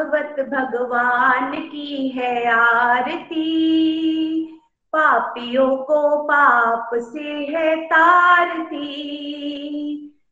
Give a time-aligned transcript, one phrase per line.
[0.00, 3.40] भागवत भगवान की है आरती।
[4.92, 8.86] पापियों को पाप से है तारती।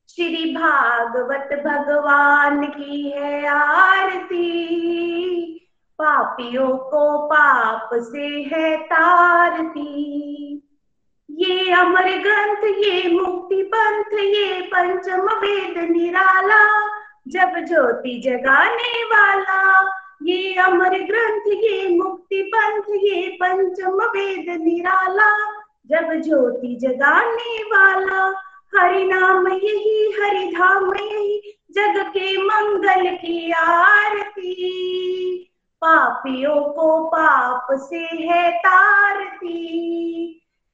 [0.08, 4.64] श्री भागवत भगवान की है आरती।
[5.98, 10.04] पापियों को पाप से है तारती।
[11.30, 16.87] ये अमर ग्रंथ, ये मुक्ति पंथ, ये पंचम वेद निराला।
[17.28, 19.88] जब ज्योति जगाने वाला,
[20.22, 28.42] ये अमर ग्रंथ, ये मुक्ति पंथ, ये पंचम वेद निराला। जब ज्योति जगाने वाला,
[28.76, 34.74] हरि नाम यही, हरि धाम यही, जग के मंगल की आरती।
[35.80, 39.68] पापियों को पाप से है तारती।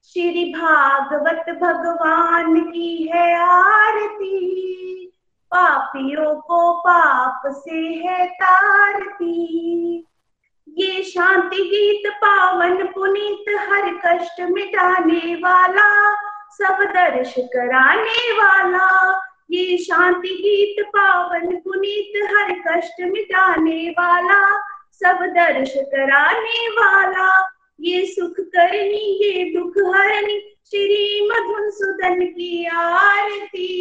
[0.04, 4.60] श्री भागवत भगवान की है आरती।
[5.54, 10.00] पापियों को पाप से है तारती
[10.68, 16.14] ये शांति गीत पावन पुनीत, हर कष्ट मिटाने वाला,
[16.50, 19.12] सब दर्श कराने वाला।
[19.50, 27.48] ये शांति गीत पावन पुनीत, हर कष्ट मिटाने वाला, सब दर्श कराने वाला।
[27.80, 33.80] ये सुख करनी, ये दुख हरनी, श्री मधुन सुदन की आरती।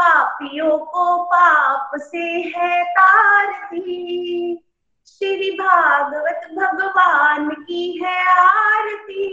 [0.00, 4.56] पापियों को पाप से है तारती।
[5.06, 9.28] श्री भागवत भगवान की है आरती।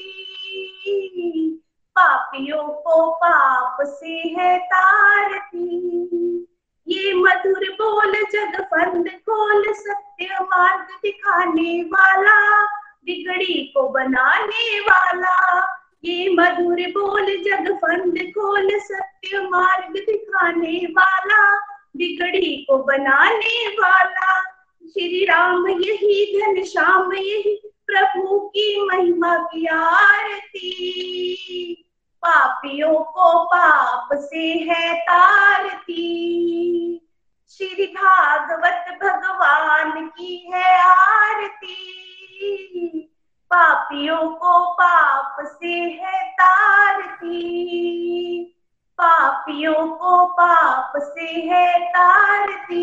[1.95, 6.07] पापियों को पाप से है तारती।
[6.87, 12.65] ये मधुर बोल जग फंद खोल सत्य मार्ग दिखाने वाला,
[13.05, 21.59] बिगड़ी को बनाने वाला। ये मधुर बोल जग फंद खोल सत्य मार्ग दिखाने वाला,
[21.97, 24.41] बिगड़ी को बनाने वाला।
[24.87, 30.63] श्री राम यही, घन श्याम यही, प्रभु की महिमा की आरती।
[32.17, 36.13] पापियों को पाप से है तारती।
[37.49, 41.93] श्री भागवत भगवान की है आरती।
[43.53, 47.37] पापियों को पाप से है तारती।
[48.97, 52.73] पापियों को पाप से है तारती।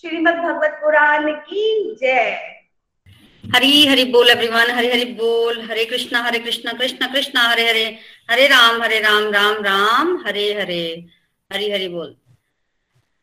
[0.00, 2.54] श्रीमद भगवत पुराण की जय।
[3.54, 7.98] हरी, हरि बोल एवरीवन हरि हरि बोल। हरे कृष्णा हरे कृष्णा कृष्णा कृष्णा, हरे हरे।
[8.30, 11.06] हरे राम हरे राम राम राम, हरे हरे।
[11.52, 12.16] हरी, हरि बोल।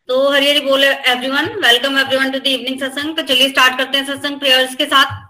[0.07, 3.15] तो हरी, हरि बोल everyone welcome everyone to the evening satsang.
[3.15, 5.24] तो चलिए स्टार्ट करते हैं सत्संग प्रेयर्स के साथ।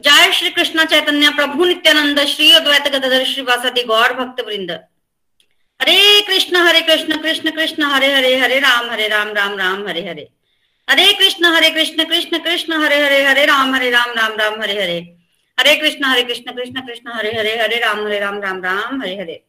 [0.00, 4.70] जय श्री कृष्ण चैतन्य प्रभु नित्यानंद श्री अद्वैत गदाधर श्रीवासादि गौर भक्त वृंद
[5.80, 10.08] हरे कृष्ण हरे कृष्ण कृष्ण कृष्ण, हरे हरे हरे राम हरे राम राम राम, हरे
[10.08, 10.28] हरे।
[10.90, 14.82] हरे कृष्ण हरे कृष्ण कृष्ण कृष्ण, हरे हरे हरे राम हरे राम राम राम, हरे
[14.82, 15.16] हरे।
[15.60, 19.16] हरे कृष्ण हरे कृष्ण कृष्ण कृष्ण हरे हरे हरे राम हरे राम राम राम, हरे
[19.16, 19.44] हरे।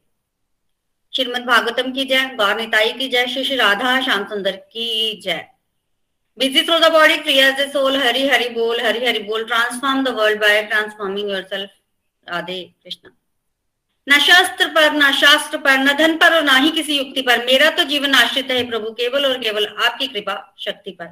[1.15, 5.52] श्रीमद भागवतम की जय, गौर निताई की जय, श्री श्री राधा, श्याम सुंदर की जय।
[6.37, 7.93] Busy through the body clears the soul.
[7.93, 9.45] Hari Hari Bol, Hari Hari Bol.
[9.45, 11.69] Transform the world by transforming yourself.
[12.27, 13.11] Radhe Krishna.
[14.07, 17.45] न शास्त्र पर न शास्त्र पर न धन पर और ना ही किसी युक्ति पर
[17.45, 21.05] मेरा तो जीवन आश्रित है प्रभु केवल और केवल आपकी कृपा शक्ति पर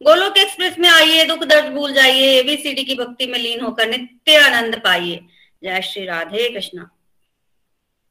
[0.00, 4.36] गोलोक एक्सप्रेस में आइए दुख दर्द भूल जाइए एबीसीडी की भक्ति में लीन होकर नित्य
[4.38, 5.24] आनंद पाइए
[5.62, 6.88] जय श्री राधे कृष्णा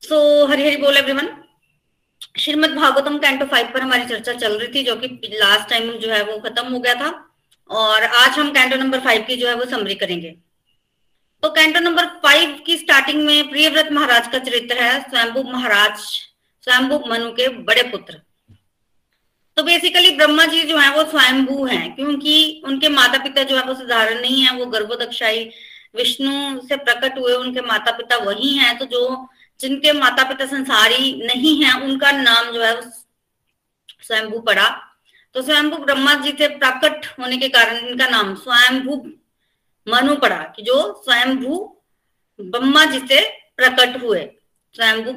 [0.04, 0.18] सो
[0.52, 1.30] हरि हरि बोल everyone
[2.36, 6.10] Shrimad Bhagavatam canto five पर हमारी चर्चा चल रही थी, जो कि लास्ट टाइम जो
[6.12, 7.10] है वो खत्म हो गया था,
[7.70, 10.30] और आज हम कैंटो नंबर फाइव की जो है वो समरी करेंगे।
[11.44, 15.98] तो कैंटो नंबर फाइव की स्टार्टिंग में प्रियव्रत महाराज का चरित्र है, स्वयंभू महाराज,
[16.64, 18.22] स्वयंभू मनु के बड़े पुत्र।
[19.58, 23.64] तो बेसिकली ब्रह्मा जी जो है वो स्वयंभू हैं, क्योंकि उनके माता पिता जो है
[23.64, 25.50] वो साधारण नहीं है, वो गर्भोदक्षाई
[25.96, 29.06] विष्णु से प्रकट हुए उनके माता पिता वही हैं तो जो
[29.60, 34.68] जिनके माता पिता संसारी नहीं है, उनका नाम जो है स्वयंभू पड़ा।
[35.36, 38.96] तो स्वयंभू ब्रह्मा जी से प्रकट होने के कारण इनका नाम स्वयंभू
[39.88, 41.58] मनु पड़ा कि जो स्वयंभू
[42.40, 43.22] ब्रह्मा जी से
[43.58, 44.22] प्रकट हुए,
[44.76, 45.12] स्वयंभू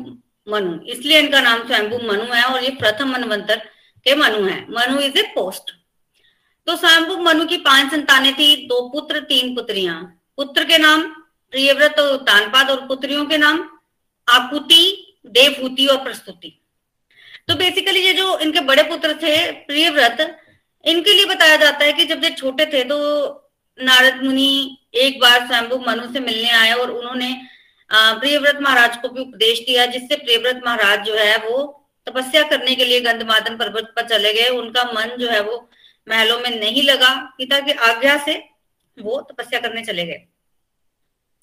[0.47, 3.63] मनु। इसलिए इनका नाम स्वयंभू मनु है और ये प्रथम मनवंतर
[4.07, 5.73] के मनु है। मनु इज़ ए पोस्ट
[6.67, 10.03] तो स्वयंभू मनु की पाँच संतानें थी, दो पुत्र, तीन पुत्रियाँ।
[10.37, 11.03] पुत्र के नाम
[11.53, 13.59] प्रियव्रत, तानपाद और पुत्रियों के नाम
[14.29, 14.83] आकुति
[15.29, 16.55] देवभूति और प्रस्तुति।
[17.49, 20.19] तो बेसिकली ये जो इनके बड़े पुत्र थे, प्रियव्रत,
[20.85, 22.99] इनके लिए बताया जाता है कि जब ये छोटे थे तो
[23.79, 27.33] नारद मुनि एक बार स्वयंभू मनु से मिलने आए और उन्होंने
[27.91, 31.59] प्रियव्रत महाराज को भी उपदेश दिया, जिससे प्रियव्रत महाराज जो है वो
[32.07, 35.69] तपस्या करने के लिए गंधमादन पर्वत पर चले गए। उनका मन जो है वो
[36.07, 38.43] महलों में नहीं लगा, पिता की आज्ञा से
[38.99, 40.25] वो तपस्या करने चले गए।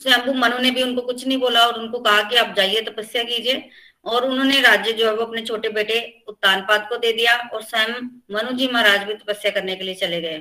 [0.01, 3.23] स्वयंभू मनु ने भी उनको कुछ नहीं बोला और उनको कहा कि आप जाइए तपस्या
[3.23, 3.69] कीजिए।
[4.05, 7.93] और उन्होंने राज्य जो है वो अपने छोटे बेटे उत्तानपाद को दे दिया और स्वयं
[8.31, 10.37] मनु जी महाराज भी तपस्या करने के लिए चले गए।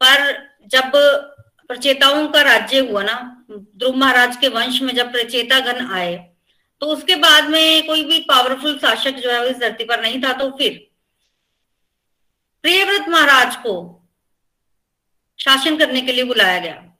[0.00, 0.32] पर
[0.66, 0.90] जब
[1.70, 6.16] प्रचेताओं का राज्य हुआ ना, ध्रुव महाराज के वंश में जब प्रचेता गण आए
[6.82, 10.22] तो उसके बाद में कोई भी पावरफुल शासक जो है वो इस धरती पर नहीं
[10.22, 10.72] था तो फिर
[12.64, 13.74] प्रियव्रत महाराज को
[15.38, 16.95] शासन करने के लिए बुलाया गया।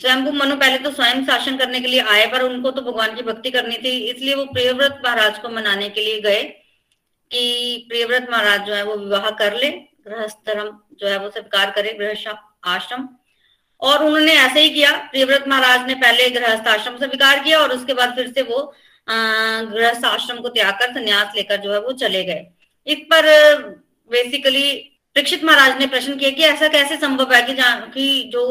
[0.00, 3.22] स्वयं मनु, पहले तो स्वयं शासन करने के लिए आए, पर उनको तो भगवान की
[3.22, 6.42] भक्ति करनी थी। इसलिए वो प्रियव्रत महाराज को मनाने के लिए गए
[7.30, 9.70] कि प्रियव्रत महाराज जो है वो विवाह कर ले,
[10.06, 10.70] गृहस्थ धर्म
[11.00, 12.32] जो है वो स्वीकार करे गृह
[12.66, 13.08] आश्रम।
[13.82, 17.94] और उन्होंने ऐसे ही किया, प्रियव्रत महाराज ने पहले गृहस्थ आश्रम स्वीकार किया और उसके
[17.94, 18.58] बाद फिर से वो
[19.08, 22.46] गृहस्थ आश्रम को त्याग कर, संन्यास लेकर जो है वो चले गए।
[22.86, 23.26] इस पर
[24.10, 24.72] बेसिकली
[25.16, 27.54] परीक्षित महाराज ने प्रश्न किया कि ऐसा कैसे संभव है कि
[27.94, 28.42] कि जो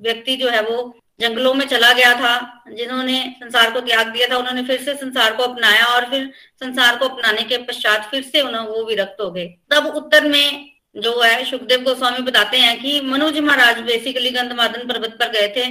[0.00, 4.36] व्यक्ति जो है वो जंगलों में चला गया था, जिन्होंने संसार को त्याग दिया था,
[4.36, 6.32] उन्होंने फिर से संसार को अपनाया और फिर
[6.64, 10.70] संसार को अपनाने के पश्चात फिर से उन्होंने वो विरक्त हो गए। तब उत्तर में
[10.96, 15.70] जो है सुखदेव गोस्वामी बताते हैं कि मनोज महाराज बेसिकली गंधमादन पर्वत पर गए थे,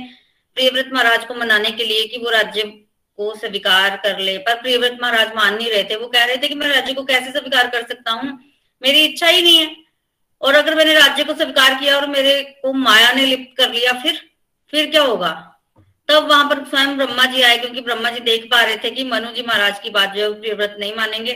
[0.56, 2.62] प्रियव्रत महाराज को मनाने के लिए कि वो राज्य
[3.18, 6.48] को स्वीकार कर ले। पर प्रियव्रत महाराज मान नहीं रहे थे। वो कह रहे थे
[6.48, 8.40] कि मैं राज्य को कैसे स्वीकार कर सकता हूँ?
[8.84, 9.83] मेरी इच्छा ही नहीं है।
[10.44, 13.94] और अगर मैंने राज्य को स्वीकार किया और मेरे को माया ने लिप्त कर लिया,
[13.94, 14.20] फिर?
[14.74, 15.30] फिर क्या होगा?
[16.10, 19.04] तब वहाँ पर स्वयं ब्रह्मा जी आए, क्योंकि ब्रह्मा जी देख पा रहे थे कि
[19.06, 21.34] मनु जी महाराज की बात जो है प्रियव्रत नहीं मानेंगे।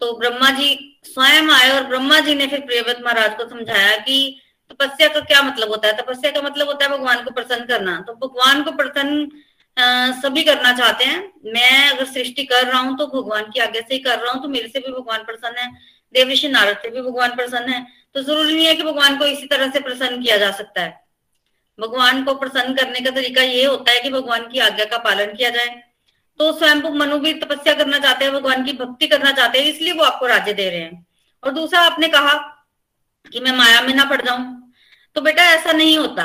[0.00, 0.68] तो ब्रह्मा जी
[1.04, 5.42] स्वयं आए और ब्रह्मा जी ने फिर प्रियव्रत महाराज को समझाया कि तपस्या का क्या
[5.42, 5.96] मतलब होता है?
[5.96, 9.28] तपस्या का मतलब होता है भगवान को प्रसन्न करना। तो भगवान को प्रसन्न
[10.22, 13.94] सभी करना चाहते हैं। मैं अगर सृष्टि कर रहा हूँ तो भगवान की आज्ञा से
[13.94, 15.70] ही कर रहा हूँ तो मेरे से भी भगवान प्रसन्न है।
[16.14, 19.46] देवऋषि नारद से भी भगवान प्रसन्न है। तो ज़रूरी नहीं है कि भगवान को इसी
[19.46, 21.00] तरह से प्रसन्न किया जा सकता है।
[21.78, 25.34] भगवान को प्रसन्न करने का तरीका ये होता है कि भगवान की आज्ञा का पालन
[25.34, 25.68] किया जाए।
[26.40, 29.92] तो स्वयं मनु भी तपस्या करना चाहते हैं, भगवान की भक्ति करना चाहते हैं, इसलिए
[29.92, 31.06] वो आपको राज्य दे रहे हैं।
[31.42, 32.34] और दूसरा, आपने कहा
[33.24, 34.72] कि मैं माया में ना पड़ जाऊँ।
[35.16, 36.24] तो बेटा, ऐसा नहीं होता।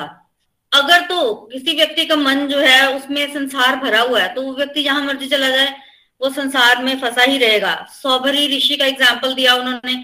[0.71, 4.53] अगर तो किसी व्यक्ति का मन जो है, उसमें संसार भरा हुआ है तो वो
[4.53, 5.75] व्यक्ति जहाँ मर्ज़ी चला जाए,
[6.21, 9.95] वो संसार में फंसा ही रहेगा। सौभरी ऋषि का एग्ज़ाम्पल दिया उन्होंने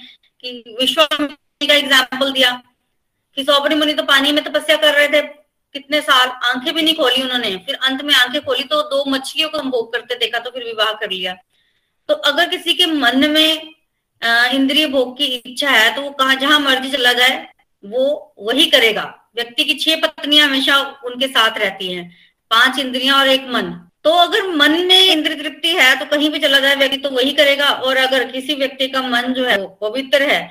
[0.44, 2.52] कि विश्वामित्र का एग्ज़ाम्पल दिया।
[3.38, 5.22] कि सौभरी मुनि तो पानी में तपस्या कर रहे थे।
[5.76, 9.50] कितने साल आँखें भी नहीं खोली उन्होंने। फिर अंत में आँखें खोली तो दो मछलियों
[9.50, 11.34] को भोग करते देखा तो फिर विवाह कर लिया।
[12.10, 13.74] तो अगर किसी के मन में
[14.54, 17.48] इंद्रिय भोग की इच्छा है तो वो कहा जहाँ मर्ज़ी चला जाए,
[17.84, 19.04] वो वही करेगा।
[19.36, 22.10] व्यक्ति की छह पत्नियाँ हमेशा उनके साथ रहती हैं।
[22.52, 23.72] पाँच इंद्रियाँ और एक मन।
[24.04, 27.32] तो अगर मन में इंद्र तृप्ति है तो कहीं भी चला जाए, व्यक्ति तो वही
[27.34, 30.42] करेगा। और अगर किसी व्यक्ति का मन जो है, वो पवित्र है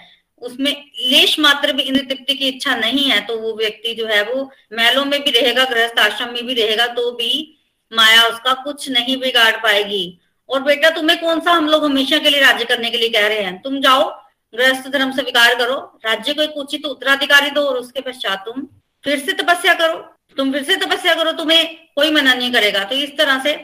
[0.43, 4.23] उसमें लेश मात्र भी इंद्र तृप्ति की इच्छा नहीं है तो वो व्यक्ति जो है
[4.25, 4.43] वो
[4.73, 7.55] महलों में भी रहेगा, गृहस्थ आश्रम में भी रहेगा तो भी
[7.93, 10.19] माया उसका कुछ नहीं बिगाड़ पाएगी।
[10.49, 13.27] और बेटा, तुम्हें कौन सा हम लोग हमेशा के लिए राज्य करने के लिए कह
[13.27, 13.61] रहे हैं?
[13.63, 14.05] तुम जाओ,
[14.55, 15.75] गृहस्थ धर्म से विकार करो,
[16.07, 18.67] राज्य को एक उचित उत्तराधिकारी दो और उसके पश्चात तुम
[19.05, 19.97] फिर से तपस्या करो।
[20.37, 23.55] तुम फिर से तपस्या करो, तुम्हें कोई मना नहीं करेगा। तो इस तरह से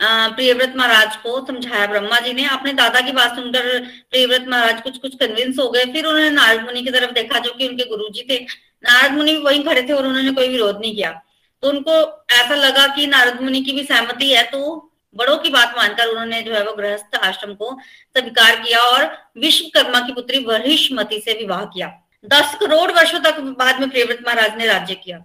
[0.00, 3.78] प्रियव्रत महाराज को समझाया ब्रह्मा जी ने। अपने दादा की बात सुनकर
[4.10, 7.52] प्रियव्रत महाराज कुछ कुछ कन्विंस हो गए। फिर उन्होंने नारद मुनि की तरफ़ देखा जो
[7.52, 8.38] कि उनके गुरु जी थे।
[8.84, 11.10] नारद मुनि वहीं खड़े थे और उन्होंने कोई विरोध नहीं किया।
[11.62, 11.92] तो उनको
[12.34, 16.40] ऐसा लगा कि नारद मुनि की भी सहमति है तो बड़ों की बात मानकर उन्होंने
[16.42, 17.70] जो है वो गृहस्थ आश्रम को
[18.16, 19.04] स्वीकार किया और
[19.38, 21.88] विश्वकर्मा की पुत्री वरिष्मति से विवाह किया।
[22.24, 25.24] दस करोड़ वर्षों तक बाद में प्रियव्रत महाराज ने राज्य किया।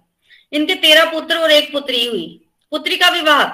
[0.52, 2.40] इनके तेरह पुत्र और एक पुत्री हुई।
[2.72, 3.44] पुत्री का विवाह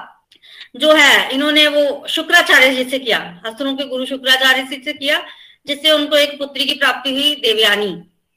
[0.77, 5.23] जो है, इन्होंने वो शुक्राचार्य जी से किया हस्तरों के गुरु शुक्राचार्य जी से किया,
[5.67, 7.91] जिससे उनको एक पुत्री की प्राप्ति हुई, देवयानी।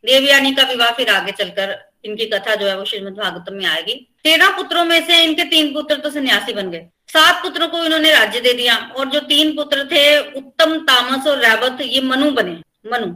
[0.06, 4.08] देवयानी का विवाह फिर आगे चलकर इनकी कथा जो है वो श्रीमद भागवतम में आएगी।
[4.24, 8.12] तेरह पुत्रों में से इनके तीन पुत्र तो सन्यासी बन गए। सात पुत्रों को इन्होंने
[8.12, 12.56] राज्य दे दिया, और जो तीन पुत्र थे, उत्तम, तामस और रैवत, ये मनु बने,
[12.92, 13.08] मनु।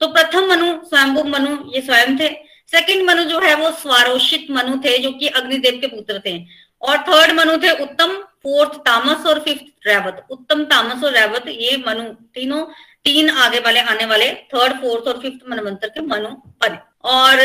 [0.00, 2.28] तो प्रथम मनु, स्वयंभु मनु, ये स्वयं थे।
[2.70, 6.44] सेकंड मनु जो है, वो स्वारोषित मनु थे, जो कि अग्निदेव के पुत्र थे।
[6.82, 11.76] और थर्ड मनु थे, उत्तम फोर्थ तामस और फिफ्थ रैवत, उत्तम तामस और रैवत, ये
[11.86, 12.02] मनु,
[12.34, 12.64] तीनों,
[13.04, 16.28] तीन आगे वाले, आने वाले थर्ड फोर्थ और फिफ्थ मनवंतर के मनु
[16.62, 17.40] बने। और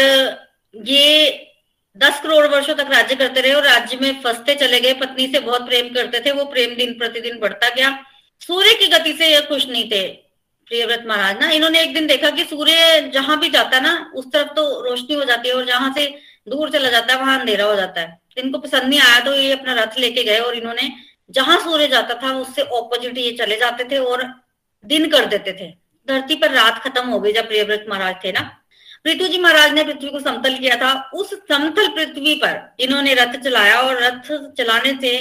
[0.74, 1.44] ये
[1.96, 5.40] दस करोड़ वर्षों तक राज्य करते रहे और राज्य में फंसते चले गए। पत्नी से
[5.40, 7.98] बहुत प्रेम करते थे, वो प्रेम दिन प्रतिदिन बढ़ता गया।
[8.42, 10.08] सूर्य की गति से ये खुश नहीं थे,
[10.68, 14.32] प्रियव्रत महाराज। ना, इन्होंने एक दिन देखा कि सूर्य जहाँ भी जाता है ना, उस
[14.34, 16.08] तरफ़ तो रोशनी हो जाती है और जहाँ से
[16.50, 19.52] दूर चला जाता है, वहाँ अंधेरा हो जाता है। इनको पसंद नहीं आया तो ये
[19.52, 20.92] अपना रथ लेके गए और इन्होंने
[21.30, 24.24] जहाँ सूर्य जाता था उससे ऑपोजिट ये चले जाते थे और
[24.86, 25.70] दिन कर देते थे।
[26.08, 28.42] धरती पर रात खत्म हो गई जब प्रियव्रत महाराज थे ना।
[29.06, 33.36] पृथ्वी जी महाराज ने पृथ्वी को समतल किया था। उस समतल पृथ्वी पर इन्होंने रथ
[33.44, 35.20] चलाया और रथ चलाने से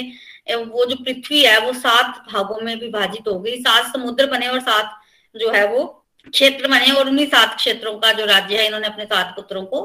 [0.55, 4.59] वो जो पृथ्वी है, वो सात भागों में विभाजित हो गई। सात समुद्र बने और
[4.61, 4.93] सात
[5.35, 5.83] जो है वो
[6.27, 9.81] क्षेत्र बने और उन्हीं सात क्षेत्रों का जो राज्य है, इन्होंने अपने सात पुत्रों को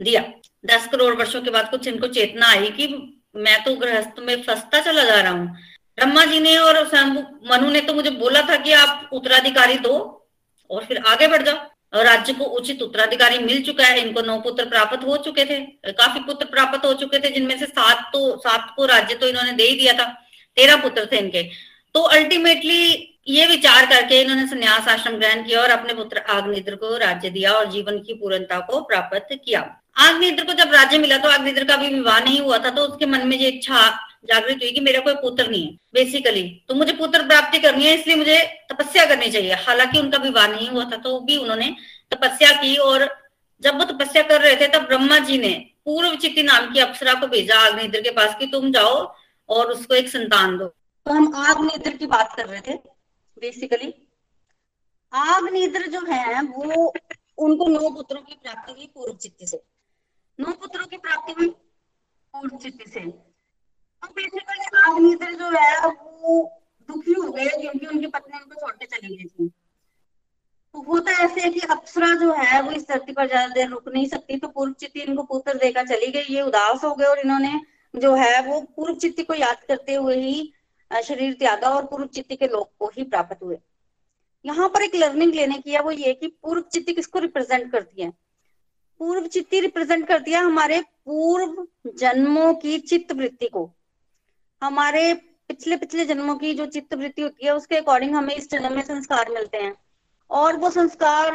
[0.00, 0.22] दिया।
[0.64, 2.86] दस करोड़ वर्षों के बाद कुछ इनको चेतना आई कि
[3.36, 5.46] मैं तो गृहस्थ में फंसता चला जा रहा हूँ।
[5.98, 6.82] ब्रह्मा जी ने और
[7.50, 9.96] मनु ने तो मुझे बोला था कि आप उत्तराधिकारी दो
[10.70, 14.38] और फिर आगे बढ़ जाओ। और राज्य को उचित उत्तराधिकारी मिल चुका है। इनको नौ
[14.40, 15.58] पुत्र प्राप्त हो चुके थे।
[15.92, 19.52] काफ़ी पुत्र प्राप्त हो चुके थे, जिनमें से सात तो सात को राज्य तो इन्होंने
[19.52, 20.04] दे ही दिया था।
[20.56, 21.42] तेरह पुत्र थे इनके।
[21.94, 26.96] तो अल्टीमेटली ये विचार करके इन्होंने संन्यास आश्रम ग्रहण किया और अपने पुत्र आग्निद्र को
[26.96, 29.60] राज्य दिया और जीवन की पूर्णता को प्राप्त किया।
[29.96, 33.06] आग्निद्र को जब राज्य मिला तो आग्निद्र का भी विवाह नहीं हुआ था तो उसके
[33.06, 33.88] मन में ये इच्छा
[34.24, 37.94] जागृत हुई कि मेरा कोई पुत्र नहीं है बेसिकली तो मुझे पुत्र प्राप्ति करनी है,
[37.94, 38.38] इसलिए मुझे
[38.72, 41.74] तपस्या करनी चाहिए। हालाँकि उनका विवाह नहीं हुआ था तो भी उन्होंने
[42.12, 43.08] तपस्या की और
[43.62, 45.52] जब वो तपस्या कर रहे थे, तब ब्रह्मा जी ने
[45.84, 48.94] पूर्व चित्ती नाम की अप्सरा को भेजा आग्निद्र के पास कि तुम जाओ
[49.48, 52.74] और उसको एक संतान दो। तो हम आग्निद्र की बात कर रहे थे
[53.36, 53.92] बेसिकली
[55.12, 56.92] आग्निद्र जो है, वो
[57.38, 59.60] उनको नौ पुत्रों की प्राप्ति हुई पूर्व चित्ती से।
[60.40, 61.48] नौ पुत्रों की प्राप्ति हुई।
[62.34, 68.38] पूर्व चित्ती से। अब बेसिकली आग्निद्र जो है, वो दुखी हो गए, क्योंकि उनकी पत्नी
[68.38, 69.48] उनको छोड़ के चली गई थी।
[70.74, 73.88] तो होता ऐसे है कि अप्सरा जो है, वो इस धरती पर ज़्यादा देर रुक
[73.88, 77.18] नहीं सकती। तो पूर्व चित्ती इनको पुत्र देकर चली गई। ये उदास हो गए और
[77.18, 77.60] इन्होंने
[77.94, 80.52] जो है, वो पूर्व चित्ती को याद करते हुए ही
[80.90, 83.58] शरीर त्यागा और पूर्व चित्ती के लोग को ही प्राप्त हुए।
[84.44, 88.02] यहाँ पर एक लर्निंग लेने की है, वो ये कि पूर्व चित्ती किसको रिप्रेजेंट करती
[88.02, 88.12] है?
[89.00, 91.66] पूर्व चित्ती रिप्रेजेंट करती है हमारे पूर्व
[91.98, 93.70] जन्मों की चित्त वृत्ति को।
[94.62, 95.12] हमारे
[95.48, 98.82] पिछले पिछले जन्मों की जो चित्त वृत्ति होती है, उसके अकॉर्डिंग हमें इस जन्म में
[98.82, 99.74] संस्कार मिलते हैं।
[100.30, 101.30] और वो संस्कार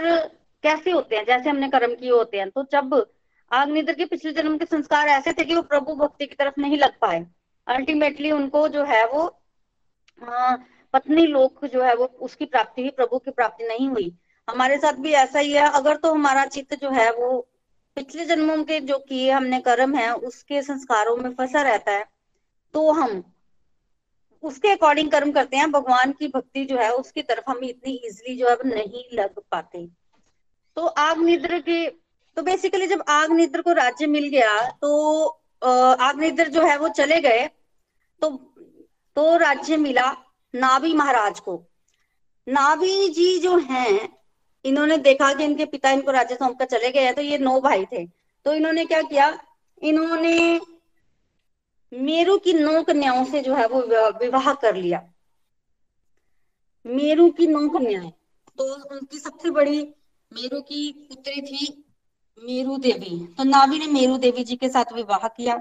[0.63, 1.25] कैसे होते हैं?
[1.25, 3.05] जैसे हमने कर्म किए होते हैं तो जब
[3.51, 6.77] आग्निद्र के पिछले जन्म के संस्कार ऐसे थे कि वो प्रभु भक्ति की तरफ़ नहीं
[6.77, 7.25] लग पाए
[7.67, 9.27] अल्टीमेटली उनको जो है वो
[10.93, 14.15] पत्नी लोक जो है वो उसकी प्राप्ति हुई, प्रभु की प्राप्ति नहीं हुई।
[14.47, 17.47] हमारे साथ भी ऐसा ही है, अगर तो हमारा चित्त जो है वो
[17.97, 22.05] पिछले जन्मों के जो किए हमने कर्म है, उसके संस्कारों में फंसा रहता है
[22.73, 23.23] तो हम
[24.43, 28.35] उसके अकॉर्डिंग कर्म करते हैं, भगवान की भक्ति जो है, उसकी तरफ़ हम इतनी इजिली
[28.37, 29.85] जो है नहीं लग पाते।
[30.77, 31.85] तो आग निद्र के
[32.37, 35.25] तो बेसिकली जब आग निद्र को राज्य मिल गया तो
[35.61, 37.47] आग निद्र जो है, वो चले गए
[38.21, 38.29] तो
[39.17, 40.11] तो राज्य मिला
[40.53, 41.61] नाभी महाराज को।
[42.47, 44.09] नाभी जी जो हैं
[44.65, 47.59] इन्होंने देखा कि इनके पिता इनको राज्य सौंप कर चले गए हैं तो ये नौ
[47.61, 48.05] भाई थे।
[48.45, 49.27] तो इन्होंने क्या किया?
[49.81, 50.59] इन्होंने
[51.91, 53.81] मेरू की नौ कन्याओं से जो है वो
[54.19, 55.01] विवाह कर लिया।
[56.85, 58.11] मेरू की नौ कन्याएँ
[58.57, 59.79] तो उनकी सबसे बड़ी
[60.31, 61.83] मेरू की पुत्री थी
[62.43, 65.55] मेरू देवी। तो नावी ने मेरू देवी जी के साथ विवाह किया।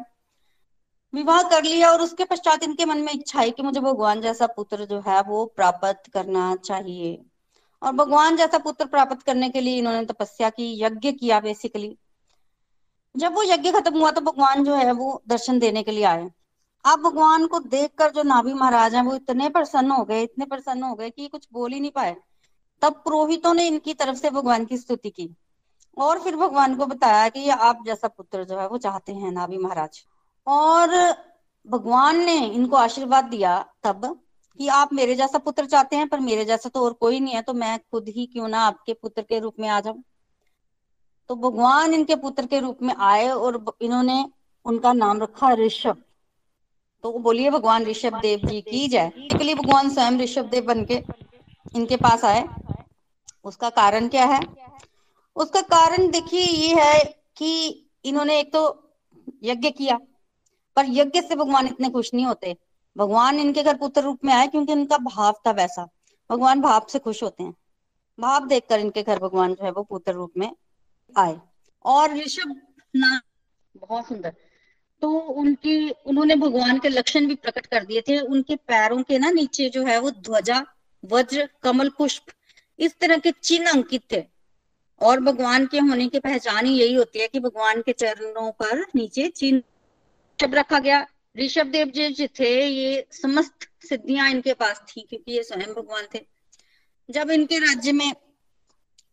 [1.15, 4.47] विवाह कर लिया और उसके पश्चात इनके मन में इच्छा है कि मुझे भगवान जैसा
[4.47, 7.15] पुत्र जो है वो प्राप्त करना चाहिए।
[7.85, 11.97] और भगवान जैसा पुत्र प्राप्त करने के लिए इन्होंने तपस्या की, यज्ञ किया बेसिकली
[13.15, 16.31] जब वो यज्ञ खत्म हुआ तो भगवान जो है वो दर्शन देने के लिए आए।
[16.85, 20.83] आप भगवान को देखकर जो नाभी महाराज हैं वो इतने प्रसन्न हो गए, इतने प्रसन्न
[20.83, 22.17] हो गए कि कुछ बोल ही नहीं पाए।
[22.83, 25.29] तब पुरोहितों ने इनकी तरफ़ से भगवान की स्तुति की
[25.97, 29.59] और फिर भगवान को बताया कि आप जैसा पुत्र जो है वो चाहते हैं नाभी
[29.59, 30.05] महाराज।
[30.47, 30.91] और
[31.67, 34.05] भगवान ने इनको आशीर्वाद दिया तब
[34.59, 37.43] कि आप मेरे जैसा पुत्र चाहते हैं, पर मेरे जैसा तो और कोई नहीं है
[37.43, 40.03] तो मैं खुद ही क्यों ना आपके पुत्र के रूप में आ जाऊँ?
[41.29, 44.25] तो भगवान इनके पुत्र के रूप में आए और इन्होंने
[44.65, 46.03] उनका नाम रखा ऋषभ।
[47.03, 51.03] तो बोलिए, भगवान ऋषभ देव जी की जय। लिए भगवान स्वयं ऋषभ देव बन के
[51.77, 52.45] इनके पास आए।
[53.45, 54.41] उसका कारण क्या है?
[55.37, 57.05] उसका कारण देखिए ये है
[57.37, 58.63] कि इन्होंने एक तो
[59.43, 59.99] यज्ञ किया,
[60.77, 62.57] पर यज्ञ से भगवान इतने खुश नहीं होते।
[62.97, 65.89] भगवान इनके घर पुत्र रूप में आए क्योंकि इनका भाव था वैसा।
[66.31, 67.55] भगवान भाव से खुश होते हैं।
[68.21, 70.57] भाव देखकर इनके घर भगवान जो है वो पुत्र रूप में
[71.17, 71.41] आए।
[71.85, 72.61] और ऋषभ
[72.97, 73.21] नाम
[73.77, 74.35] बहुत सुंदर।
[75.03, 79.31] तो उनकी उन्होंने भगवान के लक्षण भी प्रकट कर दिए थे। उनके पैरों के ना
[79.31, 80.67] नीचे जो है वो ध्वजा,
[81.05, 82.25] वज्र, कमल पुष्प,
[82.79, 84.25] इस तरह के चिन्ह अंकित थे।
[85.01, 88.87] और भगवान के होने की पहचान ही यही होती है कि भगवान के चरणों पर
[88.95, 89.63] नीचे चिन्ह
[90.43, 95.43] रखा गया ऋषभ देव जी जो थे ये समस्त सिद्धियाँ इनके पास थी, क्योंकि ये
[95.43, 96.21] स्वयं भगवान थे।
[97.09, 98.13] जब इनके राज्य में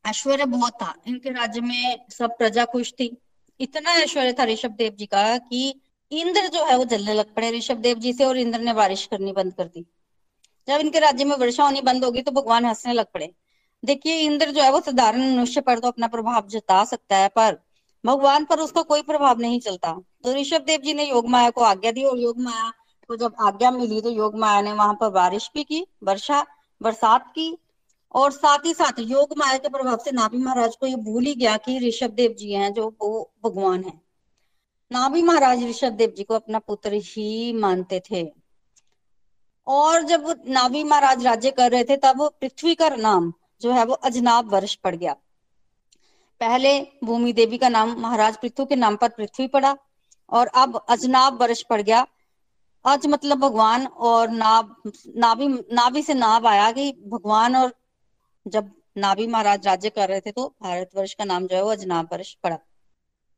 [0.06, 3.16] ऐश्वर्य बहुत था, इनके राज्य में सब प्रजा खुश थी,
[3.60, 7.52] इतना ऐश्वर्य था ऋषभ देव जी का कि इंद्र जो है वो जलने लग पड़े
[7.52, 9.86] ऋषभ देव जी से और इंद्र ने बारिश करनी बंद कर दी।
[10.68, 13.34] जब इनके राज्य में वर्षा होनी बंद होगी तो भगवान हंसने लग पड़े।
[13.84, 17.60] देखिए, इंद्र जो है वो साधारण मनुष्य पर तो अपना प्रभाव जता सकता है, पर
[18.06, 19.94] भगवान पर उसका कोई प्रभाव नहीं चलता।
[20.24, 22.72] तो ऋषभ देव जी ने योग माया को आज्ञा दी और योग माया
[23.08, 26.46] को जब आज्ञा मिली तो योग माया ने वहाँ पर बारिश भी की, वर्षा,
[26.82, 27.58] बरसात की
[28.12, 31.36] और साथ ही साथ योग माया के प्रभाव से नाभि महाराज को ये भूल ही
[31.36, 34.02] गया कि ऋषभ देव जी हैं, जो वो भगवान है।
[34.92, 38.34] नाभि महाराज ऋषभ देव जी को अपना पुत्र ही मानते थे।
[39.68, 43.94] और जब नाभि महाराज राज्य कर रहे थे, तब पृथ्वी का नाम जो है वो
[43.94, 45.16] अजनाब वर्ष पड़ गया।
[46.42, 49.76] पहले भूमि देवी का नाम महाराज पृथ्वी के नाम पर पृथ्वी पड़ा
[50.30, 52.06] और अब अजनाब वर्ष पड़ गया।
[52.86, 54.76] अज मतलब भगवान और नाभ
[55.18, 57.74] नाभि नाभि से नाभ आया कि भगवान और
[58.46, 62.10] जब नाभि महाराज राज्य कर रहे थे तो भारतवर्ष का नाम जो है वो अजनाब
[62.12, 62.58] वर्ष पड़ा।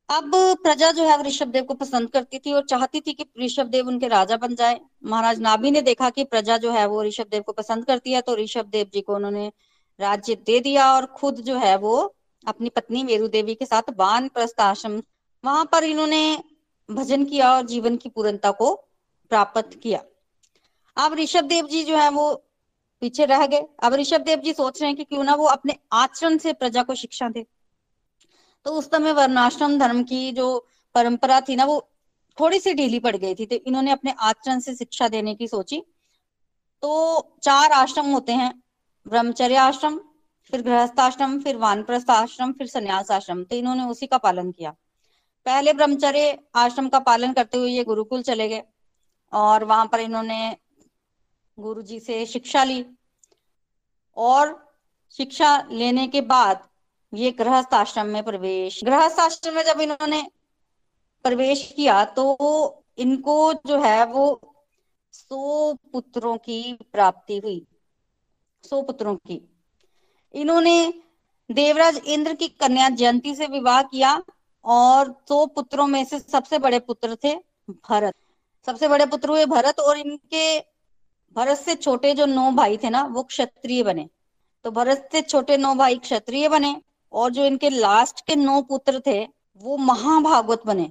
[0.08, 0.30] अब
[0.62, 3.86] प्रजा जो है ऋषभ देव को पसंद करती थी और चाहती थी कि ऋषभ देव
[3.88, 7.42] उनके राजा बन जाए। महाराज नाभि ने देखा कि प्रजा जो है वो ऋषभ देव
[7.42, 9.46] को पसंद करती है तो ऋषभ देव जी को उन्होंने
[10.00, 12.14] राज्य दे दिया और खुद जो है वो
[12.46, 15.02] अपनी पत्नी मेरू देवी के साथ बान प्रस्थ आश्रम,
[15.44, 16.44] वहाँ पर इन्होंने
[16.90, 18.74] भजन किया और जीवन की पूर्णता को
[19.28, 20.02] प्राप्त किया।
[20.96, 22.34] अब ऋषभ देव जी जो है वो
[23.00, 25.76] पीछे रह गए। अब ऋषभ देव जी सोच रहे हैं कि क्यों ना वो अपने
[25.92, 27.46] आचरण से प्रजा को शिक्षा दे।
[28.64, 31.88] तो उस समय वर्णाश्रम धर्म की जो परंपरा थी ना, वो
[32.40, 35.82] थोड़ी सी ढीली पड़ गई थी। तो इन्होंने अपने आचरण से शिक्षा देने की सोची।
[36.82, 38.62] तो चार आश्रम होते हैं,
[39.08, 40.00] ब्रह्मचर्य आश्रम
[40.52, 44.70] फिर गृहस्थ आश्रम फिर वानप्रस्थ आश्रम फिर संन्यास आश्रम तो इन्होंने उसी का पालन किया।
[45.46, 48.62] पहले ब्रह्मचर्य आश्रम का पालन करते हुए ये गुरुकुल चले गए
[49.32, 50.56] और वहाँ पर इन्होंने
[51.58, 52.84] गुरु जी से शिक्षा ली
[54.16, 54.54] और
[55.16, 56.68] शिक्षा लेने के बाद
[57.12, 60.22] ये गृहस्थ आश्रम में प्रवेश। गृहस्थ आश्रम में जब इन्होंने
[61.24, 64.26] प्रवेश किया तो इनको जो है वो
[65.14, 67.66] सौ पुत्रों की प्राप्ति हुई।
[68.64, 69.40] सौ पुत्रों की।
[70.34, 70.92] इन्होंने
[71.50, 74.22] देवराज इंद्र की कन्या जयंती से विवाह किया
[74.64, 77.34] और सौ पुत्रों में से सबसे बड़े पुत्र थे
[77.70, 78.14] भरत।
[78.66, 80.58] सबसे बड़े पुत्र हुए भरत और इनके
[81.36, 84.08] भरत से छोटे जो नौ भाई थे ना, वो क्षत्रिय बने।
[84.64, 86.76] तो भरत से छोटे नौ भाई क्षत्रिय बने
[87.12, 89.22] और जो इनके लास्ट के नौ पुत्र थे,
[89.56, 90.90] वो महाभागवत बने।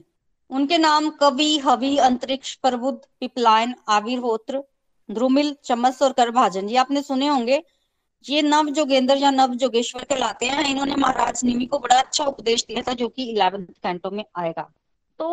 [0.50, 4.64] उनके नाम कवि, हवि, अंतरिक्ष, प्रबुद्ध, पिपलायन, आविर्होत्र
[5.10, 7.64] ध्रुमिल चमस और करभाजन ये आपने सुने होंगे।
[8.30, 12.66] ये नव जोगेंद्र या नव जोगेश्वर कहलाते हैं। इन्होंने महाराज निमी को बड़ा अच्छा उपदेश
[12.66, 14.70] दिया था, जो कि इलेवेंथ कैंटो में आएगा।
[15.20, 15.30] तो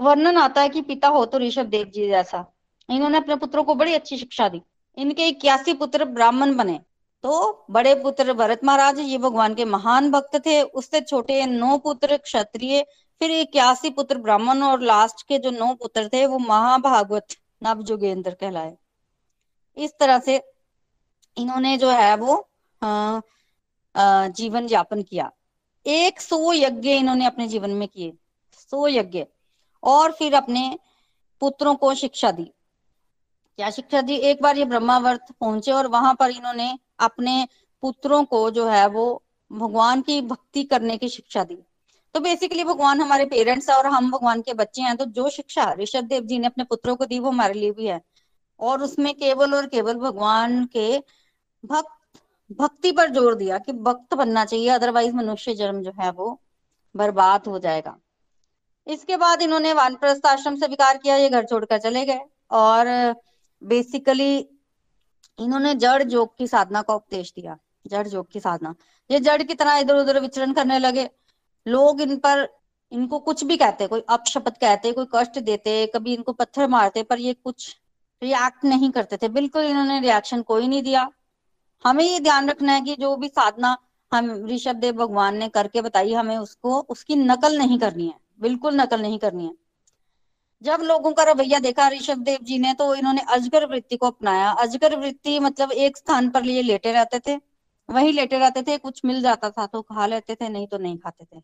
[0.00, 2.44] वर्णन आता है कि पिता हो तो ऋषभ देव जी जैसा।
[2.88, 4.60] इन्होंने अपने पुत्रों को बड़ी अच्छी शिक्षा दी।
[4.98, 6.80] इनके इक्यासी पुत्र ब्राह्मण बने।
[7.24, 12.16] तो बड़े पुत्र भरत महाराज, ये भगवान के महान भक्त थे। उससे छोटे नौ पुत्र
[12.16, 12.82] क्षत्रिय,
[13.20, 17.26] फिर इक्यासी पुत्र ब्राह्मण और लास्ट के जो नौ पुत्र थे, वो महाभागवत
[17.62, 18.76] नव जोगेंद्र कहलाए।
[19.76, 20.38] इस तरह से
[21.38, 22.48] इन्होंने जो है वो
[22.82, 23.20] आ,
[23.96, 25.32] आ, जीवन यापन किया।
[25.86, 28.12] एक सौ यज्ञ इन्होंने अपने जीवन में किए।
[28.70, 29.24] सौ यज्ञ।
[29.82, 30.78] और फिर अपने
[31.40, 32.44] पुत्रों को शिक्षा दी।
[33.56, 34.16] क्या शिक्षा दी?
[34.16, 37.48] एक बार ये ब्रह्मावर्त पहुँचे और वहाँ पर इन्होंने अपने
[37.82, 41.58] पुत्रों को जो है वो भगवान की भक्ति करने की शिक्षा दी।
[42.14, 45.72] तो बेसिकली भगवान हमारे पेरेंट्स है और हम भगवान के बच्चे हैं। तो जो शिक्षा
[45.72, 48.02] ऋषभ देव जी ने अपने पुत्रों को दी वो हमारे लिए भी है।
[48.60, 50.98] और उसमें केवल और केवल भगवान के
[51.64, 52.20] भक्त,
[52.50, 56.38] भक्ति पर ज़ोर दिया कि भक्त बनना चाहिए अदरवाइज़ मनुष्य जन्म जो है वो
[56.94, 57.96] बर्बाद हो जाएगा।
[58.86, 62.20] इसके बाद इन्होंने वानप्रस्थ आश्रम से विकार किया, ये घर छोड़कर चले गए।
[62.50, 62.86] और
[63.62, 64.36] बेसिकली
[65.38, 68.74] इन्होंने जड़ योग की साधना का उपदेश दिया, जड़ योग की साधना।
[69.10, 71.08] ये जड़ की तरह इधर उधर विचरण करने लगे।
[71.66, 72.48] लोग इन पर,
[72.92, 77.18] इनको कुछ भी कहते, कोई अपशब्द कहते, कोई कष्ट देते, कभी इनको पत्थर मारते, पर
[77.18, 77.76] ये कुछ
[78.22, 81.10] रिएक्ट नहीं करते थे। बिल्कुल इन्होंने रिएक्शन कोई नहीं दिया।
[81.84, 83.76] हमें ये ध्यान रखना है कि जो भी साधना
[84.12, 88.80] हम ऋषभ देव भगवान ने करके बताई, हमें उसको, उसकी नकल नहीं करनी है। बिल्कुल
[88.80, 89.54] नकल नहीं करनी है।
[90.62, 94.50] जब लोगों का रवैया देखा ऋषभ देव जी ने तो इन्होंने अजगर वृत्ति को अपनाया।
[94.50, 97.36] अजगर वृत्ति मतलब एक स्थान पर लिए लेटे रहते थे,
[97.88, 100.98] वहीं लेटे रहते थे, कुछ मिल जाता था तो खा लेते थे, नहीं तो नहीं
[100.98, 101.42] खाते थे।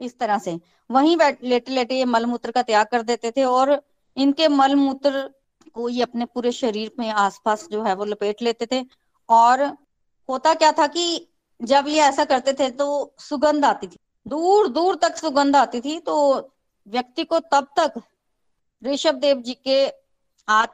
[0.00, 0.58] इस तरह से।
[0.90, 3.82] वहीं लेटे लेटे ये मलमूत्र का त्याग कर देते थे और
[4.16, 5.30] इनके मलमूत्र
[5.74, 8.84] को ये अपने पूरे शरीर में आसपास जो है वो लपेट लेते थे।
[9.30, 9.62] और
[10.28, 11.26] होता क्या था कि
[11.60, 15.98] जब ये ऐसा करते थे तो सुगंध आती थी। दूर दूर तक सुगंध आती थी
[16.00, 16.16] तो
[16.86, 18.00] व्यक्ति को तब तक
[18.82, 19.86] ऋषभ देव जी के
[20.48, 20.66] आ,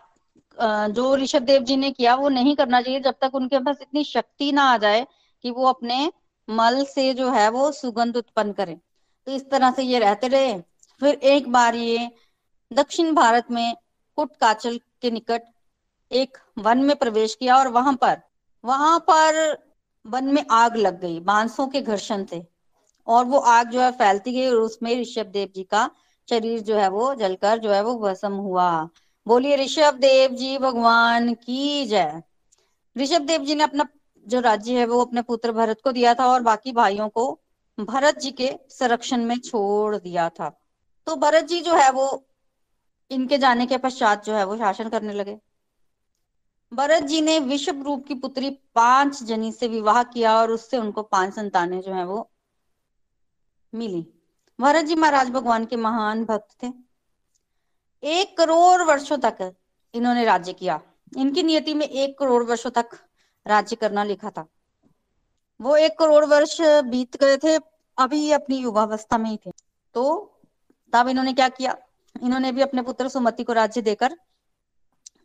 [0.88, 4.04] जो ऋषभ देव जी ने किया वो नहीं करना चाहिए जब तक उनके पास इतनी
[4.04, 5.06] शक्ति ना आ जाए
[5.44, 6.12] कि वो अपने
[6.48, 8.76] मल से जो है वो सुगंध उत्पन्न करें।
[9.26, 10.54] तो इस तरह से ये रहते रहे।
[11.02, 12.10] फिर एक बार ये
[12.70, 13.74] दक्षिण भारत में
[14.18, 15.42] कुटकाचल के निकट
[16.10, 18.20] एक वन में प्रवेश किया और वहाँ पर
[18.66, 19.58] वहाँ पर
[20.06, 22.46] वन में आग लग गई बांसों के घर्षण से।
[23.06, 25.90] और वो आग जो है फैलती गई और उसमें ऋषभ देव जी का
[26.30, 28.88] शरीर जो है वो जलकर जो है वो भस्म हुआ।
[29.26, 32.22] बोलिए, ऋषभ देव जी, भगवान की जय।
[32.96, 33.88] ऋषभ देव जी ने अपना
[34.26, 37.40] जो राज्य है वो अपने पुत्र भरत को दिया था और बाकी भाइयों को
[37.80, 40.60] भरत जी के संरक्षण में छोड़ दिया था।
[41.06, 42.26] तो भरत जी जो है वो
[43.10, 45.38] इनके जाने के पश्चात जो है वो शासन करने लगे।
[46.76, 51.02] भरत जी ने विश्व रूप की पुत्री पाँच जनी से विवाह किया और उससे उनको
[51.02, 52.30] पाँच संतानें जो है वो
[53.74, 54.06] मिली।
[54.60, 56.72] भरत जी महाराज भगवान के महान भक्त थे।
[58.02, 59.54] एक करोड़ वर्षों तक
[59.94, 60.80] इन्होंने राज्य किया।
[61.16, 62.88] इनकी नियति में एक करोड़ वर्षों तक
[63.46, 64.46] राज्य करना लिखा था।
[65.60, 67.56] वो एक करोड़ वर्ष बीत गए थे,
[67.98, 69.50] अभी अपनी युवावस्था में ही थे।
[69.94, 70.04] तो
[70.92, 71.76] तब इन्होंने क्या किया?
[72.22, 74.16] इन्होंने भी अपने पुत्र सुमति को राज्य देकर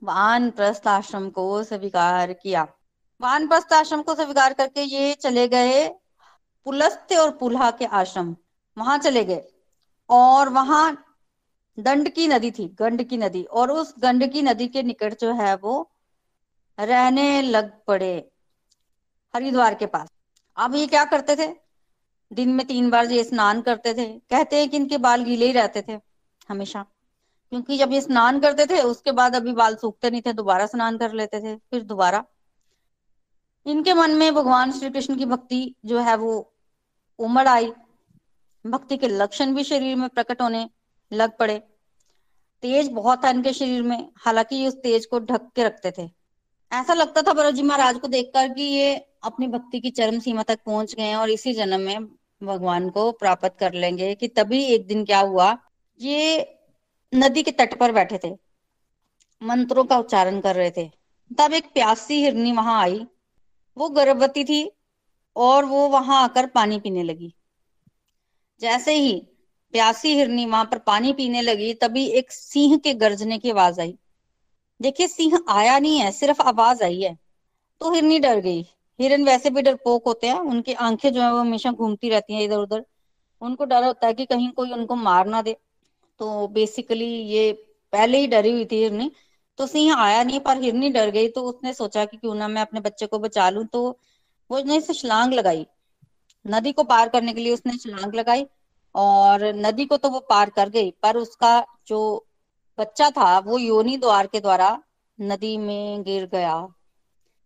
[0.03, 2.67] वान प्रस्थ आश्रम को स्वीकार किया।
[3.21, 5.87] वान प्रस्थ आश्रम को स्वीकार करके ये चले गए
[6.65, 8.35] पुलस्त्य और पुल्हा के आश्रम।
[8.77, 9.43] वहाँ चले गए
[10.09, 11.05] और वहाँ
[11.79, 15.33] दंड की नदी थी गंड की नदी। और उस गंड की नदी के निकट जो
[15.33, 15.91] है वो
[16.79, 18.13] रहने लग पड़े
[19.33, 20.09] हरिद्वार के पास।
[20.57, 21.47] अब ये क्या करते थे?
[22.33, 25.51] दिन में तीन बार ये स्नान करते थे। कहते हैं कि इनके बाल गीले ही
[25.51, 25.99] रहते थे
[26.49, 26.85] हमेशा।
[27.51, 30.97] क्योंकि जब ये स्नान करते थे, उसके बाद अभी बाल सूखते नहीं थे, दोबारा स्नान
[30.97, 32.25] कर लेते थे, फिर दोबारा।
[33.65, 36.53] इनके मन में भगवान श्री कृष्ण की भक्ति जो है, वो
[37.19, 37.71] उमड़ आई।
[38.67, 40.69] भक्ति के लक्षण भी शरीर में प्रकट होने
[41.13, 41.59] लग पड़े।
[42.61, 46.09] तेज बहुत था इनके शरीर में, हालाँकि ये उस तेज को ढक के रखते थे।
[46.71, 50.43] ऐसा लगता था भरत जी महाराज को देखकर कि ये अपनी भक्ति की चरम सीमा
[50.43, 52.05] तक पहुँच गए हैं और इसी जन्म में
[52.43, 55.57] भगवान को प्राप्त कर लेंगे कि तभी एक दिन क्या हुआ।
[56.01, 56.41] ये
[57.15, 58.37] नदी के तट पर बैठे थे।
[59.43, 60.91] मंत्रों का उच्चारण कर रहे थे।
[61.37, 63.07] तब एक प्यासी हिरनी वहाँ आई।
[63.77, 64.71] वो गर्भवती थी
[65.35, 67.35] और वो वहाँ आकर पानी पीने लगी।
[68.61, 69.27] जैसे ही
[69.71, 73.97] प्यासी हिरनी वहाँ पर पानी पीने लगी, तभी एक सिंह के गर्जने की आवाज़ आई।
[74.81, 77.19] देखिए, सिंह आया नहीं है, सिर्फ़ आवाज़ आई है।
[77.79, 78.61] तो हिरनी डर गई।
[78.99, 82.41] हिरन वैसे भी डरपोक होते हैं। उनकी आँखें जो है, वो हमेशा घूमती रहती हैं
[82.41, 82.85] इधर उधर
[83.41, 85.57] उनको डर होता है कि कहीं कोई उनको मार ना दे।
[86.21, 87.51] तो बेसिकली ये
[87.93, 89.11] पहले ही डरी हुई थी हिरनी।
[89.59, 92.61] तो सिंह आया नहीं, पर हिरनी डर गई तो उसने सोचा कि क्यों ना मैं
[92.61, 93.81] अपने बच्चे को बचा लूँ तो
[94.49, 95.65] वो उसने इसे छलांग लगाई।
[96.45, 98.45] नदी को पार करने के लिए उसने छलांग लगाई,
[98.95, 102.25] और नदी को तो वो पार कर गई, पर उसका जो
[102.77, 104.77] बच्चा था, वो योनि द्वार के द्वारा
[105.19, 106.55] नदी में गिर गया।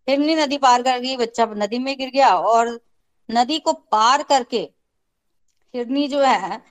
[0.08, 2.80] हिरनी नदी पार कर गई, बच्चा नदी में गिर गया, और
[3.30, 4.62] नदी को पार करके
[5.74, 6.62] हिरनी जो है,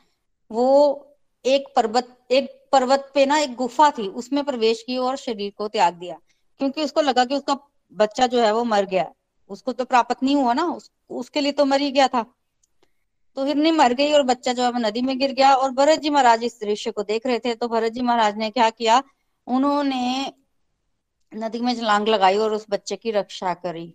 [0.50, 1.10] वो
[1.46, 5.68] एक पर्वत एक पर्वत पे ना एक गुफा थी उसमें प्रवेश की और शरीर को
[5.68, 6.18] त्याग दिया।
[6.58, 7.58] क्योंकि उसको लगा कि उसका
[7.92, 9.12] बच्चा जो है वो मर गया।
[9.50, 12.22] उसको तो प्राप्त नहीं हुआ ना उस, उसके लिए तो मर ही गया था।
[13.36, 16.10] तो हिरनी मर गई और बच्चा जो है नदी में गिर गया और भरत जी
[16.10, 19.02] महाराज इस दृश्य को देख रहे थे। तो भरत जी महाराज ने क्या किया
[19.46, 20.32] उन्होंने
[21.34, 23.94] नदी में जलांग लगाई और उस बच्चे की रक्षा करी।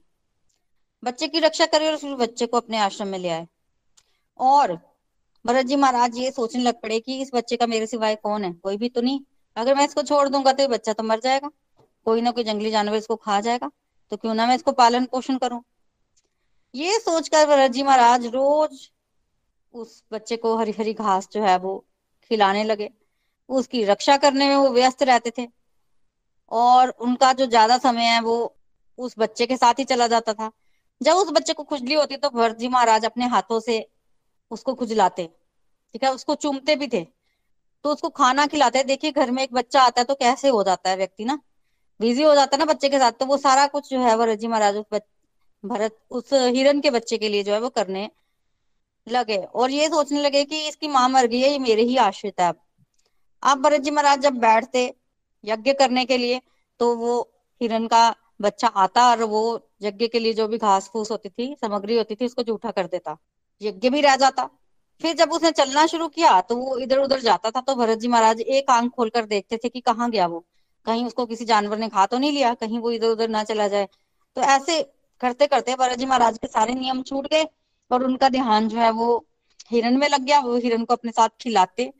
[1.04, 3.48] बच्चे की रक्षा करी और उस बच्चे को अपने आश्रम में ले आए।
[4.40, 4.89] और
[5.46, 8.52] भरत जी महाराज ये सोचने लग पड़े कि इस बच्चे का मेरे सिवाय कौन है?
[8.54, 9.20] कोई भी तो नहीं।
[9.58, 11.50] अगर मैं इसको छोड़ दूँगा तो ये बच्चा तो मर जाएगा।
[12.06, 13.70] कोई ना कोई जंगली जानवर इसको खा जाएगा।
[14.12, 15.62] तो क्यों ना मैं इसको पालन पोषण करूँ?
[16.74, 18.90] ये सोचकर भरत जी महाराज रोज
[19.74, 21.78] उस बच्चे को हरी हरी घास जो है वो
[22.32, 22.90] खिलाने लगे।
[23.50, 25.48] उसकी रक्षा करने में वो व्यस्त रहते थे।
[26.52, 28.56] और उनका जो ज़्यादा समय है वो
[29.00, 30.52] उस बच्चे के साथ ही चला जाता था।
[31.02, 33.80] जब उस बच्चे को खुजली होती तो भरत जी महाराज अपने हाथों से
[34.52, 35.26] उसको खुजलाते
[35.96, 36.14] ठीक है?
[36.14, 37.04] उसको चूमते भी थे
[37.86, 40.90] तो उसको खाना खिलाते देखिए, घर में एक बच्चा आता है तो कैसे हो जाता
[40.90, 41.40] है व्यक्ति ना?
[42.00, 44.24] बिज़ी हो जाता है ना बच्चे के साथ तो वो सारा कुछ जो है, वो
[44.26, 45.00] रज़ी महाराज, उस
[45.64, 48.10] भरत, उस हिरन के बच्चे के लिए जो है वो करने
[49.08, 52.40] लगे। और ये सोचने लगे कि इसकी माँ मर गई है, ये मेरे ही आश्रित
[52.42, 52.54] है
[53.44, 54.94] अब। भरत जी महाराज जब बैठते
[55.44, 56.42] यज्ञ करने के लिए
[56.80, 57.20] तो वो
[57.62, 59.42] हिरण का बच्चा आता और वो
[59.82, 62.88] यज्ञ के लिए जो भी घास फूस होती थी, सामग्री होती थी, उसको जूठा कर
[62.88, 63.18] देता।
[63.62, 64.50] यज्ञ भी रह जाता।
[65.02, 68.08] फिर जब उसने चलना शुरू किया तो वो इधर उधर जाता था तो भरत जी
[68.08, 70.44] महाराज एक आँख खोलकर देखते थे कि कहाँ गया वो।
[70.86, 73.68] कहीं उसको किसी जानवर ने खा तो नहीं लिया, कहीं वो इधर उधर ना चला
[73.68, 73.88] जाए।
[74.38, 74.82] तो ऐसे
[75.22, 77.46] करते करते भरत जी महाराज के सारे नियम छूट गए,
[77.92, 79.26] और उनका ध्यान जो है वो
[79.72, 81.92] हिरण में लग गया। वो हिरण को अपने साथ खिलाते,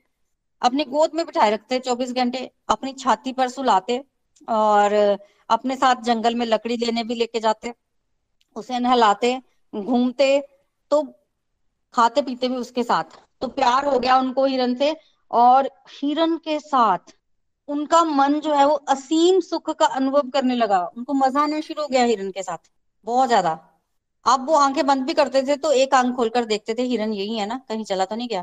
[0.62, 4.02] अपनी गोद में बिठाए रखते चौबीस घंटे, अपनी छाती पर सुलाते,
[4.48, 4.94] और
[5.50, 7.72] अपने साथ जंगल में लकड़ी लेने भी लेके जाते,
[8.56, 9.38] उसे नहलाते,
[9.72, 10.40] घूमते।
[10.90, 11.02] तो
[11.94, 14.94] खाते पीते भी उसके साथ। तो प्यार हो गया उनको हिरन से
[15.30, 17.14] और हिरन के साथ
[17.68, 21.82] उनका मन जो है वो असीम सुख का अनुभव करने लगा। उनको मज़ा आना शुरू
[21.82, 22.58] हो गया हिरन के साथ,
[23.06, 23.58] बहुत ज़्यादा।
[24.26, 27.36] अब वो आँखें बंद भी करते थे तो एक आँख खोलकर देखते थे, हिरन यही
[27.36, 28.42] है ना, कहीं चला तो नहीं गया।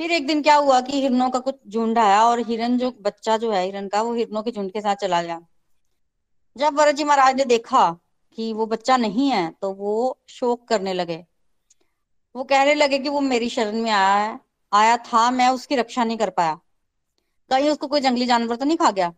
[0.00, 3.36] फिर एक दिन क्या हुआ कि हिरनों का कुछ झुंड आया और हिरन जो बच्चा
[3.36, 5.40] जो है हिरन का, वो हिरनों के झुंड के साथ चला गया।
[6.56, 7.90] जब वरद जी महाराज ने देखा
[8.38, 11.24] कि वो बच्चा नहीं है तो वो शोक करने लगे।
[12.34, 14.38] वो कहने लगे कि वो मेरी शरण में आया है,
[14.72, 16.58] आया था, मैं उसकी रक्षा नहीं कर पाया।
[17.50, 19.12] कहीं उसको कोई जंगली जानवर तो नहीं खा गया?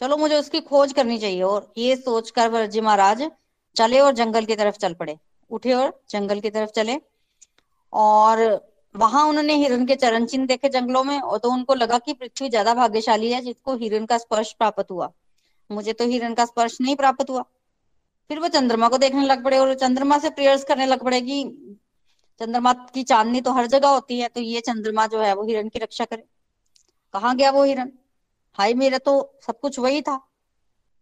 [0.00, 3.22] चलो मुझे उसकी खोज करनी चाहिए और ये सोचकर वरजी महाराज
[3.76, 5.16] चले और जंगल की तरफ़ चल पड़े।
[5.50, 6.98] उठे और जंगल की तरफ़ चले
[7.92, 8.40] और
[8.94, 12.48] वहाँ उन्होंने हिरण के चरण चिन्ह देखे जंगलों में और तो उनको लगा कि पृथ्वी
[12.48, 15.10] ज़्यादा भाग्यशाली है जिसको हिरण का स्पर्श प्राप्त हुआ।
[15.70, 17.42] मुझे तो हिरण का स्पर्श नहीं प्राप्त हुआ।
[18.30, 21.42] फिर वो चंद्रमा को देखने लग पड़े और चंद्रमा से प्रेयर्स करने लग पड़े कि
[22.42, 25.68] चंद्रमा की चांदनी तो हर जगह होती है तो ये चंद्रमा जो है वो हिरण
[25.68, 26.24] की रक्षा करे।
[27.14, 27.90] कहाँ गया वो हिरण?
[28.58, 29.12] हाय मेरा तो
[29.46, 30.16] सब कुछ वही था।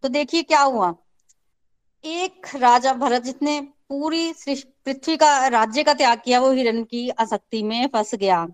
[0.04, 0.94] तो देखिए क्या हुआ।
[2.04, 7.62] एक राजा भरत जिसने पूरी पृथ्वी का, राज्य का त्याग किया वो हिरण की आसक्ति
[7.62, 8.44] में फंस गया।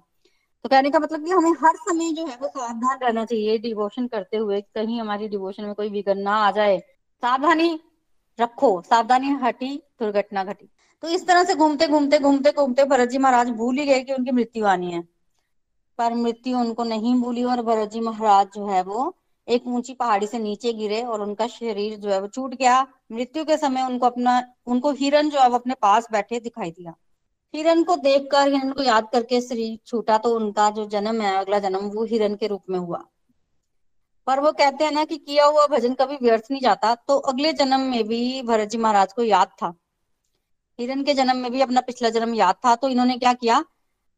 [0.65, 4.07] तो कहने का मतलब कि हमें हर समय जो है वो सावधान रहना चाहिए डिवोशन
[4.07, 6.79] करते हुए कहीं हमारी डिवोशन में कोई विघन ना आ जाए।
[7.23, 7.81] सावधानी
[8.39, 10.69] रखो। सावधानी हटी, दुर्घटना घटी।
[11.03, 14.13] तो इस तरह से घूमते घूमते घूमते घूमते भरत जी महाराज भूल ही गए कि
[14.13, 15.01] उनकी मृत्यु आनी है।
[15.99, 19.17] पर मृत्यु उनको नहीं भूली और भरत जी महाराज जो है वो
[19.49, 23.45] एक ऊँची पहाड़ी से नीचे गिरे और उनका शरीर जो है वो छूट गया। मृत्यु
[23.45, 26.95] के समय उनको अपना, उनको हिरन जो है वो अपने पास बैठे दिखाई दिया।
[27.55, 31.59] हिरन को देखकर, हिरन को याद करके शरीर छूटा तो उनका जो जन्म है, अगला
[31.59, 33.05] जन्म, वो हिरन के रूप में हुआ।
[34.27, 37.53] पर वो कहते हैं ना कि किया हुआ भजन कभी व्यर्थ नहीं जाता। तो अगले
[37.53, 39.75] जन्म में भी भरत जी महाराज को याद था।
[40.79, 43.65] हिरन के जन्म में भी अपना पिछला जन्म याद था तो इन्होंने क्या किया?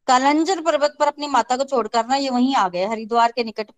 [0.07, 3.71] कलंजर पर्वत पर अपनी माता को छोड़कर ना ये वहीं आ गए, हरिद्वार के निकट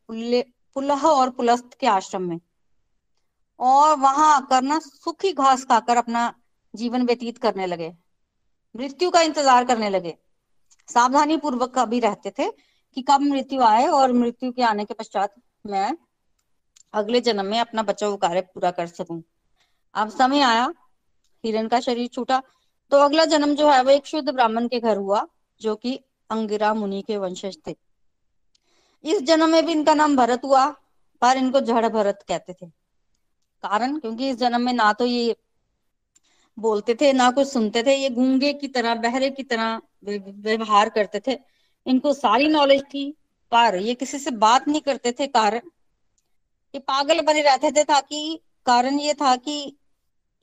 [0.75, 2.39] पुलह और पुलस्त के आश्रम में।
[3.59, 6.33] और वहाँ आकर ना सुखी घास खाकर अपना
[6.73, 7.91] जीवन व्यतीत करने लगे।
[8.75, 10.15] मृत्यु का इंतज़ार करने लगे।
[10.89, 12.49] सावधानी पूर्वक भी रहते थे
[12.97, 15.33] कि कब मृत्यु आए और मृत्यु के आने के पश्चात
[15.65, 15.91] मैं
[16.93, 19.21] अगले जन्म में अपना बचाव कार्य पूरा कर सकूँ।
[19.95, 20.71] अब समय आया
[21.43, 22.41] हिरण का शरीर छूटा
[22.91, 25.27] तो अगला जन्म जो है वो एक शुद्ध ब्राह्मण के घर हुआ,
[25.61, 25.99] जो कि
[26.29, 27.75] अंगिरा मुनि के वंशज थे।
[29.03, 30.67] इस जन्म में भी इनका नाम भरत हुआ,
[31.21, 32.65] पर इनको जड़ भरत कहते थे।
[33.63, 33.99] कारण?
[33.99, 35.35] क्योंकि इस जन्म में ना तो ये
[36.59, 41.21] बोलते थे, ना कुछ सुनते थे, ये गूँगे की तरह, बहरे की तरह व्यवहार करते
[41.27, 41.39] थे।
[41.85, 43.11] इनको सारी नॉलेज थी,
[43.51, 45.61] पर ये किसी से बात नहीं करते थे। कारण?
[46.75, 49.77] ये पागल बने रहते थे, ताकि कारण ये था कि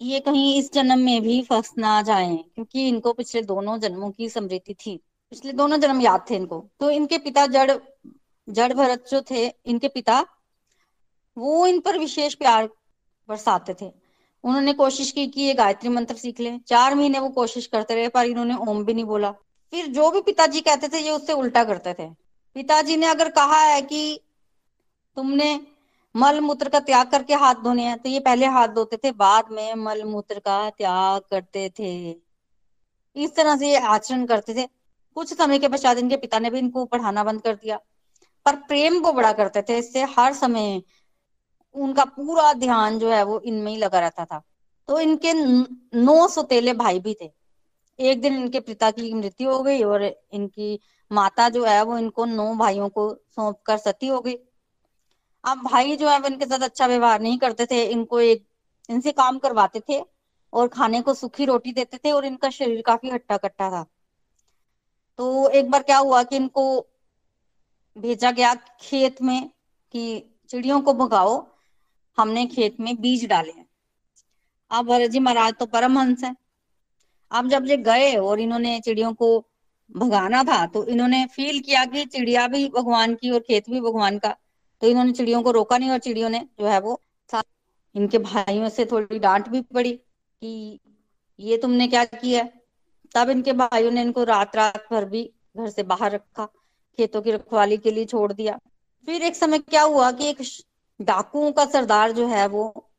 [0.00, 4.28] ये कहीं इस जन्म में भी फंस ना जाए, क्योंकि इनको पिछले दोनों जन्मों की
[4.28, 4.96] समृद्धि थी।
[5.30, 7.72] पिछले दोनों जन्म याद थे इनको। तो इनके पिता जड़
[8.48, 10.26] जड़ भरत जो थे, इनके पिता,
[11.36, 12.68] वो इन पर विशेष प्यार
[13.28, 13.90] बरसाते थे।
[14.44, 18.08] उन्होंने कोशिश की कि ये गायत्री मंत्र सीख ले। चार महीने वो कोशिश करते रहे,
[18.08, 19.30] पर इन्होंने ओम भी नहीं बोला।
[19.72, 22.08] फिर जो भी पिताजी कहते थे, ये उससे उल्टा करते थे।
[22.54, 24.20] पिताजी ने अगर कहा है कि
[25.16, 25.60] तुमने
[26.18, 29.44] मल मूत्र का त्याग करके हाथ धोने हैं। तो ये पहले हाथ धोते थे, बाद
[29.50, 32.10] में मल मूत्र का त्याग करते थे।
[33.16, 34.68] इस तरह से ये आचरण करते थे।
[35.14, 37.78] कुछ समय के पश्चात इनके पिता ने भी इनको पढ़ाना बंद कर दिया।
[38.46, 40.82] पर प्रेम को बड़ा करते थे। इससे हर समय
[41.74, 44.42] उनका पूरा ध्यान जो है वो इनमें ही लगा रहता था।
[44.88, 45.32] तो इनके
[45.98, 47.30] नौ सौतेले भाई भी थे।
[47.98, 50.02] एक दिन इनके पिता की मृत्यु हो गई और
[50.32, 50.78] इनकी
[51.12, 54.34] माता जो है वो इनको नौ भाइयों को सौंप कर सती हो गई।
[55.44, 58.44] अब भाई जो है इनके साथ अच्छा व्यवहार नहीं करते थे, इनको एक,
[58.88, 60.02] इनसे काम करवाते थे
[60.52, 63.84] और खाने को सूखी रोटी देते थे और इनका शरीर काफ़ी हट्टा कट्टा था।
[65.18, 66.64] तो एक बार क्या हुआ कि इनको
[67.96, 69.48] भेजा गया खेत में
[69.94, 71.46] कि चिड़ियों को भगाओ,
[72.18, 73.66] हमने खेत में बीज डाले हैं।
[74.70, 76.34] अब भरत जी महाराज तो परमहंस है।
[77.30, 79.38] अब जब ये गए और इन्होंने चिड़ियों को
[79.90, 84.18] भगाना था तो इन्होंने फील किया कि चिड़िया भी भगवान की और खेत भी भगवान
[84.18, 84.34] का।
[84.82, 87.00] तो इन्होंने चिड़ियों को रोका नहीं और चिड़ियों ने जो है वो
[87.94, 90.78] इनके भाइयों से थोड़ी डांट भी पड़ी कि
[91.38, 92.42] ये तुमने क्या किया?
[93.14, 95.22] तब इनके भाइयों ने इनको रात रात भर भी
[95.56, 96.44] घर से बाहर रखा,
[96.98, 98.58] खेतों की रखवाली के लिए छोड़ दिया।
[99.08, 100.42] फिर एक समय क्या हुआ कि एक
[101.00, 102.90] डाकुओं का सरदार जो है वो,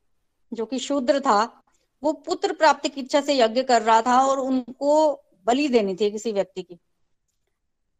[0.53, 1.63] जो कि शूद्र था,
[2.03, 5.11] वो पुत्र प्राप्ति की इच्छा से यज्ञ कर रहा था और उनको
[5.45, 6.79] बलि देनी थी किसी व्यक्ति की।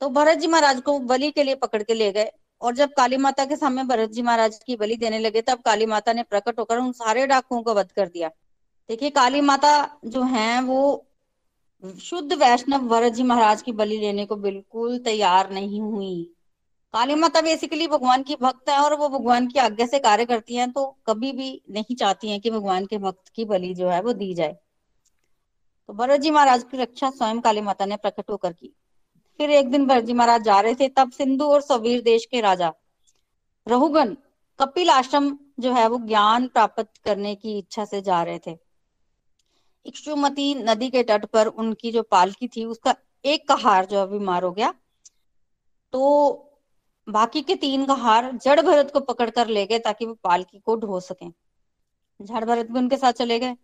[0.02, 3.18] तो भरत जी महाराज को बलि के लिए पकड़ के ले गए। और जब काली
[3.18, 6.60] माता के सामने भरत जी महाराज की बलि देने लगे, तब काली माता ने प्रकट
[6.60, 8.30] होकर उन सारे डाकुओं को वध कर दिया।
[8.90, 11.06] देखिए, काली माता जो है, वो
[12.02, 16.36] शुद्ध वैष्णव भरत जी महाराज की बलि लेने को बिल्कुल तैयार नहीं हुई।
[16.94, 20.56] काली माता बेसिकली भगवान की भक्त है और वो भगवान की आज्ञा से कार्य करती
[20.56, 24.02] हैं तो कभी भी नहीं चाहती हैं कि भगवान के भक्त की बलि जो है
[24.02, 24.58] वो दी जाए।
[25.90, 28.74] तो भरत जी महाराज की रक्षा स्वयं काली माता ने प्रकट होकर की।
[29.40, 32.74] फिर एक दिन भरजी महाराज जा रहे थे, तब सिंधु और सवीर देश के राजा
[33.68, 34.18] रहुगन
[34.60, 38.58] कपिल आश्रम जो है वो ज्ञान प्राप्त करने की इच्छा से जा रहे थे।
[39.86, 44.52] इक्षुमती नदी के तट पर उनकी जो पालकी थी, उसका एक कहार जो बीमार हो
[44.52, 44.74] गया।
[45.94, 46.46] तो
[47.10, 50.76] बाकी के तीन कहार जड़ भरत को पकड़ कर ले गए ताकि वो पालकी को
[50.76, 51.30] ढो सके।
[52.20, 53.56] जड़ भरत भी उनके साथ चले गए।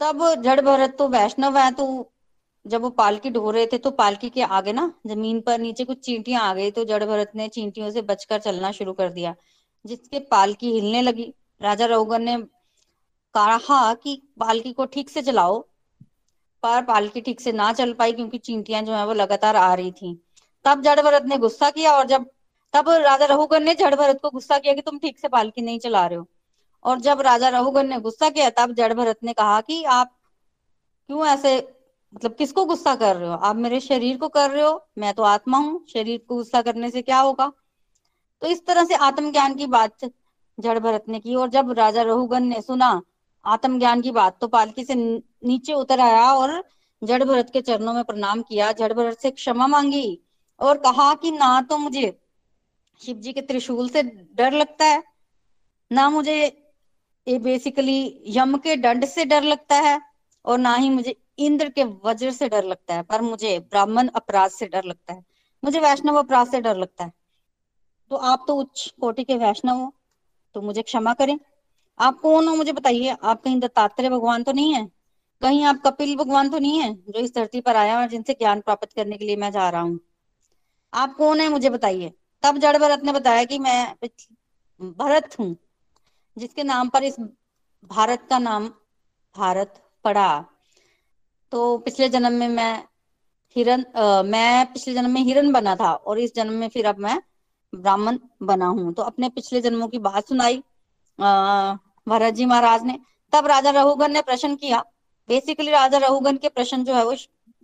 [0.00, 2.13] तब जड़ भरत तो वैष्णव है तो
[2.66, 5.98] जब वो पालकी ढो रहे थे तो पालकी के आगे ना ज़मीन पर नीचे कुछ
[6.00, 9.34] चींटियाँ आ गई तो जड़ भरत ने चींटियों से बचकर चलना शुरू कर दिया,
[9.84, 12.36] जिसके पालकी हिलने लगी। राजा रघुगन ने
[13.34, 15.58] कहा कि पालकी को ठीक से चलाओ,
[16.62, 19.92] पर पालकी ठीक से ना चल पाई क्योंकि चींटियाँ जो है वो लगातार आ रही
[19.92, 20.14] थी।
[20.64, 22.26] तब जड़ भरत ने गुस्सा किया और जब,
[22.74, 25.78] तब राजा रघुगन ने जड़ भरत को गुस्सा किया कि तुम ठीक से पालकी नहीं
[25.78, 26.26] चला रहे हो।
[26.84, 30.16] और जब राजा रघुगन ने गुस्सा किया, तब जड़ भरत ने कहा कि आप
[31.08, 31.56] क्यों ऐसे
[32.14, 33.34] मतलब किसको गुस्सा कर रहे हो?
[33.34, 36.90] आप मेरे शरीर को कर रहे हो, मैं तो आत्मा हूँ, शरीर को गुस्सा करने
[36.90, 37.50] से क्या होगा?
[38.42, 40.04] तो इस तरह से आत्मज्ञान की बात
[40.58, 43.00] जड़ भरत ने की, और जब राजा रघुगन ने सुना
[43.44, 46.62] आत्मज्ञान की बात तो पालकी से नीचे उतर आया और
[47.02, 50.20] जड़ भरत के चरणों में प्रणाम किया। जड़ भरत से क्षमा मांगी
[50.60, 52.18] और कहा कि, ना तो मुझे
[53.00, 55.02] शिव जी के त्रिशूल से डर लगता है,
[55.90, 56.36] ना मुझे
[57.26, 60.00] ये बेसिकली यम के दंड से डर लगता है,
[60.44, 64.50] और ना ही मुझे इंद्र के वज्र से डर लगता है, पर मुझे ब्राह्मण अपराध
[64.50, 65.22] से डर लगता है।
[65.62, 67.12] मुझे वैष्णव अपराध से डर लगता है।
[68.10, 69.92] तो आप तो उच्च कोटि के वैष्णव हो
[70.54, 71.38] तो मुझे क्षमा करें।
[72.00, 73.16] आप कौन हो मुझे बताइए?
[73.22, 74.86] आप कहीं दत्तात्रेय भगवान तो नहीं है?
[75.42, 78.60] कहीं आप कपिल भगवान तो नहीं है, जो इस धरती पर आया और जिनसे ज्ञान
[78.60, 79.98] प्राप्त करने के लिए मैं जा रहा हूँ?
[80.92, 83.94] आप कौन है मुझे बताइए। तब जड़ भरत ने बताया कि मैं
[84.80, 85.54] भरत हूँ,
[86.36, 87.16] जिसके नाम पर इस
[87.90, 88.68] भारत का नाम
[89.36, 90.44] भारत पड़ा।
[91.54, 92.84] तो पिछले जन्म में मैं
[93.56, 96.98] हिरन आ, मैं पिछले जन्म में हिरन बना था और इस जन्म में फिर अब
[96.98, 97.20] मैं
[97.72, 100.56] ब्राह्मण बना हूँ। तो अपने पिछले जन्मों की बात सुनाई
[102.06, 102.98] भरत जी महाराज ने।
[103.32, 104.80] तब राजा रघुगन ने प्रश्न किया।
[105.28, 107.14] बेसिकली राजा रघुगन के प्रश्न जो है वो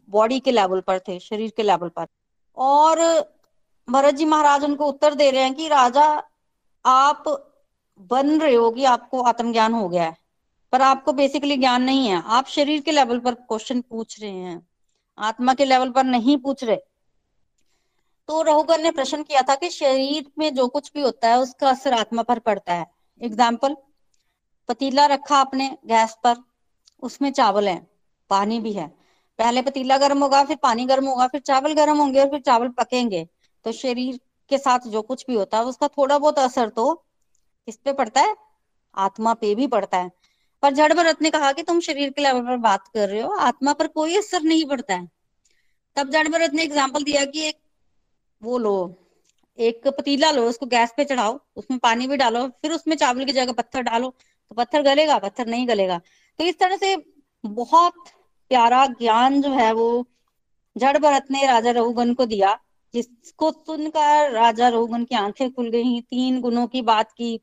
[0.08, 2.06] बॉडी के लेवल पर थे शरीर के लेवल पर।
[2.56, 2.98] और
[3.88, 6.06] भरत जी महाराज उनको उत्तर दे रहे हैं कि राजा
[6.84, 7.24] आप
[8.10, 10.16] बन रहे हो कि आपको आत्मज्ञान हो गया है।
[10.72, 14.66] पर आपको बेसिकली ज्ञान नहीं है। आप शरीर के लेवल पर क्वेश्चन पूछ रहे हैं।
[15.18, 16.76] आत्मा के लेवल पर नहीं पूछ रहे।
[18.28, 21.68] तो रघुगर ने प्रश्न किया था कि शरीर में जो कुछ भी होता है, उसका
[21.70, 22.86] असर आत्मा पर पड़ता है।
[23.20, 23.76] एग्ज़ाम्पल
[24.68, 26.36] पतीला रखा आपने गैस पर,
[27.02, 27.76] उसमें चावल है,
[28.30, 28.86] पानी भी है।
[29.38, 32.68] पहले पतीला गर्म होगा, फिर पानी गर्म होगा, फिर चावल गर्म होंगे और फिर चावल
[32.68, 33.26] पकेंगे।
[33.64, 36.92] तो शरीर के साथ जो कुछ भी होता है, उसका थोड़ा बहुत असर तो
[37.68, 38.36] किस पे पड़ता है,
[38.94, 40.10] आत्मा पे भी पड़ता है।
[40.62, 43.30] पर जड़ भरत ने कहा कि तुम शरीर के लेवल पर बात कर रहे हो,
[43.30, 45.08] आत्मा पर कोई असर नहीं पड़ता है।
[45.96, 47.56] तब जड़ भरत ने एग्ज़ाम्पल दिया कि एक
[48.42, 48.74] वो लो,
[49.58, 53.32] एक पतीला लो, उसको गैस पे चढ़ाओ, उसमें पानी भी डालो, फिर उसमें चावल की
[53.32, 54.10] जगह पत्थर डालो
[54.50, 56.00] तो पत्थर गलेगा, पत्थर नहीं गलेगा।
[56.38, 56.96] तो इस तरह से
[57.44, 57.94] बहुत
[58.50, 60.06] प्यारा ज्ञान जो है वो
[60.76, 62.58] जड़ भरत ने राजा रघुगन को दिया,
[62.94, 67.40] जिसको सुनकर राजा रघुगन की आँखें खुल गई, तीन गुणों की बात की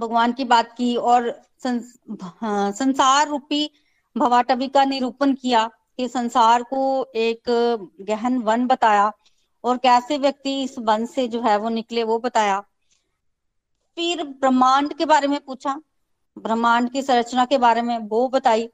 [0.00, 3.70] भगवान की बात की और संस, हाँ, संसार रूपी
[4.16, 5.64] भवाटवी का निरूपण किया
[5.96, 6.80] कि संसार को
[7.16, 7.50] एक
[8.00, 9.12] गहन वन बताया
[9.64, 12.60] और कैसे व्यक्ति इस वन से जो है वो निकले वो बताया।
[13.96, 15.80] फिर ब्रह्मांड के बारे में पूछा।
[16.36, 18.66] ब्रह्मांड की संरचना के बारे में वो बताई।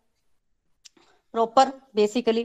[1.35, 2.43] प्रॉपर बेसिकली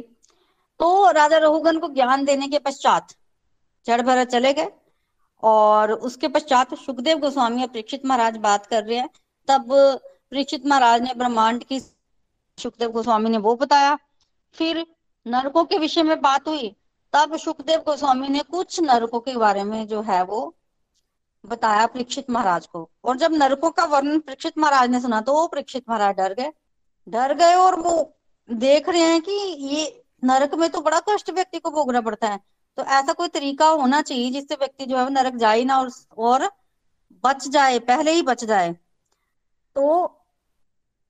[0.80, 3.14] तो राजा रघुगन को ज्ञान देने के पश्चात
[3.86, 4.72] जड़ भरत चले गए।
[5.44, 9.10] और उसके पश्चात सुखदेव गोस्वामी और परीक्षित महाराज बात कर रहे हैं।
[9.48, 13.98] तब परीक्षित महाराज ने ब्रह्मांड की सुखदेव गोस्वामी ने वो बताया।
[14.56, 14.86] फिर
[15.26, 16.76] नरकों के विषय में बात हुई।
[17.14, 20.56] तब सुखदेव गोस्वामी ने कुछ नरकों के बारे में जो है वो
[21.44, 25.48] बताया परीक्षित महाराज को। और जब नरकों का वर्णन परीक्षित महाराज ने सुना तो वो
[25.48, 26.52] परीक्षित महाराज डर गए।
[27.08, 27.94] डर गए और वो
[28.50, 32.40] देख रहे हैं कि ये नरक में तो बड़ा कष्ट व्यक्ति को भोगना पड़ता है।
[32.78, 36.50] तो ऐसा कोई तरीका होना चाहिए जिससे व्यक्ति जो है नरक जाए ना और, और
[37.24, 38.72] बच जाए पहले ही बच जाए।
[39.76, 40.18] तो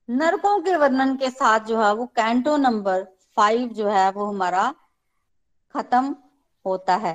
[0.10, 3.04] नरकों के वर्णन के साथ जो है वो कैंटो नंबर
[3.36, 4.74] फाइव जो है वो हमारा
[5.76, 6.16] खत्म
[6.66, 7.14] होता है।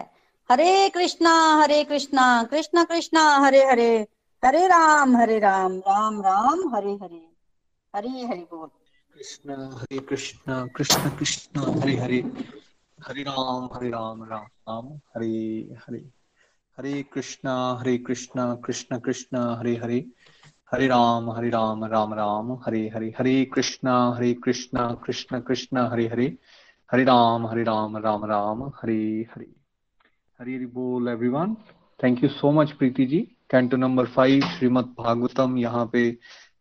[0.51, 1.33] हरे कृष्णा
[1.63, 4.07] हरे कृष्णा कृष्ण कृष्णा हरे हरे
[4.43, 7.25] हरे राम हरे राम राम राम हरे हरे
[7.95, 8.69] हरे हरे बोल।
[9.15, 12.23] कृष्ण हरे कृष्ण कृष्ण कृष्ण हरे हरे।
[13.09, 14.87] हरे राम हरे राम। राम राम
[15.17, 15.99] हरे हरे।
[16.79, 17.49] हरे कृष्ण
[17.81, 19.99] हरे कृष्ण कृष्ण कृष्ण हरे हरे।
[20.73, 26.09] हरे राम हरे राम राम। राम हरे हरे। हरे कृष्ण हरे कृष्ण कृष्ण कृष्ण हरे
[26.09, 26.27] हरे।
[26.93, 29.53] हरे राम हरे राम राम। राम हरे हरे।
[30.41, 31.55] हरे हरि बोल everyone
[32.03, 33.21] thank you so much Preeti ji.
[33.51, 36.11] Canto number five Shrimad Bhagavatam यहाँ पे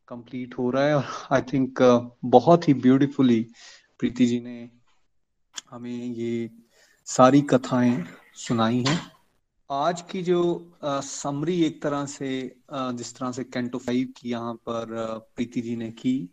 [0.08, 3.48] कंप्लीट हो रहा है। और आई थिंक uh, बहुत ही ब्यूटीफुली
[4.00, 4.70] प्रीति जी ने
[5.72, 6.50] हमें ये
[7.08, 8.04] सारी कथाएँ
[8.36, 9.00] सुनाई हैं।
[9.70, 10.42] आज की जो
[10.86, 12.30] समरी एक तरह से
[12.74, 14.94] जिस तरह से कैंटो फाइव की यहाँ पर
[15.36, 16.30] प्रीति जी ने की,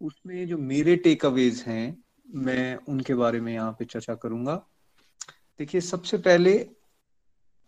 [0.00, 4.54] उसमें जो मेरे टेक अवेज हैं, मैं उनके बारे में यहाँ पे चर्चा करूँगा।
[5.58, 6.52] देखिए, सबसे पहले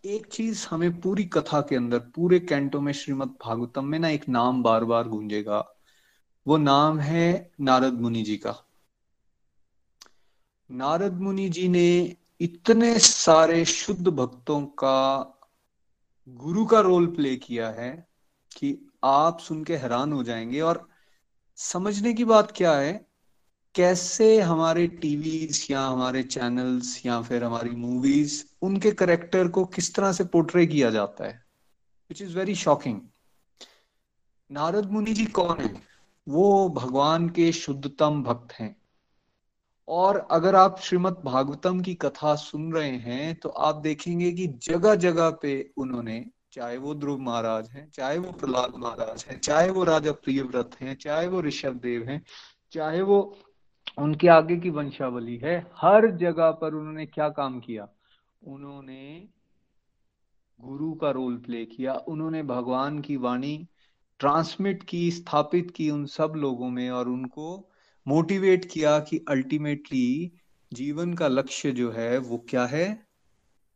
[0.03, 4.27] एक चीज़ हमें पूरी कथा के अंदर, पूरे कैंटो में श्रीमद भागवतम में ना एक
[4.29, 5.65] नाम बार बार गूंजेगा।
[6.47, 8.55] वो नाम है नारद मुनि जी का।
[10.71, 15.25] नारद मुनि जी ने इतने सारे शुद्ध भक्तों का
[16.29, 18.07] गुरु का रोल प्ले किया है
[18.57, 20.89] कि आप सुन के हैरान हो जाएँगे। और
[21.55, 23.09] समझने की बात क्या है?
[23.75, 30.11] कैसे हमारे टीवीज या हमारे चैनल्स या फिर हमारी मूवीज़ उनके करेक्टर को किस तरह
[30.11, 31.45] से पोर्ट्रे किया जाता है?
[32.09, 33.01] Which is very shocking
[34.51, 35.81] Narad Muni ji कौन है?
[36.27, 38.78] वो भगवान के शुद्धतम भक्त हैं।
[39.89, 44.95] और अगर आप श्रीमद भागवतम की कथा सुन रहे हैं तो आप देखेंगे कि जगह
[44.95, 49.83] जगह पे उन्होंने, चाहे वो ध्रुव महाराज हैं, चाहे वो प्रहलाद महाराज हैं, चाहे वो
[49.83, 52.25] राजा प्रियव्रत हैं, चाहे वो ऋषभ देव हैं,
[52.71, 53.37] चाहे वो
[53.97, 57.87] उनके आगे की वंशावली है, हर जगह पर उन्होंने क्या काम किया?
[58.43, 59.27] उन्होंने
[60.61, 63.67] गुरु का रोल प्ले किया, उन्होंने भगवान की वाणी
[64.19, 67.68] ट्रांसमिट की, स्थापित की उन सब लोगों में और उनको
[68.09, 70.31] मोटिवेट किया कि अल्टीमेटली
[70.73, 72.87] जीवन का लक्ष्य जो है वो क्या है?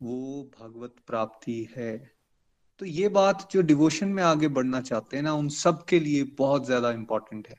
[0.00, 2.14] वो भगवत प्राप्ति है।
[2.78, 6.24] तो ये बात जो डिवोशन में आगे बढ़ना चाहते हैं ना, उन सब के लिए
[6.38, 7.56] बहुत ज़्यादा इंपॉर्टेंट है।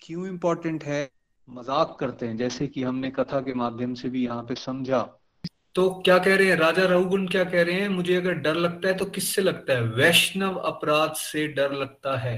[0.00, 1.10] क्यों इंपॉर्टेंट है?
[1.48, 5.02] मज़ाक करते हैं, जैसे कि हमने कथा के माध्यम से भी यहाँ पे समझा।
[5.74, 6.56] तो क्या कह रहे हैं?
[6.56, 7.88] राजा रघुगुण क्या कह रहे हैं?
[7.88, 9.82] मुझे अगर डर लगता है तो किससे लगता है?
[9.82, 12.36] वैष्णव अपराध से डर लगता है।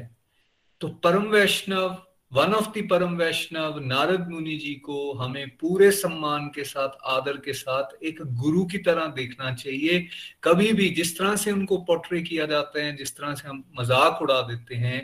[0.81, 2.03] तो परम वैष्णव
[2.33, 7.37] वन ऑफ़ दी परम वैष्णव नारद मुनि जी को हमें पूरे सम्मान के साथ, आदर
[7.37, 10.07] के साथ एक गुरु की तरह देखना चाहिए।
[10.45, 14.23] कभी भी जिस तरह से उनको पोर्ट्रे किया जाता है, जिस तरह से हम मज़ाक
[14.23, 15.01] उड़ा देते हैं,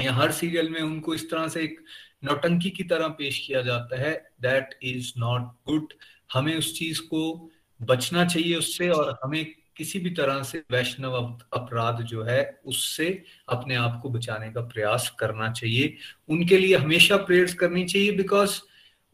[0.00, 1.80] या हर सीरियल में उनको इस तरह से एक
[2.24, 5.92] नौटंकी की तरह पेश किया जाता है दैट इज़ नॉट गुड
[6.32, 7.50] हमें उस चीज़ को
[7.80, 13.74] बचना चाहिए उससे और हमें किसी भी तरह से वैष्णव अपराध जो है, उससे अपने
[13.74, 15.96] आप को बचाने का प्रयास करना चाहिए।
[16.28, 18.60] उनके लिए हमेशा प्रेयर्स करनी चाहिए बिकॉज़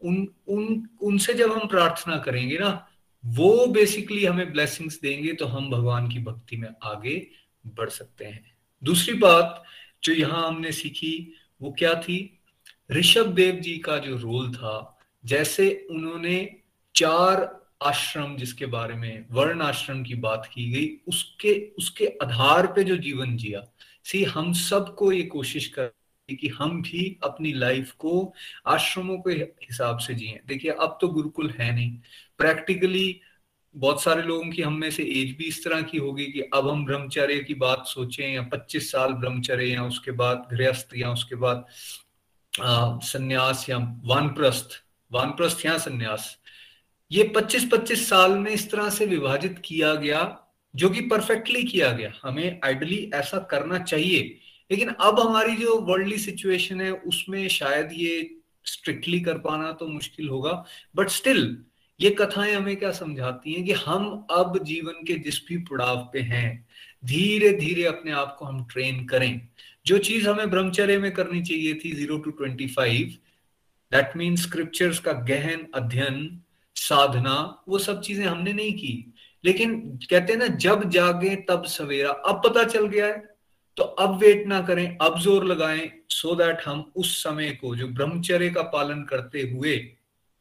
[0.01, 2.87] उन उन, उनसे जब हम प्रार्थना करेंगे ना,
[3.25, 7.27] वो बेसिकली हमें ब्लेसिंग्स देंगे तो हम भगवान की भक्ति में आगे
[7.67, 9.63] बढ़ सकते हैं। दूसरी बात
[10.03, 12.39] जो यहाँ हमने सीखी, वो क्या थी?
[12.91, 16.55] ऋषभ देव जी का जो रोल था, जैसे उन्होंने
[16.95, 22.83] चार आश्रम जिसके बारे में, वर्ण आश्रम की बात की गई, उसके उसके आधार पे
[22.83, 23.61] जो जीवन जिया,
[24.03, 25.91] सी, हम सबको ये कोशिश कर
[26.35, 28.33] कि हम भी अपनी लाइफ को
[28.67, 31.97] आश्रमों के हिसाब से जिए। देखिए, अब तो गुरुकुल है नहीं।
[32.37, 33.21] प्रैक्टिकली
[33.75, 36.69] बहुत सारे लोगों की हम में से एज भी इस तरह की होगी कि अब
[36.69, 41.35] हम ब्रह्मचर्य की बात सोचें या 25 साल ब्रह्मचर्य या उसके बाद गृहस्थ या उसके
[41.35, 41.65] बाद
[42.59, 44.69] संन्यास या वानप्रस्थ।
[45.11, 46.37] वानप्रस्थ या संन्यास।
[47.11, 52.13] ये 25-25 साल में इस तरह से विभाजित किया गया, जो कि परफेक्टली किया गया।
[52.23, 54.39] हमें आइडली ऐसा करना चाहिए।
[54.71, 58.35] लेकिन अब हमारी जो वर्ल्डली सिचुएशन है, उसमें शायद ये
[58.65, 61.57] स्ट्रिक्टली कर पाना तो मुश्किल होगा। बट स्टिल,
[62.01, 66.19] ये कथाएँ हमें क्या समझाती हैं कि हम अब जीवन के जिस भी पड़ाव पे
[66.19, 66.67] हैं
[67.05, 69.47] धीरे धीरे अपने आप को हम ट्रेन करें।
[69.85, 73.17] जो चीज़ हमें ब्रह्मचर्य में करनी चाहिए थी zero to twenty five
[73.91, 76.41] that mean scriptures का गहन अध्ययन
[76.79, 79.13] साधना, वो सब चीज़ें हमने नहीं की।
[79.43, 83.27] लेकिन कहते हैं ना, जब जागे तब सवेरा। अब पता चल गया है
[83.77, 87.87] तो अब वेट ना करें, अब ज़ोर लगाएँ सो दैट हम उस समय को, जो
[87.89, 89.75] ब्रह्मचर्य का पालन करते हुए,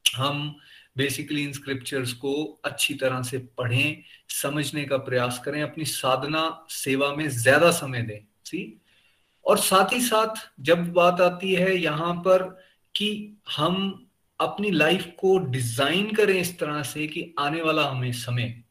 [0.04, 0.54] हम
[0.96, 2.32] बेसिकली इन स्क्रिप्चर्स को
[2.64, 8.20] अच्छी तरह से पढ़ें, समझने का प्रयास करें, अपनी साधना, सेवा में ज़्यादा समय दें।
[8.46, 8.80] सी
[9.46, 12.42] और साथ ही साथ जब बात आती है यहाँ पर
[12.94, 13.10] कि
[13.56, 14.07] हम
[14.40, 18.62] अपनी लाइफ को डिज़ाइन करें इस तरह से कि आने वाला हमें समय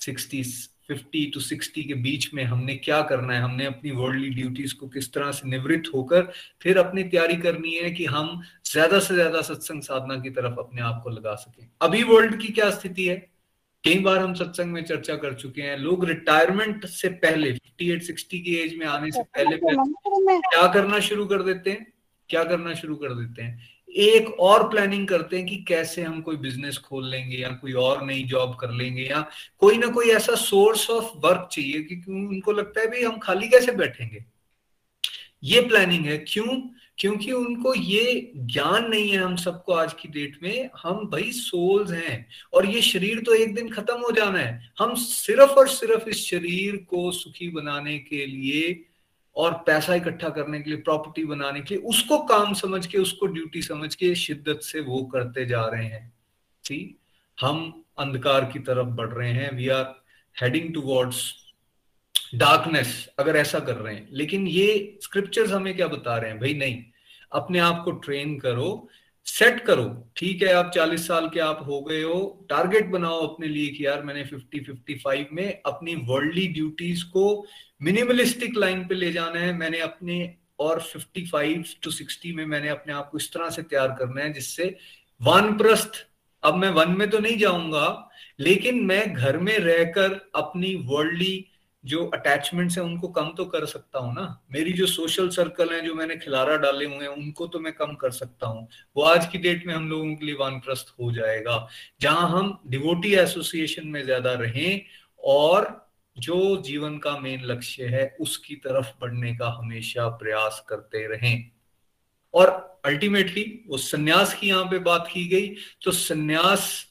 [0.00, 0.42] सिक्सटी
[0.88, 4.88] फिफ्टी टू सिक्सटी के बीच में हमने क्या करना है हमने अपनी वर्ल्डली ड्यूटीज़ को
[4.88, 6.30] किस तरह से निवृत्त होकर
[6.62, 10.82] फिर अपनी तैयारी करनी है कि हम ज़्यादा से ज़्यादा सत्संग साधना की तरफ़ अपने
[10.82, 13.16] आप को लगा सकें। अभी वर्ल्ड की क्या स्थिति है?
[13.84, 18.02] कई बार हम सत्संग में चर्चा कर चुके हैं लोग रिटायरमेंट से पहले फिफ्टी एट
[18.02, 21.86] सिक्सटी की एज में आने से पहले, पहले क्या करना शुरू कर देते हैं?
[22.28, 23.77] क्या करना शुरू कर देते हैं?
[23.96, 28.04] एक और प्लानिंग करते हैं कि कैसे हम कोई बिज़नेस खोल लेंगे या कोई और
[28.04, 32.52] नई जॉब कर लेंगे या कोई ना कोई ऐसा सोर्स ऑफ़ वर्क चाहिए कि उनको
[32.52, 34.24] लगता है भाई हम खाली कैसे बैठेंगे?
[35.44, 36.70] ये प्लानिंग है। क्यों?
[36.98, 41.90] क्योंकि उनको ये ज्ञान नहीं है हम सबको आज की डेट में। हम भाई सोल्स
[41.90, 46.08] हैं और ये शरीर तो एक दिन खत्म हो जाना है। हम सिर्फ़ और सिर्फ़
[46.08, 48.84] इस शरीर को सुखी बनाने के लिए
[49.38, 53.26] और पैसा इकट्ठा करने के लिए प्रॉपर्टी बनाने के लिए, उसको काम समझ के, उसको
[53.26, 56.12] ड्यूटी समझ के, शिद्दत से वो करते जा रहे हैं।
[56.64, 56.98] सी
[57.40, 60.02] हम अंधकार की तरफ़ बढ़ रहे हैं। We are
[60.40, 61.34] heading towards
[62.34, 66.40] darkness अगर ऐसा कर रहे हैं। लेकिन ये स्क्रिप्चर्स हमें क्या बता रहे हैं?
[66.40, 66.84] भाई नहीं,
[67.32, 68.88] अपने आप को ट्रेन करो
[69.28, 69.84] सेट करो।
[70.16, 73.86] ठीक है, आप 40 साल के आप हो गए हो। टारगेट बनाओ अपने लिए कि
[73.86, 77.46] यार मैंने 50 55 में अपनी वर्ल्डली ड्यूटीज़ को
[77.82, 82.92] मिनिमलिस्टिक लाइन पे ले जाना है। मैंने अपने और 55 टू 60 में मैंने अपने
[82.92, 84.76] आप को इस तरह से तैयार करना है जिससे
[85.20, 86.06] वानप्रस्थ,
[86.42, 88.10] अब मैं वन में तो नहीं जाऊँगा,
[88.40, 91.46] लेकिन मैं घर में रहकर अपनी वर्ल्डली
[91.84, 95.80] जो अटैचमेंट्स है, उनको कम तो कर सकता हूँ ना। मेरी जो सोशल सर्कल है,
[95.80, 98.66] जो मैंने खिलारा डाले हुए हैं, उनको तो मैं कम कर सकता हूँ।
[98.96, 101.68] वो आज की डेट में हम लोगों के लिए वानप्रस्त हो जाएगा,
[102.00, 104.80] जहाँ हम डिवोटी एसोसिएशन में ज़्यादा रहें
[105.20, 111.50] और जो जीवन का मेन लक्ष्य है, उसकी तरफ़ बढ़ने का हमेशा प्रयास करते रहें।
[112.34, 115.48] और अल्टीमेटली वो सन्यास की यहाँ पे बात की गई
[115.82, 116.84] तो सन्यास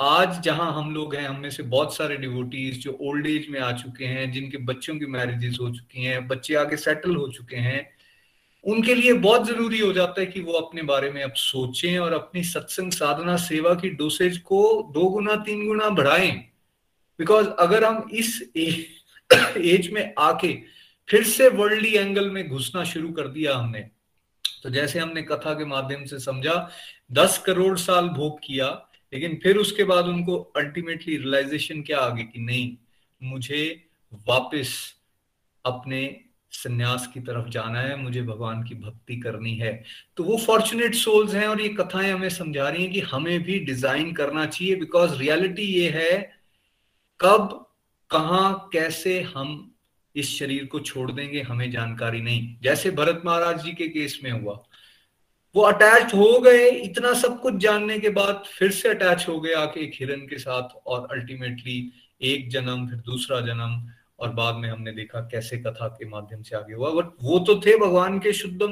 [0.00, 3.60] आज जहाँ हम लोग हैं, हम में से बहुत सारे डिवोटीज जो ओल्ड एज में
[3.60, 7.56] आ चुके हैं, जिनके बच्चों की मैरिजेस हो चुकी हैं, बच्चे आगे सेटल हो चुके
[7.56, 7.88] हैं,
[8.64, 12.12] उनके लिए बहुत ज़रूरी हो जाता है कि वो अपने बारे में अब सोचें और
[12.12, 16.32] अपनी सत्संग, साधना, सेवा की डोसेज को दो गुना, तीन गुना बढ़ाएँ।
[17.18, 20.52] बिकॉज़ अगर हम इस एज में आके
[21.08, 23.88] फिर से वर्ल्डली एंगल में घुसना शुरू कर दिया हमने
[24.62, 26.70] तो जैसे हमने कथा के माध्यम से समझा,
[27.12, 28.66] दस करोड़ साल भोग किया
[29.12, 32.76] लेकिन फिर उसके बाद उनको अल्टीमेटली रियलाइजेशन क्या आ गई कि नहीं,
[33.22, 33.88] मुझे
[34.28, 34.94] वापस
[35.64, 39.84] अपने संन्यास की तरफ़ जाना है, मुझे भगवान की भक्ति करनी है।
[40.16, 43.58] तो वो फॉर्चुनेट सोल्स हैं और ये कथाएँ हमें समझा रही हैं कि हमें भी
[43.58, 46.32] डिज़ाइन करना चाहिए बिकॉज़ रियलिटी ये है
[47.20, 47.72] कब,
[48.10, 49.72] कहा, कैसे हम
[50.14, 54.30] इस शरीर को छोड़ देंगे, हमें जानकारी नहीं। जैसे भरत महाराज जी के केस में
[54.30, 54.62] हुआ।
[55.56, 59.52] वो अटैच हो गए, इतना सब कुछ जानने के बाद फिर से अटैच हो गए
[59.52, 61.92] आके एक हिरन के साथ और अल्टीमेटली
[62.22, 63.86] एक जन्म, फिर दूसरा जन्म
[64.18, 67.60] और बाद में हमने देखा कैसे कथा के माध्यम से आगे हुआ। बट वो तो
[67.60, 68.62] थे भगवान के शुद्ध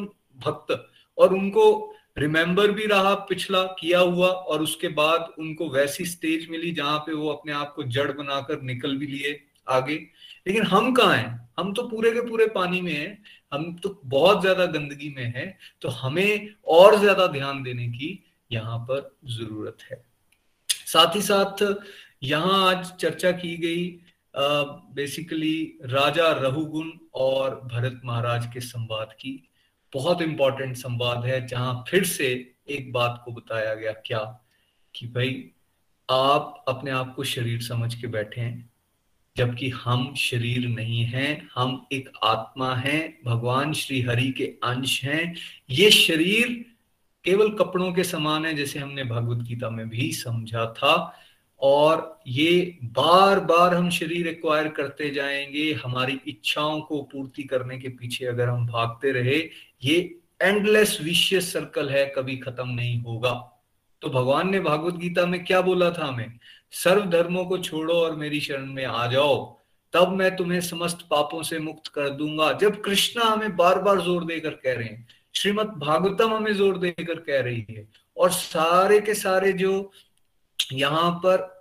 [0.47, 6.47] भक्त और उनको रिमेम्बर भी रहा पिछला, किया हुआ और उसके बाद उनको वैसी स्टेज
[6.51, 9.95] मिली जहाँ पे वो अपने आप को जड़ बनाकर निकल भी लिए आगे।
[10.47, 11.51] लेकिन हम कहा हैं?
[11.59, 13.23] हम तो पूरे के पूरे पानी में हैं।
[13.55, 15.47] हम तो बहुत ज़्यादा गंदगी में है
[15.83, 18.19] तो हमें और ज़्यादा ध्यान देने की
[18.51, 20.05] यहाँ पर ज़रूरत है।
[20.87, 21.63] साथ ही साथ
[22.23, 23.87] यहाँ आज चर्चा की गई
[24.95, 29.33] बेसिकली राजा रहुगुण और भरत महाराज के संवाद की।
[29.93, 32.27] बहुत इंपॉर्टेंट संवाद है, जहाँ फिर से
[32.69, 34.21] एक बात को बताया गया क्या
[34.95, 35.51] कि भाई
[36.09, 38.71] आप अपने आप को शरीर समझ के बैठे हैं।
[39.37, 45.37] जबकि हम शरीर नहीं हैं, हम एक आत्मा हैं, भगवान श्री हरि के अंश हैं।
[45.71, 46.65] ये शरीर
[47.25, 51.19] केवल कपड़ों के समान है, जैसे हमने भगवत गीता में भी समझा था।
[51.61, 57.89] और ये बार बार हम शरीर एक्वायर करते जाएँगे, हमारी इच्छाओं को पूर्ति करने के
[57.89, 59.51] पीछे अगर हम भागते रहे,
[59.85, 63.51] ये एंडलेस विशियस सर्कल है, कभी खत्म नहीं होगा।
[64.03, 66.39] तो भगवान ने भागवत गीता में क्या बोला था हमें?
[66.75, 69.35] सर्व धर्मों को छोड़ो और मेरी शरण में आ जाओ।
[69.93, 74.25] तब मैं तुम्हें समस्त पापों से मुक्त कर दूँगा। जब कृष्णा हमें बार बार ज़ोर
[74.25, 79.15] देकर कह रहे हैं, श्रीमद भागवतम हमें ज़ोर देकर कह रही है, और सारे के
[79.15, 79.91] सारे जो
[80.59, 81.53] यहाँ पर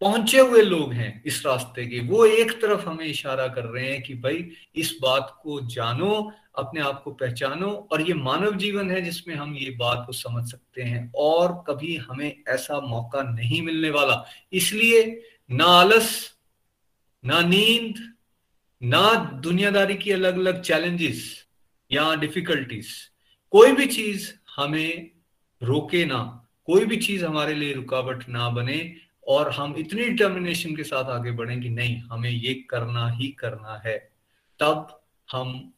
[0.00, 4.02] पहुँचे हुए लोग हैं इस रास्ते के। वो एक तरफ़ हमें इशारा कर रहे हैं
[4.02, 9.00] कि भाई, इस बात को जानो, अपने आप को पहचानो और ये मानव जीवन है
[9.02, 13.90] जिसमें हम ये बात को समझ सकते हैं और कभी हमें ऐसा मौका नहीं मिलने
[13.90, 15.20] वाला। इसलिए
[15.50, 16.30] ना आलस,
[17.24, 17.94] ना नींद,
[18.82, 21.22] ना दुनियादारी की अलग अलग चैलेंजेस
[21.90, 22.88] या डिफिकल्टीज
[23.52, 25.10] कोई भी चीज़ हमें
[25.62, 28.78] रोके ना, कोई भी चीज़ हमारे लिए रुकावट ना बने
[29.28, 33.82] और हम इतनी डिटर्मिनेशन के साथ आगे बढ़े कि नहीं, हमें ये करना ही करना
[33.86, 34.10] है।
[34.60, 35.02] तब
[35.32, 35.72] हम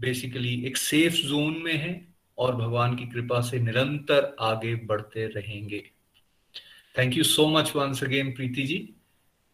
[0.00, 5.90] बेसिकली एक सेफ़ जोन में हैं और भगवान की कृपा से निरंतर आगे बढ़ते रहेंगे।
[6.98, 8.94] Thank you so much once again Preeti ji.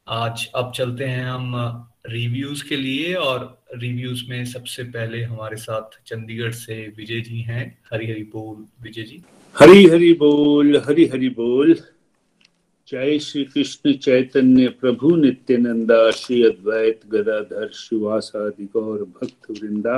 [0.08, 1.52] आज अब चलते हैं हम
[2.06, 7.78] रिव्यूज़ के लिए और रिव्यूज़ में सबसे पहले हमारे साथ चंडीगढ़ से विजय जी हैं।
[7.92, 9.22] हरी हरी बोल, विजय जी।
[9.58, 11.80] हरी हरी बोल, हरी हरी बोल।
[12.92, 19.94] जय श्री कृष्ण चैतन्य प्रभु नित्यानंदा, श्री अद्वैत गदाधर शिवासादि गौर भक्त वृंदा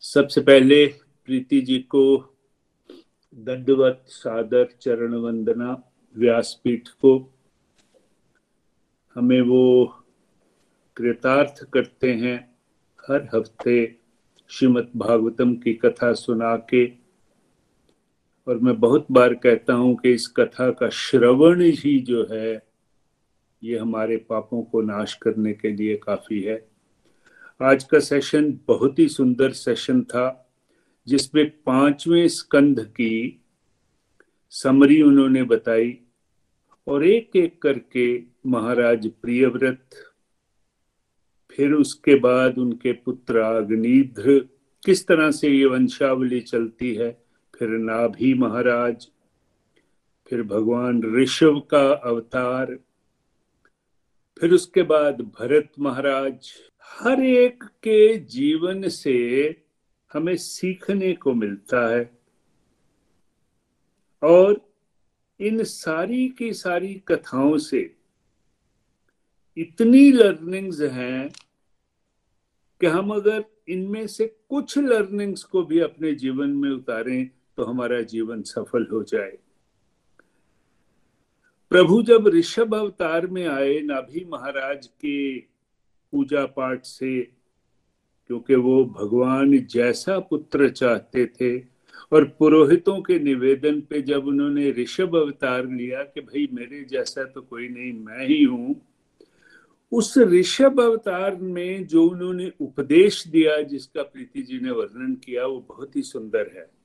[0.00, 0.86] सबसे पहले
[1.24, 2.16] प्रीति जी को
[3.34, 5.70] दंडवत सादर चरण वंदना
[6.16, 7.14] व्यासपीठ को।
[9.14, 9.86] हमें वो
[10.96, 12.38] कृतार्थ करते हैं
[13.10, 13.96] हर हफ़्ते
[14.50, 17.05] श्रीमद् भागवतम की कथा सुना के।
[18.46, 22.62] और मैं बहुत बार कहता हूँ कि इस कथा का श्रवण ही जो है,
[23.62, 26.68] ये हमारे पापों को नाश करने के लिए काफ़ी है।
[27.62, 30.52] आज का सेशन बहुत ही सुंदर सेशन था,
[31.06, 33.42] जिसमें पाँचवें स्कंध की
[34.50, 35.98] समरी उन्होंने बताई
[36.86, 39.88] और एक एक करके महाराज प्रियव्रत,
[41.50, 44.38] फिर उसके बाद उनके पुत्र अग्निध्र
[44.84, 47.25] किस तरह से ये वंशावली चलती है
[47.58, 49.08] फिर नाभि महाराज,
[50.28, 52.78] फिर भगवान ऋषभ का अवतार,
[54.40, 56.52] फिर उसके बाद भरत महाराज।
[56.84, 59.16] हर एक के जीवन से
[60.12, 62.18] हमें सीखने को मिलता है।
[64.22, 64.74] और
[65.40, 67.96] इन सारी की सारी कथाओं से
[69.56, 71.28] इतनी लर्निंग्स हैं
[72.80, 78.00] कि हम अगर इनमें से कुछ लर्निंग्स को भी अपने जीवन में उतारें तो हमारा
[78.02, 79.36] जीवन सफल हो जाए।
[81.70, 85.38] प्रभु जब ऋषभ अवतार में आए, नाभि महाराज के
[86.12, 87.22] पूजा पाठ से,
[88.26, 91.58] क्योंकि वो भगवान जैसा पुत्र चाहते थे,
[92.12, 97.40] और पुरोहितों के निवेदन पे जब उन्होंने ऋषभ अवतार लिया कि भाई मेरे जैसा तो
[97.40, 98.80] कोई नहीं, मैं ही हूँ,
[99.92, 105.60] उस ऋषभ अवतार में जो उन्होंने उपदेश दिया, जिसका प्रीति जी ने वर्णन किया, वो
[105.68, 106.75] बहुत ही सुंदर है।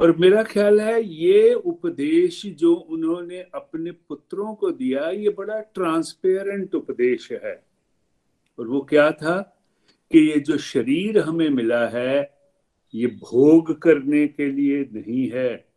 [0.00, 6.74] और मेरा ख्याल है ये उपदेश जो उन्होंने अपने पुत्रों को दिया, ये बड़ा ट्रांसपेरेंट
[6.74, 7.66] उपदेश है।
[8.58, 9.60] और वो क्या था
[10.12, 12.34] कि ये जो शरीर हमें मिला है,
[12.94, 15.68] ये भोग करने के लिए नहीं है।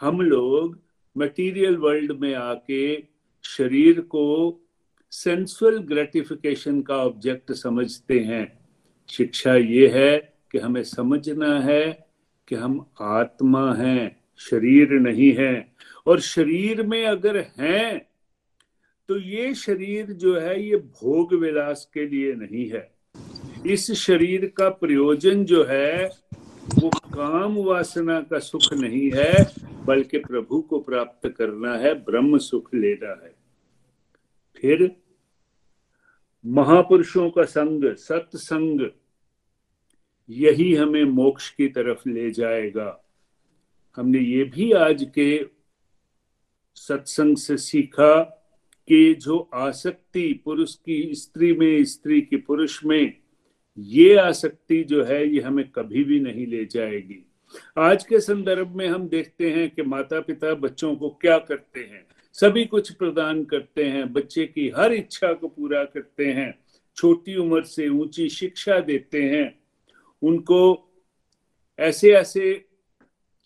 [0.00, 0.80] हम लोग
[1.18, 3.02] मटेरियल वर्ल्ड में आके
[3.42, 4.56] शरीर को
[5.10, 8.66] सेंसुअल ग्रेटिफिकेशन का ऑब्जेक्ट समझते हैं।
[9.08, 12.09] शिक्षा ये है कि हमें समझना है
[12.50, 15.72] कि हम आत्मा हैं, शरीर नहीं है।
[16.06, 18.10] और शरीर में अगर हैं
[19.08, 22.90] तो ये शरीर जो है, ये भोग विलास के लिए नहीं है।
[23.66, 26.06] इस शरीर का प्रयोजन जो है,
[26.78, 29.32] वो काम वासना का सुख नहीं है,
[29.84, 33.34] बल्कि प्रभु को प्राप्त करना है, ब्रह्म सुख लेना है।
[34.60, 34.90] फिर
[36.46, 38.80] महापुरुषों का संग, सत्संग
[40.30, 43.04] यही हमें मोक्ष की तरफ़ ले जाएगा।
[43.96, 45.46] हमने ये भी आज के
[46.74, 48.22] सत्संग से सीखा
[48.88, 53.16] कि जो आसक्ति पुरुष की स्त्री में, स्त्री की पुरुष में,
[53.78, 57.26] ये आसक्ति जो है, ये हमें कभी भी नहीं ले जाएगी।
[57.78, 62.06] आज के संदर्भ में हम देखते हैं कि माता पिता बच्चों को क्या करते हैं।
[62.32, 66.58] सभी कुछ प्रदान करते हैं, बच्चे की हर इच्छा को पूरा करते हैं,
[66.96, 69.59] छोटी उम्र से ऊँची शिक्षा देते हैं
[70.22, 70.60] उनको
[71.78, 72.64] ऐसे ऐसे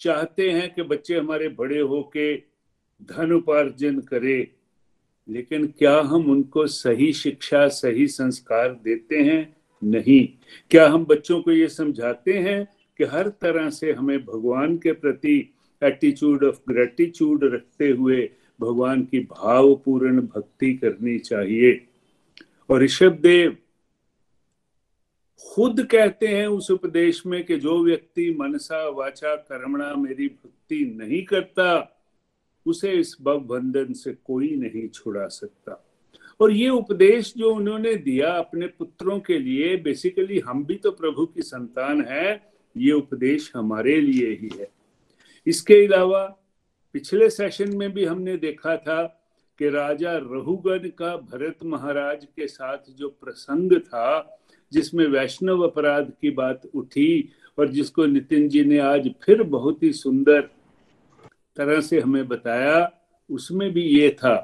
[0.01, 2.37] चाहते हैं कि बच्चे हमारे बड़े होके
[3.03, 4.51] धन उपार्जन करे,
[5.29, 9.57] लेकिन क्या हम उनको सही शिक्षा, सही संस्कार देते हैं?
[9.85, 10.29] नहीं।
[10.71, 12.65] क्या हम बच्चों को ये समझाते हैं
[12.99, 19.21] कि हर तरह से हमें भगवान के प्रति एटीट्यूड ऑफ़ ग्रेटिट्यूड रखते हुए भगवान की
[19.21, 21.87] भावपूर्ण भक्ति करनी चाहिए?
[22.71, 23.57] और ऋषभ देव
[25.43, 31.25] खुद कहते हैं उस उपदेश में कि जो व्यक्ति मनसा, वाचा, कर्मणा मेरी भक्ति नहीं
[31.25, 31.91] करता,
[32.67, 35.81] उसे इस भव बंधन से कोई नहीं छुड़ा सकता।
[36.41, 41.27] और ये उपदेश जो उन्होंने दिया अपने पुत्रों के लिए बेसिकली हम भी तो प्रभु
[41.27, 44.69] की संतान है, ये उपदेश हमारे लिए ही है।
[45.47, 46.25] इसके अलावा
[46.95, 49.03] पिछले सेशन में भी हमने देखा था
[49.59, 54.41] कि राजा रहुगन का भरत महाराज के साथ जो प्रसंग था
[54.75, 59.93] जिसमें वैष्णव अपराध की बात उठी और जिसको नितिन जी ने आज फिर बहुत ही
[59.93, 60.41] सुंदर
[61.57, 62.91] तरह से हमें बताया,
[63.31, 64.37] उसमें भी ये था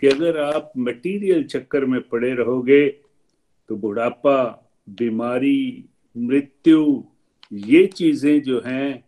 [0.00, 2.88] कि अगर आप मटेरियल चक्कर में पड़े रहोगे
[3.68, 4.38] तो बुढ़ापा,
[4.88, 5.84] बीमारी,
[6.16, 7.04] मृत्यु,
[7.52, 9.04] ये चीज़ें जो हैं,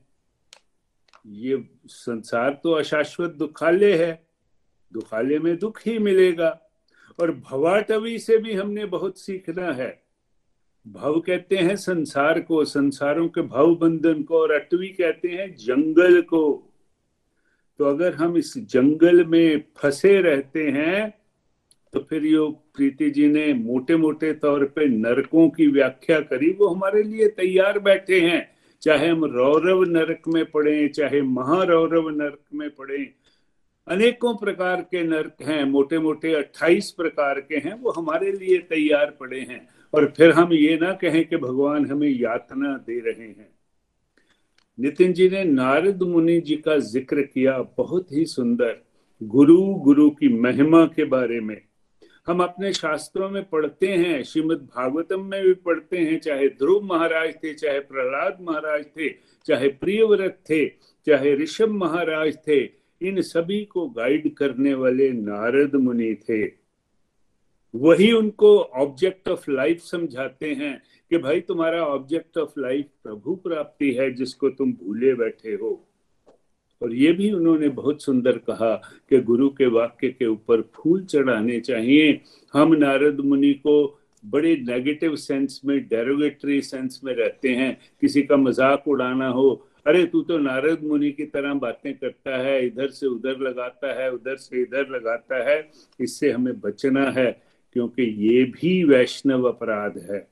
[1.27, 4.13] ये संसार तो अशाश्वत दुखालय है।
[4.93, 6.51] दुखालय में दुख ही मिलेगा।
[7.21, 9.91] और भवाटवी से भी हमने बहुत सीखना है
[10.87, 16.21] भव कहते हैं संसार को, संसारों के भव बंधन को, और अटवी कहते हैं जंगल
[16.23, 16.43] को।
[17.79, 21.15] तो अगर हम इस जंगल में फंसे रहते हैं
[21.93, 26.67] तो फिर यो प्रीति जी ने मोटे मोटे तौर पे नरकों की व्याख्या करी। वो
[26.69, 28.47] हमारे लिए तैयार बैठे हैं।
[28.83, 32.99] चाहे हम रौरव नरक में पड़े, चाहे महारौरव नरक में पड़े।
[33.89, 39.17] अनेकों प्रकार के नरक हैं मोटे मोटे अट्ठाईस प्रकार के हैं, वो हमारे लिए तैयार
[39.21, 43.49] पड़े हैं। और फिर हम ये ना कहें कि भगवान हमें यातना दे रहे हैं।
[44.79, 48.77] नितिन जी ने नारद मुनि जी का ज़िक्र किया बहुत ही सुंदर,
[49.23, 51.61] गुरु गुरु की महिमा के बारे में।
[52.27, 57.35] हम अपने शास्त्रों में पढ़ते हैं, श्रीमद भागवतम में भी पढ़ते हैं, चाहे ध्रुव महाराज
[57.35, 59.09] थे, चाहे प्रहलाद महाराज थे,
[59.47, 60.67] चाहे प्रियव्रत थे,
[61.07, 62.61] चाहे ऋषभ महाराज थे,
[63.01, 66.60] इन सभी को गाइड करने वाले नारद मुनि थे।
[67.75, 73.93] वही उनको ऑब्जेक्ट ऑफ़ लाइफ समझाते हैं कि भाई तुम्हारा ऑब्जेक्ट ऑफ़ लाइफ प्रभु प्राप्ति
[73.93, 75.87] है, जिसको तुम भूले बैठे हो।
[76.83, 78.75] और ये भी उन्होंने बहुत सुंदर कहा
[79.11, 82.21] कि गुरु के वाक्य के ऊपर फूल चढ़ाने चाहिए।
[82.55, 88.37] हम नारद मुनि को बड़े नेगेटिव सेंस में डेरोगेटरी सेंस में रहते हैं। किसी का
[88.37, 89.51] मज़ाक उड़ाना हो,
[89.87, 94.11] अरे तू तो नारद मुनि की तरह बातें करता है, इधर से उधर लगाता है,
[94.13, 97.31] उधर से इधर लगाता है, इससे हमें बचना है।
[97.77, 100.27] क्योंकि ये भी वैष्णव अपराध है।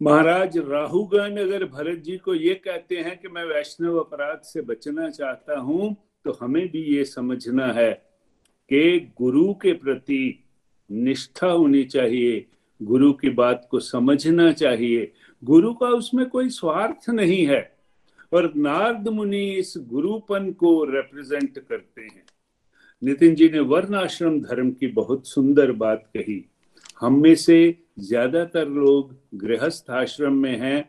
[0.00, 5.08] महाराज, राहुगण अगर भरत जी को ये कहते हैं कि मैं वैष्णव अपराध से बचना
[5.10, 7.92] चाहता हूँ तो हमें भी ये समझना है
[8.70, 10.44] कि गुरु के प्रति
[10.90, 12.44] निष्ठा होनी चाहिए,
[12.80, 17.60] गुरु की बात को समझना चाहिए। गुरु का उसमें कोई स्वार्थ नहीं है
[18.32, 22.24] और नारद मुनि इस गुरुपन को रिप्रेजेंट करते हैं।
[23.02, 26.44] नितिन जी ने वर्ण आश्रम धर्म की बहुत सुंदर बात कही।
[27.00, 30.88] हम में से ज़्यादातर लोग गृहस्थ आश्रम में हैं।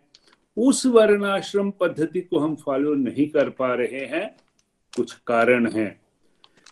[0.58, 4.28] उस वर्णाश्रम पद्धति को हम फॉलो नहीं कर पा रहे हैं।
[4.94, 6.00] कुछ कारण हैं।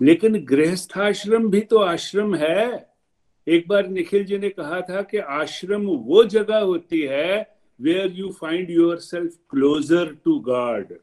[0.02, 2.88] लेकिन गृहस्थाश्रम भी तो आश्रम है।
[3.48, 8.32] एक बार निखिल जी ने कहा था कि आश्रम वो जगह होती है where you
[8.32, 10.94] find yourself closer to God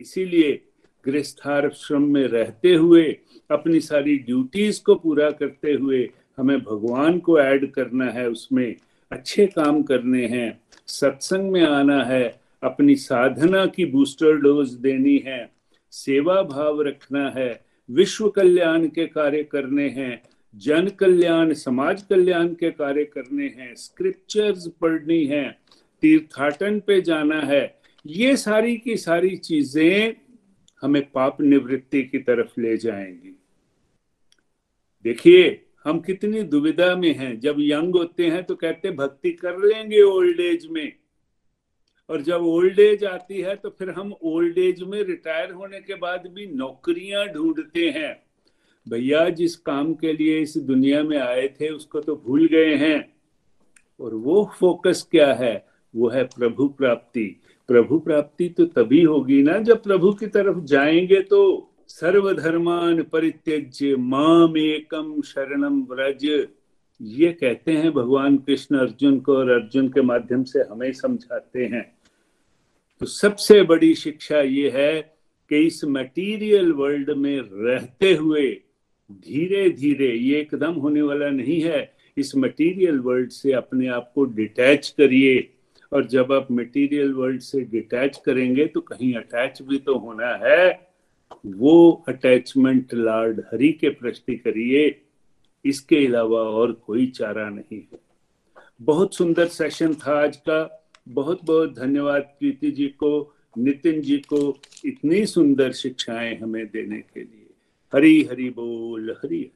[0.00, 0.67] इसीलिए
[1.04, 3.04] गृहस्थाश्रम में रहते हुए,
[3.50, 8.76] अपनी सारी ड्यूटीज़ को पूरा करते हुए हमें भगवान को ऐड करना है, उसमें
[9.10, 15.50] अच्छे काम करने हैं। सत्संग में आना है, अपनी साधना की बूस्टर डोज देनी है,
[15.92, 20.22] सेवा भाव रखना है, विश्व कल्याण के कार्य करने हैं,
[20.54, 25.58] जन कल्याण, समाज कल्याण के कार्य करने हैं स्क्रिप्चर्स पढ़नी है,
[26.02, 30.14] तीर्थाटन पे जाना है। ये सारी की सारी चीज़ें
[30.82, 33.42] हमें पाप निवृत्ति की तरफ़ ले जाएँगी।
[35.04, 40.02] देखिए, हम कितनी दुविधा में हैं। जब यंग होते हैं तो कहते भक्ति कर लेंगे
[40.02, 40.92] ओल्ड एज में।
[42.10, 45.94] और जब ओल्ड एज आती है तो फिर हम ओल्ड एज में रिटायर होने के
[45.94, 48.22] बाद भी नौकरियाँ ढूंढते हैं।
[48.88, 53.12] भैया, जिस काम के लिए इस दुनिया में आए थे, उसको तो भूल गए हैं।
[54.00, 55.66] और वो फोकस क्या है?
[55.96, 61.20] वो है प्रभु प्राप्ति। प्रभु प्राप्ति तो तभी होगी ना जब प्रभु की तरफ़ जाएँगे
[61.22, 61.40] तो
[61.88, 66.24] सर्वधर्मान परित्यज्य माम एकम शरणम व्रज।
[67.00, 71.84] ये कहते हैं भगवान कृष्ण अर्जुन को और अर्जुन के माध्यम से हमें समझाते हैं।
[73.00, 75.00] तो सबसे बड़ी शिक्षा ये है
[75.50, 78.48] कि इस मटेरियल वर्ल्ड में रहते हुए
[79.10, 84.24] धीरे धीरे ये एकदम होने वाला नहीं है, इस मटेरियल वर्ल्ड से अपने आप को
[84.24, 85.38] डिटैच करिए।
[85.92, 90.88] और जब आप मटेरियल वर्ल्ड से डिटैच करेंगे तो कहीं अटैच भी तो होना है।
[91.46, 95.02] वो अटैचमेंट लॉर्ड हरि के प्रश्न करिए।
[95.64, 97.98] इसके अलावा और कोई चारा नहीं है।
[98.82, 104.60] बहुत सुंदर सेशन था आज का। बहुत बहुत धन्यवाद प्रीति जी को, नितिन जी को,
[104.84, 107.46] इतनी सुंदर शिक्षाएँ हमें देने के लिए।
[107.94, 109.50] हरी हरी बोल, हरी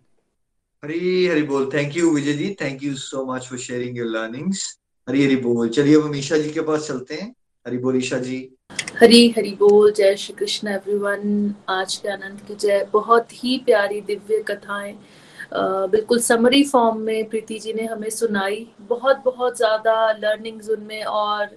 [0.84, 2.56] हरी। हरी बोल। Thank you Vijay ji.
[2.60, 6.50] Thank you so much for sharing your learnings Hari Hari बोल। चलिए हम ईशा जी
[6.50, 7.28] के पास चलते हैं।
[7.66, 8.36] हरी बोल ईशा जी।
[9.00, 14.00] हरी हरी बोल। जय श्री कृष्ण एवरीवन आज के आनंद की जय। बहुत ही प्यारी
[14.00, 14.94] दिव्य कथाएँ।
[15.90, 21.56] बिल्कुल समरी फॉर्म में प्रीति जी ने हमें सुनाई। बहुत बहुत ज़्यादा लर्निंग्स उनमें और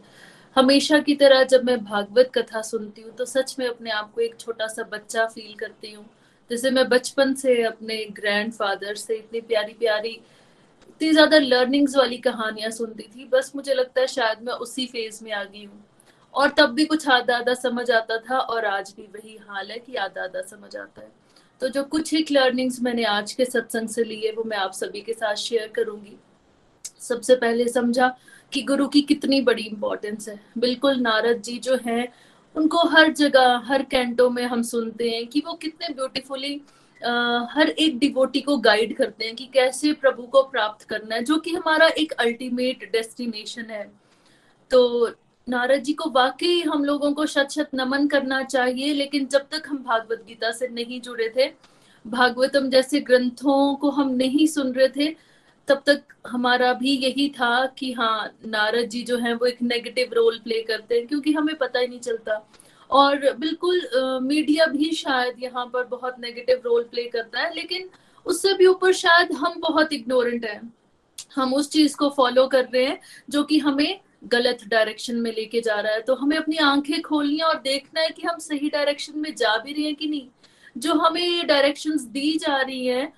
[0.56, 4.22] हमेशा की तरह जब मैं भागवत कथा सुनती हूँ तो सच में अपने आप को
[4.22, 6.06] एक छोटा सा बच्चा फील करती हूँ।
[6.50, 10.20] जैसे मैं बचपन से अपने ग्रैंडफादर से इतनी प्यारी प्यारी
[10.96, 15.24] इतनी ज़्यादा लर्निंग्स वाली कहानियाँ सुनती थी, बस मुझे लगता है शायद मैं उसी फ़ेज़
[15.24, 15.84] में आ गई हूँ।
[16.34, 19.80] और तब भी कुछ आधा आधा समझ आता था और आज भी वही हाल है
[19.80, 21.12] कि आधा आधा समझ आता है।
[21.62, 25.02] तो जो कुछ एक लर्निंग्स मैंने आज के सत्संग से लिए वो मैं आप सभी
[25.02, 26.18] के साथ शेयर करूँगी।
[27.00, 28.08] सबसे पहले समझा
[28.54, 32.08] कि गुरु की कितनी बड़ी इंपॉर्टेंस है। बिल्कुल नारद जी जो हैं,
[32.56, 36.60] उनको हर जगह, हर कैंटो में हम सुनते हैं कि वो कितने ब्यूटीफुली
[37.06, 41.38] हर एक डिवोटी को गाइड करते हैं कि कैसे प्रभु को प्राप्त करना है, जो
[41.38, 43.84] कि हमारा एक अल्टीमेट डेस्टिनेशन है।
[44.72, 45.10] तो
[45.48, 49.64] नारद जी को वाकई हम लोगों को शत शत नमन करना चाहिए, लेकिन जब तक
[49.68, 51.48] हम भागवत गीता से नहीं जुड़े थे,
[52.06, 55.16] भागवतम जैसे ग्रंथों को हम नहीं सुन रहे थे,
[55.68, 60.14] तब तक हमारा भी यही था कि हाँ नारद जी जो है वो एक नेगेटिव
[60.14, 62.38] रोल प्ले करते हैं, क्योंकि हमें पता ही नहीं चलता
[62.90, 63.82] और बिल्कुल
[64.24, 67.90] मीडिया भी शायद यहाँ पर बहुत नेगेटिव रोल प्ले करता है, लेकिन
[68.26, 70.74] उससे भी ऊपर शायद हम बहुत इग्नोरेंट हैं।
[71.36, 75.62] हम उस चीज़ को फॉलो कर रहे हैं, जो कि हमें गलत डायरेक्शन में लेके
[75.62, 78.70] जा रहा है। तो हमें अपनी आँखें खोलनी है और देखना है कि हम सही
[78.70, 80.28] डायरेक्शन में जा भी रहे हैं कि नहीं।
[80.76, 83.12] जो हमें डायरेक्शंस दी जा रही है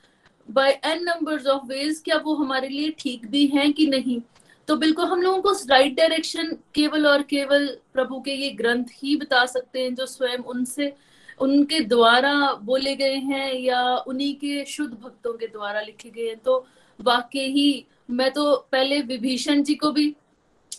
[0.50, 4.20] by n numbers of ways क्या वो हमारे लिए ठीक भी हैं कि नहीं?
[4.68, 9.16] तो बिल्कुल हम लोगों को राइट डायरेक्शन केवल और केवल प्रभु के ये ग्रंथ ही
[9.16, 10.94] बता सकते हैं जो स्वयं उनसे,
[11.40, 16.38] उनके द्वारा बोले गए हैं या उन्हीं के शुद्ध भक्तों के द्वारा लिखे गए हैं।
[16.38, 16.66] तो
[17.00, 20.14] वाकई ही, मैं तो पहले विभीषण जी को भी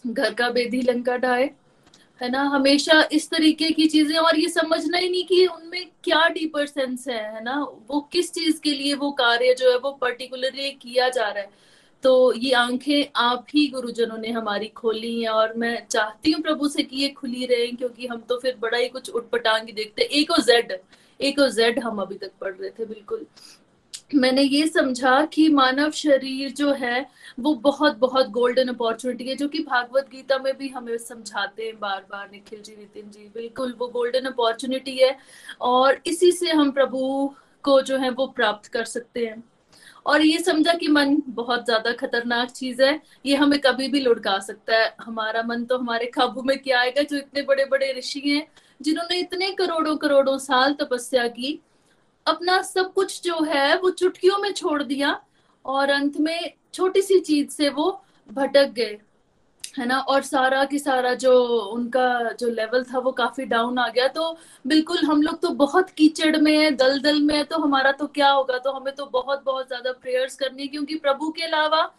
[0.06, 1.50] घर का बेदी लंका ढाए,
[2.20, 2.42] है ना?
[2.44, 7.08] हमेशा इस तरीके की चीज़ें, और ये समझना ही नहीं कि उनमें क्या डीपर सेंस
[7.08, 7.60] है है ना?
[7.88, 11.66] वो किस चीज़ के लिए वो कार्य जो है वो पर्टिकुलरली किया जा रहा है।
[12.02, 16.68] तो ये आँखें आप ही गुरुजनों ने हमारी खोली हैं और मैं चाहती हूँ प्रभु
[16.68, 20.30] से कि ये खुली रहे, क्योंकि हम तो फिर बड़ा ही कुछ उठपटांगी देखते एक
[20.30, 20.78] और जेड
[21.20, 23.26] एक और जेड हम अभी तक पढ़ रहे थे, बिल्कुल।
[24.14, 27.06] मैंने ये समझा कि मानव शरीर जो है,
[27.40, 31.78] वो बहुत बहुत गोल्डन अपॉर्चुनिटी है, जो कि भागवत गीता में भी हमें समझाते हैं
[31.80, 35.16] बार बार निखिल जी, नितिन जी, बिल्कुल, वो गोल्डन अपॉर्चुनिटी है
[35.60, 37.34] और इसी से हम प्रभु
[37.64, 39.42] को जो है वो प्राप्त कर सकते हैं।
[40.08, 44.38] और ये समझा कि मन बहुत ज़्यादा खतरनाक चीज़ है, ये हमें कभी भी लुढ़का
[44.38, 48.20] सकता है। हमारा मन तो हमारे काबू में क्या आएगा, जो इतने बड़े बड़े ऋषि
[48.20, 48.46] हैं,
[48.80, 51.58] जिन्होंने इतने करोड़ों करोड़ों साल तपस्या की,
[52.26, 55.20] अपना सब कुछ जो है, वो चुटकियों में छोड़ दिया
[55.64, 57.90] और अंत में छोटी सी चीज़ से वो
[58.28, 58.98] भटक गए।
[59.74, 59.98] है ना?
[60.00, 61.32] और सारा की सारा जो
[61.68, 65.90] उनका जो लेवल था वो काफ़ी डाउन आ गया। तो बिल्कुल हम लोग तो बहुत
[65.92, 68.58] कीचड़ में है दल दल में है तो हमारा तो क्या होगा?
[68.58, 71.90] तो हमें तो बहुत बहुत ज़्यादा प्रेयर्स करनी है, क्योंकि प्रभु के अलावा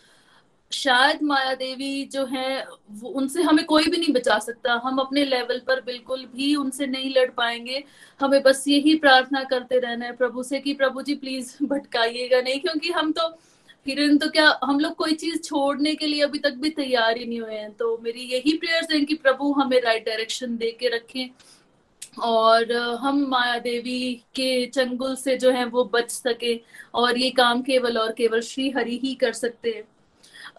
[0.71, 2.65] शायद माया देवी जो है
[3.05, 7.13] उनसे हमें कोई भी नहीं बचा सकता। हम अपने लेवल पर बिल्कुल भी उनसे नहीं
[7.15, 7.83] लड़ पाएँगे।
[8.19, 12.59] हमें बस यही प्रार्थना करते रहना है प्रभु से कि प्रभु जी प्लीज़ भटकाइएगा नहीं,
[12.59, 13.27] क्योंकि हम तो
[13.89, 17.25] हिरन तो क्या हम लोग कोई चीज़ छोड़ने के लिए अभी तक भी तैयार ही
[17.25, 17.71] नहीं हुए हैं?
[17.73, 21.29] तो मेरी यही प्रेयर्स है कि प्रभु हमें राइट डायरेक्शन दे के रखें।
[22.21, 22.71] और
[23.01, 26.55] हम माया देवी के चंगुल से जो है वो बच सके
[26.93, 29.83] और ये काम केवल और केवल श्री हरि ही कर सकते हैं।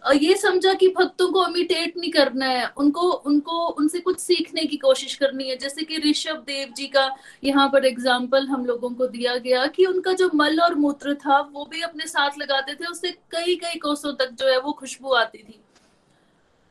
[0.03, 4.77] ये समझा कि भक्तों को इमिटेट नहीं करना है। उनको उनको, उनसे कुछ सीखने की
[4.77, 7.09] कोशिश करनी है। जैसे कि ऋषभ देव जी का
[7.43, 11.39] यहाँ पर एग्ज़ाम्पल हम लोगों को दिया गया कि उनका जो मल और मूत्र था,
[11.53, 15.13] वो भी अपने साथ लगाते थे। उससे कई कई कोसों तक जो है वो खुशबू
[15.13, 15.59] आती थी।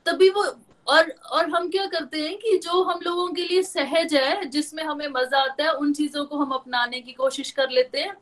[0.06, 0.44] तभी वो,
[0.86, 4.82] और और हम क्या करते हैं कि जो हम लोगों के लिए सहज है, जिसमें
[4.84, 8.16] हमें मज़ा आता है, उन चीज़ों को हम अपनाने की कोशिश कर लेते हैं।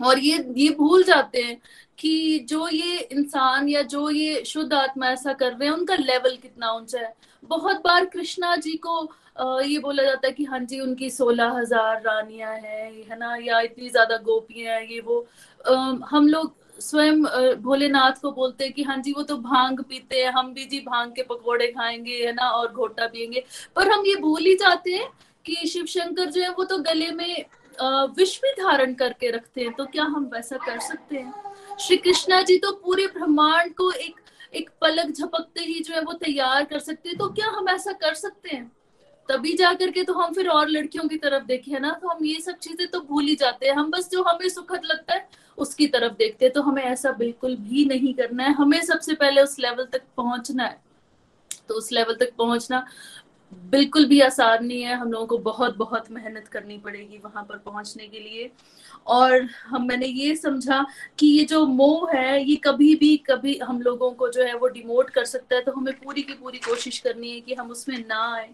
[0.00, 1.56] और ये ये भूल जाते हैं
[1.98, 6.36] कि जो ये इंसान या जो ये शुद्ध आत्मा ऐसा कर रहे हैं, उनका लेवल
[6.36, 9.02] कितना ऊँचा है। बहुत बार कृष्णा जी को
[9.62, 13.60] ये बोला जाता है कि हाँ जी, उनकी सोलह हज़ार रानियाँ हैं, है ना, या
[13.60, 15.26] इतनी ज़्यादा गोपियाँ हैं, ये वो।
[16.06, 17.22] हम लोग स्वयं
[17.62, 20.80] भोलेनाथ को बोलते हैं कि हाँ जी, वो तो भाँग पीते हैं, हम भी जी
[20.80, 23.44] भाँग के पकौड़े खाएँगे, है ना, और घोटा पियेंगे।
[23.76, 25.08] पर हम ये भूल ही जाते हैं
[25.46, 27.44] कि शिव शंकर जो है, वो तो गले में
[27.80, 31.34] विष भी धारण करके रखते हैं तो क्या हम वैसा कर सकते हैं?
[31.80, 34.20] श्री कृष्णा जी तो पूरे ब्रह्मांड को एक
[34.54, 37.92] एक पलक झपकते ही जो है वो तैयार कर सकते हैं तो क्या हम ऐसा
[37.94, 38.70] कर सकते हैं?
[39.28, 41.90] तभी जा करके तो हम फिर और लड़कियों की तरफ़ देखे ना?
[41.92, 44.84] तो हम ये सब चीज़ें तो भूल ही जाते हैं, हम बस जो हमें सुखद
[44.84, 48.80] लगता है, उसकी तरफ़ देखते हैं तो हमें ऐसा बिल्कुल भी नहीं करना है, हमें
[48.82, 50.80] सबसे पहले उस लेवल तक पहुँचना है।
[51.68, 52.86] तो उस लेवल तक पहुँचना
[53.52, 57.58] बिल्कुल भी आसान नहीं है। हम लोगों को बहुत बहुत मेहनत करनी पड़ेगी वहाँ पर
[57.58, 58.50] पहुँचने के लिए।
[59.06, 60.86] और हम, मैंने ये समझा
[61.18, 64.68] कि ये जो मोह है, ये कभी भी, कभी हम लोगों को जो है वो
[64.68, 67.98] डिमोट कर सकता है। तो हमें पूरी की पूरी कोशिश करनी है कि हम उसमें
[67.98, 68.50] ना आए।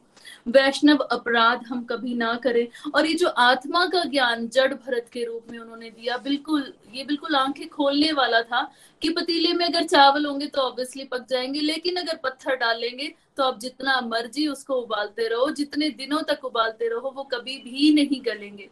[0.49, 5.25] वैष्णव अपराध हम कभी ना करें। और ये जो आत्मा का ज्ञान जड़ भरत के
[5.25, 8.63] रूप में उन्होंने दिया, बिल्कुल, ये बिल्कुल आँखें खोलने वाला था
[9.03, 13.43] कि पतीले में अगर चावल होंगे तो ऑब्वियसली पक जाएँगे, लेकिन अगर पत्थर डालेंगे तो
[13.43, 18.21] आप जितना मर्ज़ी उसको उबालते रहो, जितने दिनों तक उबालते रहो, वो कभी भी नहीं
[18.27, 18.69] गलेंगे।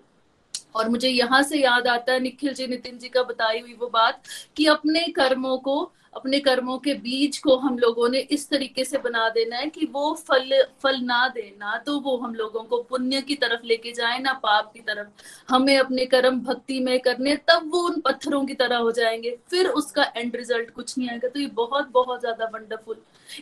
[0.74, 3.90] और मुझे यहाँ से याद आता है निखिल जी, नितिन जी का बताई हुई वो
[3.92, 4.22] बात
[4.56, 5.80] कि अपने कर्मों को,
[6.16, 9.86] अपने कर्मों के बीज को हम लोगों ने इस तरीके से बना देना है कि
[9.92, 10.50] वो फल
[10.82, 14.32] फल ना दे, ना तो वो हम लोगों को पुण्य की तरफ़ लेके जाए, ना
[14.42, 15.08] पाप की तरफ़।
[15.48, 19.68] हमें अपने कर्म भक्ति में करने तब वो उन पत्थरों की तरह हो जाएँगे। फिर
[19.70, 22.96] उसका एंड रिज़ल्ट कुछ नहीं आएगा। तो ये बहुत बहुत ज़्यादा वंडरफुल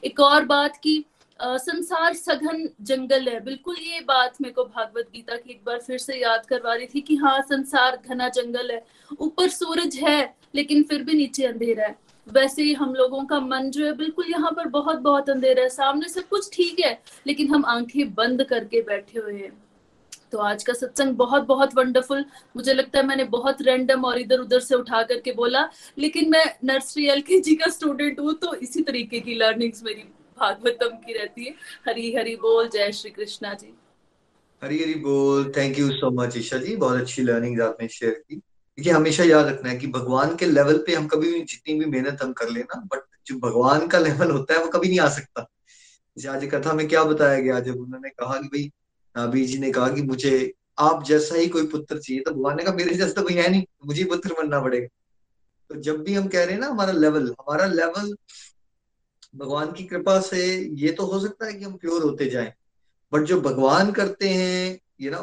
[0.05, 1.05] एक और बात की
[1.43, 5.99] संसार सघन जंगल है। बिल्कुल ये बात मेरे को भागवत गीता की एक बार फिर
[5.99, 8.83] से याद करवा रही थी कि हाँ संसार घना जंगल है।
[9.21, 13.71] ऊपर सूरज है, लेकिन फिर भी नीचे अंधेरा है। वैसे ही हम लोगों का मन
[13.71, 17.55] जो है, बिल्कुल यहाँ पर बहुत बहुत अंधेरा है। सामने सब कुछ ठीक है, लेकिन
[17.55, 19.53] हम आँखें बंद करके बैठे हुए हैं।
[20.33, 22.25] तो आज का सत्संग बहुत बहुत वंडरफुल
[22.57, 25.69] मुझे लगता है मैंने बहुत रैंडम और इधर उधर से उठा करके बोला,
[25.99, 30.05] लेकिन मैं नर्सरी एल जी का स्टूडेंट हूँ तो इसी तरीके की लर्निंग्स मेरी
[30.41, 31.55] भागवतम की रहती है।
[31.89, 33.75] हरी हरी बोल, जय श्री कृष्णा जी।
[34.63, 36.77] हरी हरी बोल thank you so much Isha ji.
[36.77, 40.79] बहुत अच्छी लर्निंग आपने शेयर की। क्योंकि हमेशा याद रखना है कि भगवान के लेवल
[40.79, 44.31] पे हम कभी भी जितनी भी मेहनत हम कर लेना बट जो भगवान का लेवल
[44.31, 45.47] होता है, वो कभी नहीं आ सकता।
[46.17, 48.71] जैसे आज कथा में क्या बताया गया, जब उन्होंने कहा कि भाई
[49.17, 52.65] नाबी जी ने कहा कि मुझे, आप जैसा ही कोई पुत्र चाहिए तो भगवान ने
[52.65, 54.87] कहा, मेरे जैसा तो कोई है नहीं, मुझे पुत्र बनना पड़ेगा।
[55.71, 58.15] तो जब भी हम कह रहे हैं ना, हमारा लेवल हमारा लेवल
[59.35, 60.45] भगवान की कृपा से
[60.77, 62.53] ये तो हो सकता है कि हम प्योर होते जाएँ।
[63.13, 65.21] बट जो भगवान करते हैं ये ना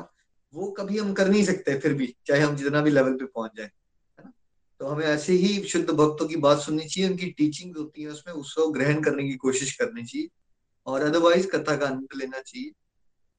[0.53, 3.51] वो कभी हम कर नहीं सकते फिर भी, चाहे हम जितना भी लेवल पे पहुँच
[3.58, 3.70] जाए
[4.80, 8.34] तो हमें ऐसे ही शुद्ध भक्तों की बात सुननी चाहिए, उनकी टीचिंग होती है, उसमें
[8.34, 10.28] उसको ग्रहण करने की कोशिश करनी चाहिए,
[10.88, 12.72] और अदरवाइज़ कथा का आनंद लेना चाहिए,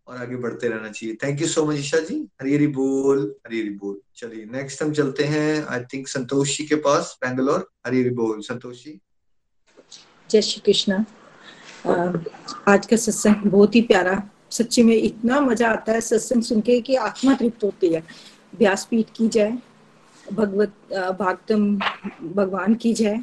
[0.06, 2.16] और आगे बढ़ते रहना चाहिए। Thank you so much Isha ji.
[2.40, 6.64] Hari Hari बोल, हरी हरी बोल। चलिए नेक्स्ट हम चलते हैं आई थिंक संतोष जी
[6.66, 8.98] के पास बैंगलोर हरी हरी बोल, संतोष जी।
[10.30, 10.96] जय श्री कृष्णा।
[12.68, 14.20] आज का सत्संग बहुत ही प्यारा।
[14.52, 18.02] सच्ची में इतना मज़ा आता है सत्संग सुन के कि आत्मा तृप्त होती है।
[18.58, 19.56] व्यासपीठ की जाए
[20.26, 21.78] भगवत भागवतम
[22.34, 23.16] भगवान की जाए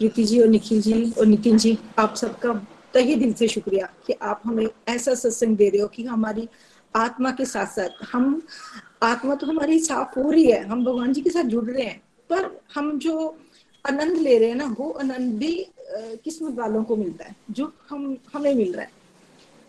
[0.00, 2.52] प्रीति जी और निखिल जी और नितिन जी, आप सबका
[2.94, 6.48] तहे दिल से शुक्रिया कि आप हमें ऐसा सत्संग दे रहे हो कि हमारी
[6.94, 8.42] आत्मा के साथ साथ हम,
[9.02, 12.00] आत्मा तो हमारी साफ़ हो रही है, हम भगवान जी के साथ जुड़ रहे हैं,
[12.30, 13.36] पर हम जो
[13.84, 15.66] आनंद ले रहे हैं ना, वो आनंद भी
[16.24, 18.90] किस्मत वालों को मिलता है, जो हम, हमें मिल रहा है।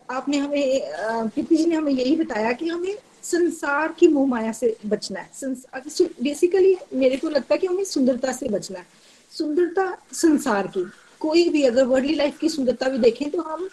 [0.10, 0.82] आपने हमें
[1.30, 5.30] प्रीति जी ने हमें यही बताया कि हमें संसार की मोह माया से बचना है।
[6.24, 8.86] बेसिकली मेरे को लगता है कि हमें सुंदरता से बचना है।
[9.32, 10.86] सुंदरता संसार की।
[11.20, 13.70] कोई भी अगर वर्ल्डली लाइफ की सुंदरता भी देखें तो हम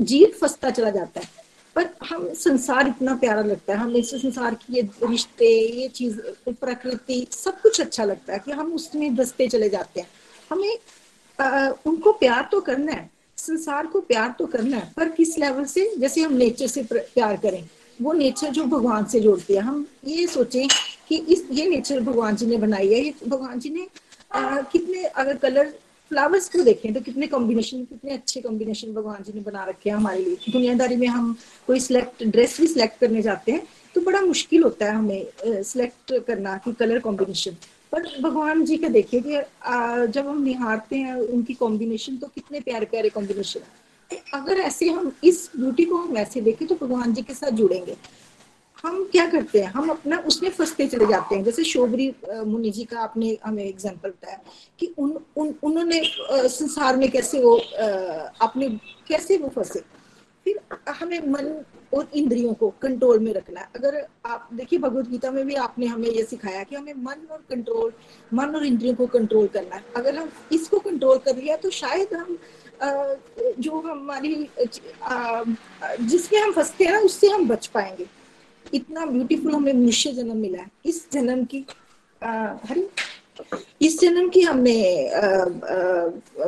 [0.00, 1.45] जीव फंसता चला जाता है।
[1.76, 5.48] पर हम संसार इतना प्यारा लगता है हमें संसार की ये रिश्ते
[5.80, 6.20] ये चीज़
[6.50, 10.08] प्रकृति सब कुछ अच्छा लगता है कि हम उसमें बसते चले जाते हैं।
[10.50, 10.78] हमें
[11.38, 15.64] आ, उनको प्यार तो करना है संसार को प्यार तो करना है पर किस लेवल
[15.64, 15.90] से?
[15.98, 17.68] जैसे हम नेचर से प्यार करें
[18.02, 20.68] वो नेचर जो भगवान से जोड़ती है। हम ये सोचें
[21.08, 23.86] कि इस ये नेचर भगवान जी ने बनाई है ये भगवान जी ने
[24.32, 25.72] आ, कितने अगर कलर
[26.10, 26.92] फ्लावर्स को देखें?
[26.94, 30.96] तो कितने कॉम्बिनेशन कितने अच्छे कॉम्बिनेशन भगवान जी ने बना रखे हैं हमारे लिए। दुनियादारी
[30.96, 31.36] में हम
[31.66, 33.62] कोई सिलेक्ट ड्रेस भी सिलेक्ट करने जाते हैं
[33.94, 37.56] तो बड़ा मुश्किल होता है हमें सिलेक्ट करना कि कलर कॉम्बिनेशन
[37.92, 39.40] पर भगवान जी का देखिए कि
[40.12, 43.60] जब हम निहारते हैं उनकी कॉम्बिनेशन तो कितने प्यारे प्यारे कॉम्बिनेशन
[44.34, 47.96] अगर ऐसे हम इस ब्यूटी को हम ऐसे देखें तो भगवान जी के साथ जुड़ेंगे।
[48.84, 49.70] हम क्या करते हैं?
[49.72, 52.14] हम अपना उसमें फंसते चले जाते हैं। जैसे शोभरी
[52.46, 54.38] मुनि जी का आपने हमें एग्जांपल बताया
[54.78, 56.00] कि उन, उन उन्होंने
[56.48, 57.56] संसार में कैसे वो
[58.46, 58.68] अपने
[59.08, 59.80] कैसे वो फंसे?
[60.46, 60.58] फिर
[60.90, 61.46] हमें मन
[61.94, 63.96] और इंद्रियों को कंट्रोल में रखना है। अगर
[64.26, 67.92] आप देखिए भगवत गीता में भी आपने हमें ये सिखाया कि हमें मन और कंट्रोल
[68.32, 72.14] मन और इंद्रियों को कंट्रोल करना है। अगर हम इसको कंट्रोल कर लिया तो शायद
[72.14, 72.38] हम
[73.60, 74.34] जो हमारी
[76.00, 78.06] जिसके हम फंसते हैं ना उससे हम बच पाएँगे।
[78.74, 81.64] इतना ब्यूटीफुल हमें मनुष्य जन्म मिला है। इस जन्म की
[82.22, 82.86] हरी
[83.82, 84.76] इस जन्म की हमने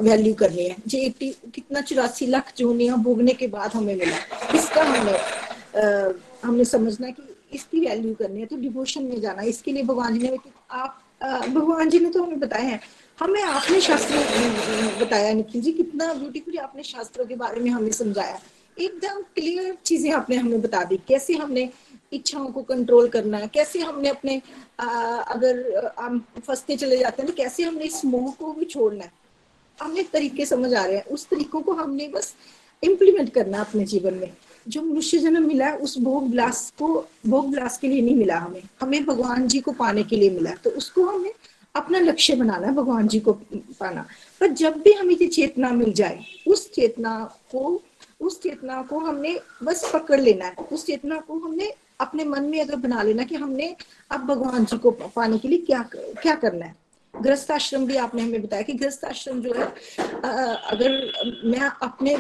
[0.00, 0.98] वैल्यू करनी है। जो
[1.54, 4.16] कितना चौरासी लाख जोनिया भोगने के बाद हमें मिला
[4.54, 6.12] इसका हमने आ,
[6.44, 10.28] हमने समझना कि इसकी वैल्यू करनी है तो डिवोशन में जाना इसके लिए भगवान जी
[10.28, 10.38] ने
[10.70, 11.02] आप
[11.48, 12.80] भगवान जी ने तो हमें बताया है।
[13.18, 18.38] हमें आपने शास्त्र बताया निखिल जी कितना ब्यूटीफुली आपने शास्त्रों के बारे में हमें समझाया।
[18.76, 21.68] एकदम क्लियर चीज़ें आपने हमें बता दी। कैसे हमने
[22.12, 24.40] इच्छाओं को कंट्रोल करना है कैसे हमने अपने
[24.80, 29.12] आ, अगर हम फंसते चले जाते हैं कैसे हमने इस मोह को भी छोड़ना है?
[29.78, 32.34] हमें तरीके समझ आ रहे हैं उस तरीकों को हमने बस
[32.82, 34.32] इम्प्लीमेंट करना अपने जीवन में।
[34.68, 36.86] जो मनुष्य जन्म मिला उस भोग विलास को
[37.26, 40.50] भोग विलास के लिए नहीं मिला हमें। हमें भगवान जी को पाने के लिए मिला
[40.64, 41.32] तो उसको हमें
[41.74, 43.32] अपना लक्ष्य बनाना है भगवान जी को
[43.80, 44.06] पाना।
[44.40, 47.12] पर जब भी हमें ये चेतना मिल जाए उस चेतना
[47.52, 47.80] को
[48.20, 52.60] उस चेतना को हमने बस पकड़ लेना है उस चेतना को हमने अपने मन में
[52.60, 53.74] अगर बना लेना कि हमने
[54.10, 56.76] अब भगवान जी को पाने के लिए क्या क्या करना है?
[57.14, 59.64] गृहस्थ आश्रम भी आपने हमें बताया कि गृहस्थ आश्रम जो है
[60.72, 62.16] अगर मैं अपने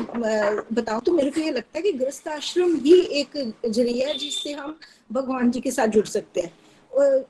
[0.72, 4.52] बताऊँ तो मेरे को ये लगता है कि गृहस्थ आश्रम ही एक ज़रिया है जिससे
[4.52, 4.78] हम
[5.12, 6.52] भगवान जी के साथ जुड़ सकते हैं।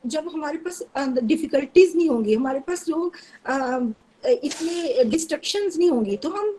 [0.06, 3.10] जब हमारे पास डिफिकल्टीज नहीं होंगी, हमारे पास जो
[4.24, 6.56] इतने डिस्ट्रक्शंस नहीं होंगी तो हम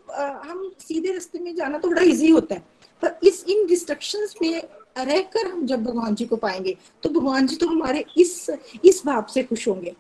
[0.50, 2.64] हम सीधे रास्ते में जाना तो बड़ा इजी होता है।
[3.02, 4.62] पर इस इन डिस्ट्रक्शंस में
[5.04, 8.50] रहकर हम जब भगवान जी को पाएँगे तो भगवान जी तो हमारे इस
[8.86, 9.96] इस भाव से खुश होंगे।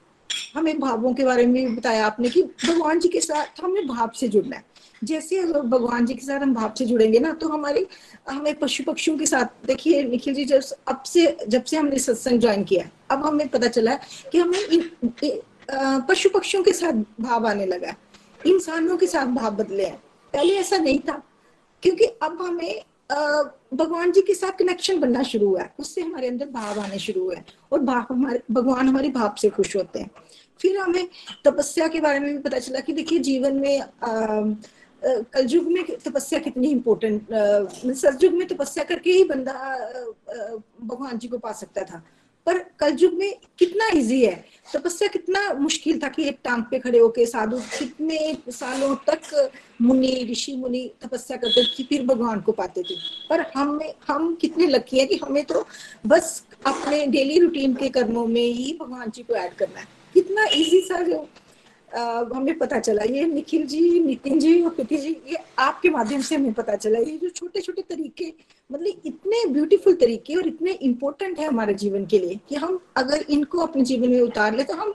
[0.55, 4.27] हमें भावों के बारे में बताया आपने कि भगवान जी के साथ हमें भाव से
[4.27, 4.63] जुड़ना है।
[5.01, 7.85] जैसे अगर भगवान जी के साथ हम भाव से जुड़ेंगे ना तो हमारे,
[8.29, 12.39] हमें पशु पक्षियों के साथ, देखिए निखिल जी, जब, अब से, जब से हमने सत्संग
[12.39, 13.99] ज्वाइन किया अब हमें पता चला है
[14.31, 17.95] कि हमें पशु पक्षियों के साथ भाव आने लगा
[18.41, 19.97] इंसानों के साथ भाव बदले हैं।
[20.33, 21.21] पहले ऐसा नहीं था,
[21.83, 26.45] क्योंकि अब हमें भगवान जी के साथ कनेक्शन बनना शुरू हुआ है। उससे हमारे अंदर
[26.49, 27.38] भाव आने शुरू हुए
[27.72, 30.10] और भाव हमारे, भगवान हमारे भाव से खुश होते हैं।
[30.60, 31.07] फिर हमें
[31.45, 33.82] तपस्या के बारे में भी पता चला कि देखिए, जीवन में
[35.01, 37.28] कलयुग में तपस्या कितनी इम्पोर्टेंट
[37.95, 39.53] सतयुग में तपस्या करके ही बंदा
[40.82, 42.01] भगवान जी को पा सकता था।
[42.49, 44.33] पर कलयुग में कितना इजी है?
[44.73, 50.27] तपस्या कितना मुश्किल था कि एक टांग पे खड़े होके साधु कितने सालों तक मुनि,
[50.31, 52.95] ऋषि, मुनि तपस्या करते थे, फिर भगवान को पाते थे।
[53.29, 55.65] पर हम हम कितने लकी है कि हमें तो
[56.05, 60.45] बस अपने डेली रूटीन के कर्मों में ही भगवान जी को ऐड करना है। कितना
[60.45, 61.27] इजी सा जो
[61.95, 66.35] हमें पता चला, ये निखिल जी, नितिन जी और प्रीति जी, ये आपके माध्यम से
[66.35, 68.33] हमें पता चला। ये जो छोटे छोटे तरीके
[68.69, 73.25] मतलब इतने ब्यूटीफुल तरीके और इतने इम्पोर्टेंट है हमारे जीवन के लिए कि हम अगर
[73.29, 74.93] इनको अपने जीवन में उतार ले तो हम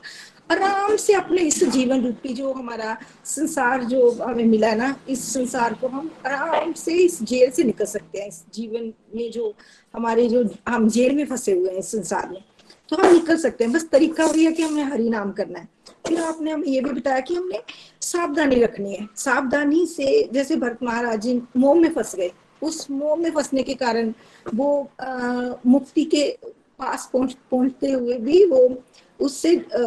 [0.53, 5.32] आराम से अपने इस जीवन रूपी जो हमारा संसार जो हमें मिला है ना, इस
[5.32, 9.53] संसार को हम आराम से इस जेल से निकल सकते हैं, इस जीवन में जो
[9.95, 12.42] हमारे जो हम जेल में फंसे हुए हैं इस संसार में।
[12.89, 15.68] तो हम निकल सकते हैं। बस तरीका वही है कि हमें हरि नाम करना है।
[16.07, 17.62] फिर आपने हमें ये भी बताया कि हमने
[18.01, 22.30] सावधानी रखनी है। सावधानी से जैसे भरत महाराज जी मोह में फंस गए
[22.62, 24.12] उस मोह में फंसने के कारण
[24.55, 26.30] वो आ, मुक्ति के
[26.78, 28.82] पास पहुँच पहुँचते हुए भी वो
[29.20, 29.80] उससे आ,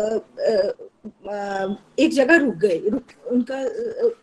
[1.34, 3.62] आ, एक जगह रुक गए। रुक उनका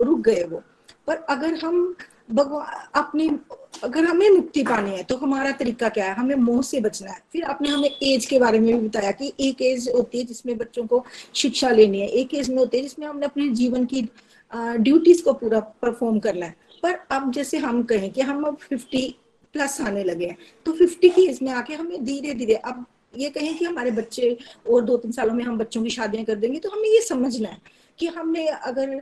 [0.04, 0.62] रुक गए वो।
[1.06, 1.96] पर अगर हम
[2.30, 3.28] भगवान अपनी
[3.74, 6.14] अगर हमें मुक्ति पानी है तो हमारा तरीका क्या है?
[6.14, 9.32] हमें मोह से बचना है। फिर आपने हमें एज के बारे में भी बताया कि
[9.40, 11.04] एक एज होती है जिसमें बच्चों को
[11.34, 14.02] शिक्षा लेनी है। एक एज में होती है जिसमें हमने अपने जीवन की
[14.52, 19.06] ड्यूटीज़ को पूरा परफॉर्म करना है। पर अब जैसे हम कहें कि हम अब फिफ्टी
[19.54, 22.84] प्लस आने लगे हैं तो फिफ्टी की एज में आके हमें धीरे धीरे अब
[23.16, 24.36] ये कहें कि हमारे बच्चे
[24.70, 27.48] और दो तीन सालों में हम बच्चों की शादियाँ कर देंगे तो हमें ये समझना
[27.48, 27.58] है।
[27.98, 29.00] कि हमने अगर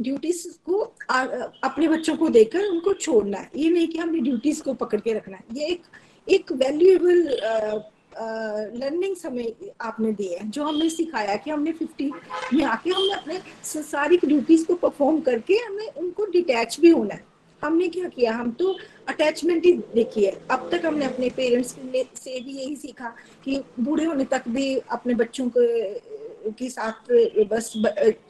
[0.00, 1.22] ड्यूटीज़ को आ,
[1.64, 5.12] अपने बच्चों को देकर उनको छोड़ना है। ये नहीं कि हमने ड्यूटीज़ को पकड़ के
[5.14, 5.82] रखना है। ये एक
[6.28, 7.18] एक वैल्यूएबल
[8.80, 12.10] लर्निंग हमें आपने दी है जो हमने सिखाया कि हमने फिफ्टी
[12.54, 17.24] में आके हमने अपने संसारिक ड्यूटीज़ को परफॉर्म करके हमें उनको डिटैच भी होना है।
[17.62, 18.32] हमने क्या किया?
[18.34, 18.74] हम तो
[19.08, 21.70] अटैचमेंट ही देखी है। अब तक हमने अपने पेरेंट्स
[22.22, 23.08] से भी यही सीखा
[23.44, 25.60] कि बूढ़े होने तक भी अपने बच्चों को
[26.48, 27.12] के साथ
[27.50, 27.72] बस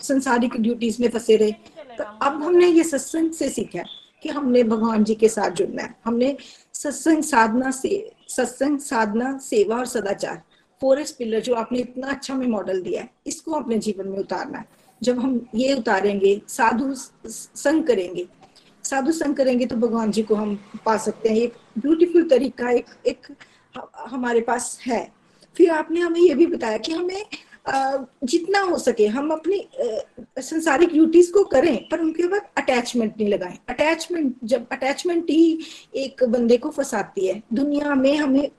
[0.02, 1.52] संसारिक ड्यूटीज़ में फंसे रहे।
[1.98, 3.82] तो अब हमने ये सत्संग से सीखा
[4.22, 6.36] कि हमने भगवान जी के साथ जुड़ना है। हमने
[6.74, 10.42] सत्संग साधना से, सत्संग साधना, सेवा और सदाचार
[10.82, 14.58] फोरेस्ट पिलर जो आपने इतना अच्छा में मॉडल दिया है, इसको अपने जीवन में उतारना
[14.58, 14.64] है।
[15.02, 18.26] जब हम ये उतारेंगे, साधु संग करेंगे,
[18.84, 20.54] साधु संग करेंगे तो भगवान जी को हम
[20.84, 23.26] पा सकते हैं। एक ब्यूटीफुल तरीका, एक एक
[24.08, 25.12] हमारे पास है।
[25.56, 27.24] फिर आपने हमें ये भी बताया कि हमें
[27.66, 29.66] जितना हो सके हम अपनी
[30.40, 35.58] संसारिक ड्यूटीज़ को करें पर उनके बाद अटैचमेंट नहीं लगाएँ। अटैचमेंट जब अटैचमेंट ही
[35.96, 38.50] एक बंदे को फंसाती है दुनिया में हमें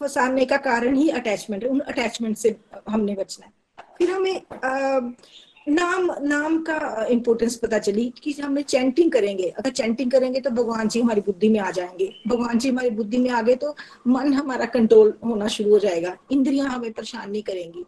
[0.00, 2.56] फंसाने का कारण ही अटैचमेंट है उन अटैचमेंट से
[2.88, 3.52] हमने बचना है।
[3.98, 5.00] फिर हमें आ,
[5.68, 10.88] नाम नाम का इम्पोर्टेंस पता चली कि हमें चैंटिंग करेंगे अगर चैंटिंग करेंगे तो भगवान
[10.88, 13.74] जी हमारी बुद्धि में आ जाएँगे। भगवान जी हमारी बुद्धि में आ गए तो
[14.06, 17.84] मन हमारा कंट्रोल होना शुरू हो जाएगा। इंद्रियाँ हमें परेशान नहीं करेंगी।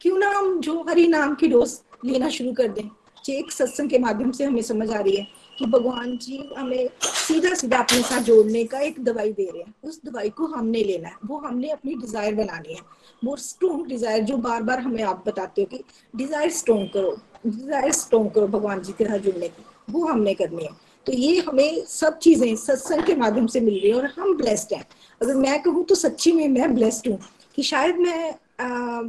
[0.00, 2.88] क्यों ना हम जो हरि नाम की डोज लेना शुरू कर दें?
[3.30, 5.26] एक सत्संग के माध्यम से हमें समझ आ रही है
[5.58, 9.74] कि भगवान जी हमें सीधा सीधा अपने साथ जोड़ने का एक दवाई दे रहे हैं।
[9.84, 12.80] उस दवाई को हमने लेना है। वो हमने अपनी डिज़ायर बनानी है।
[13.24, 15.82] वो स्ट्रोंग डिज़ायर जो बार बार हमें आप बताते हो कि
[16.14, 17.16] डिज़ायर स्ट्रोंग करो
[17.46, 20.70] डिज़ायर स्ट्रोंग करो भगवान जी के साथ जुड़ने की। वो हमने करनी है।
[21.06, 24.74] तो ये हमें सब चीज़ें सत्संग के माध्यम से मिल रही है और हम ब्लेस्ड
[24.74, 24.86] हैं।
[25.20, 27.18] अगर मैं कहूँ तो सच्ची में मैं ब्लेस्ड हूँ
[27.56, 29.02] कि शायद मैं आ,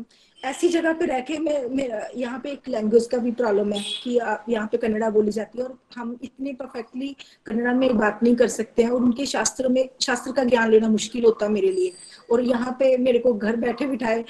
[0.43, 3.79] ऐसी जगह पे रह के मैं, मैं यहाँ पे एक लैंग्वेज का भी प्रॉब्लम है
[4.03, 4.11] कि
[4.49, 7.15] यहाँ पे कन्नड़ा बोली जाती है और हम इतने परफेक्टली
[7.45, 10.89] कन्नड़ा में बात नहीं कर सकते हैं और उनके शास्त्र में शास्त्र का ज्ञान लेना
[10.89, 11.91] मुश्किल होता है मेरे लिए।
[12.31, 14.23] और यहाँ पे मेरे को घर बैठे बिठाए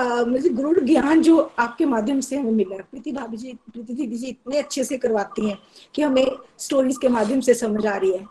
[0.00, 4.16] मुझे गुरु ज्ञान जो आपके माध्यम से हमें मिला है। प्रीति भाभी जी प्रीति दीदी
[4.16, 5.58] जी इतने अच्छे से करवाती हैं
[5.94, 6.26] कि हमें
[6.58, 8.26] स्टोरीज के माध्यम से समझ आ रही है।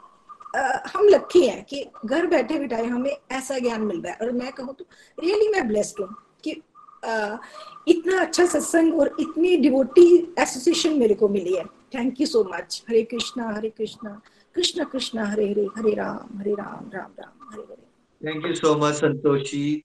[0.56, 4.32] आ, हम लक्की हैं कि घर बैठे बिठाए हमें ऐसा ज्ञान मिल रहा है। और
[4.34, 4.86] मैं कहूँ तो
[5.18, 6.14] रियली मैं ब्लेस्ड हूँ।
[7.88, 10.08] इतना अच्छा सत्संग और इतनी डिवोटी
[10.40, 11.64] एसोसिएशन मेरे को मिली है।
[11.96, 14.20] Thank you so much Hare Krishna Hare Krishna
[14.56, 17.84] Krishna Krishna Hare Hare Hare Ram Hare Ram Ram Ram Hare Hare
[18.22, 19.84] thank you so much Santoshi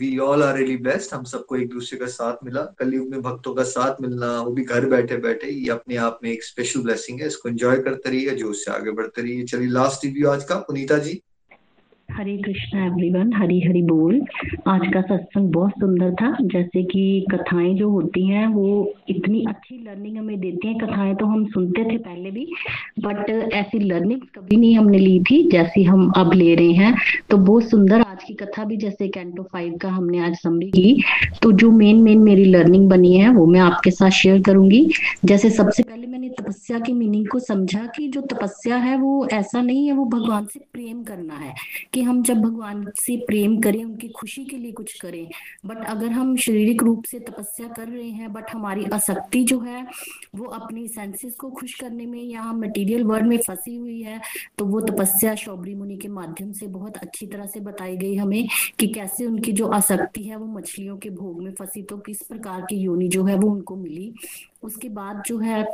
[0.00, 3.54] we all are really blessed हम सबको एक दूसरे का साथ मिला। कलयुग में भक्तों
[3.54, 7.20] का साथ मिलना, वो भी घर बैठे बैठे ये अपने आप में एक स्पेशल ब्लेसिंग
[7.20, 10.56] है। इसको एंजॉय करते रहिए जो उससे आगे बढ़ते रहिए। चलिए लास्ट रिव्यू आज का।
[10.60, 11.20] पुनीता जी
[12.12, 14.20] हरे कृष्णा एवरीवन हरी हरी बोल।
[14.68, 19.74] आज का सत्संग बहुत सुंदर था। जैसे कि कथाएँ जो होती हैं, वो इतनी अच्छी
[19.84, 22.46] लर्निंग हमें देती हैं। कथाएँ तो हम सुनते थे पहले भी
[22.98, 26.94] बट ऐसी लर्निंग कभी नहीं हमने ली थी, जैसी हम अब ले रहे हैं।
[27.30, 31.02] तो बहुत सुंदर आज की कथा भी, जैसे कैंटो फाइव का हमने आज समरी की।
[31.42, 34.88] तो जो मेन मेन मेरी लर्निंग बनी है, वो मैं आपके साथ शेयर करूँगी।
[35.24, 39.62] जैसे सबसे पहले मैंने तपस्या की मीनिंग को समझा कि जो तपस्या है, वो ऐसा
[39.62, 41.54] नहीं है, वो भगवान से प्रेम करना है,
[41.92, 45.28] कि हम जब भगवान से प्रेम करें, उनकी खुशी के लिए कुछ करें।
[45.66, 49.86] बट अगर हम शारीरिक रूप से तपस्या कर रहे हैं बट हमारी आसक्ति जो है,
[50.34, 54.20] वो अपनी सेंसेस को खुश करने में या हम मटेरियल वर्ल्ड में फंसी हुई है
[54.58, 58.48] तो वो तपस्या शौबरी मुनि के माध्यम से बहुत अच्छी तरह से बताई गई हमें
[58.78, 62.60] कि कैसे उनकी जो आसक्ति है, वो मछलियों के भोग में फंसी। तो किस प्रकार
[62.60, 64.12] की योनि जो है, वो उनको मिली।
[64.62, 65.64] उसके बाद जो है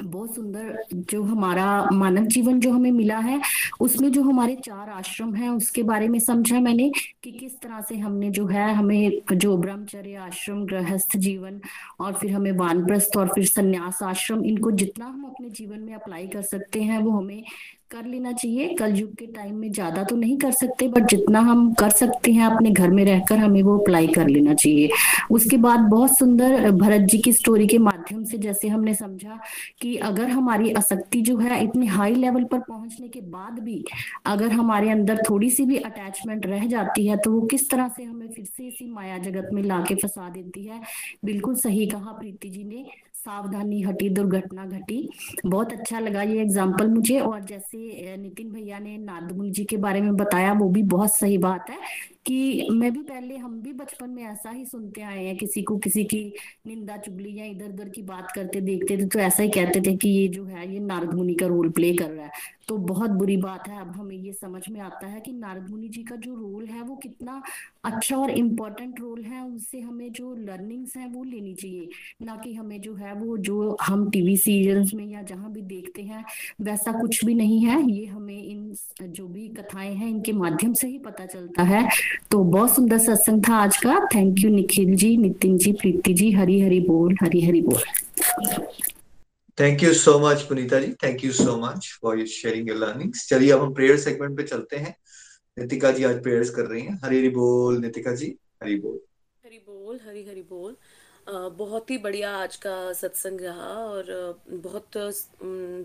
[0.00, 3.40] बहुत सुंदर जो हमारा मानव जीवन जो हमें मिला है,
[3.80, 6.92] उसमें जो हमारे चार आश्रम हैं, उसके बारे में समझा मैंने
[7.22, 11.60] कि किस तरह से हमने जो है, हमें जो ब्रह्मचर्य आश्रम, गृहस्थ जीवन
[12.00, 16.26] और फिर हमें वानप्रस्थ और फिर संन्यास आश्रम, इनको जितना हम अपने जीवन में अप्लाई
[16.26, 17.44] कर सकते हैं, वो हमें
[17.92, 21.40] कर लेना चाहिए। कल युग के टाइम में ज़्यादा तो नहीं कर सकते बट जितना
[21.42, 24.88] हम कर सकते हैं अपने घर में रहकर हमें वो अप्लाई कर लेना चाहिए।
[25.30, 29.38] उसके बाद बहुत सुंदर भरत जी की स्टोरी के माध्यम से जैसे हमने समझा
[29.80, 33.84] कि अगर हमारी आसक्ति जो है इतने हाई लेवल पर पहुँचने के बाद भी
[34.26, 38.04] अगर हमारे अंदर थोड़ी सी भी अटैचमेंट रह जाती है तो वो किस तरह से
[38.04, 40.80] हमें फिर से इसी माया जगत में लाके फंसा देती है।
[41.24, 42.84] बिल्कुल सही कहा प्रीति जी ने।
[43.24, 45.08] सावधानी हटी दुर्घटना घटी।
[45.46, 50.00] बहुत अच्छा लगा ये एग्ज़ाम्पल मुझे और जैसे नितिन भैया ने नादमुल जी के बारे
[50.00, 51.76] में बताया, वो भी बहुत सही बात है।
[52.26, 55.76] कि मैं भी पहले, हम भी बचपन में ऐसा ही सुनते आए हैं, किसी को
[55.78, 56.32] किसी की
[56.66, 59.96] निंदा चुगली या इधर उधर की बात करते देखते थे तो ऐसा ही कहते थे
[59.96, 62.30] कि ये जो है, ये नारद मुनि का रोल प्ले कर रहा है।
[62.68, 65.88] तो बहुत बुरी बात है, अब हमें ये समझ में आता है कि नारद मुनि
[65.88, 67.42] जी का जो रोल है, वो कितना
[67.84, 71.88] अच्छा और इम्पोर्टेंट रोल है, उनसे हमें जो लर्निंग्स हैं, वो लेनी चाहिए।
[72.22, 76.02] ना कि हमें जो है, वो जो हम टीवी सीरियल्स में या जहाँ भी देखते
[76.02, 76.24] हैं,
[76.60, 80.88] वैसा कुछ भी नहीं है। ये हमें इन जो भी कथाएँ हैं, इनके माध्यम से
[80.88, 81.88] ही पता चलता है।
[82.30, 86.30] तो बहुत सुंदर सत्संग था आज का। थैंक यू निखिल जी नितिन जी प्रीति जी
[86.32, 87.82] हरी हरी बोल हरी हरी बोल।
[89.58, 90.92] Thank you so much Punita ji.
[91.02, 94.42] Thank you so much for your sharing your learnings चलिए अब हम प्रेयर सेगमेंट पे
[94.42, 94.94] चलते हैं।
[95.56, 98.98] नितिका जी आज प्रेयर्स कर रही हैं। हरी हरी बोल नितिका जी हरी बोल।
[99.44, 100.76] हरी बोल हरी हरी बोल
[101.58, 104.96] बहुत ही बढ़िया आज का सत्संग रहा और बहुत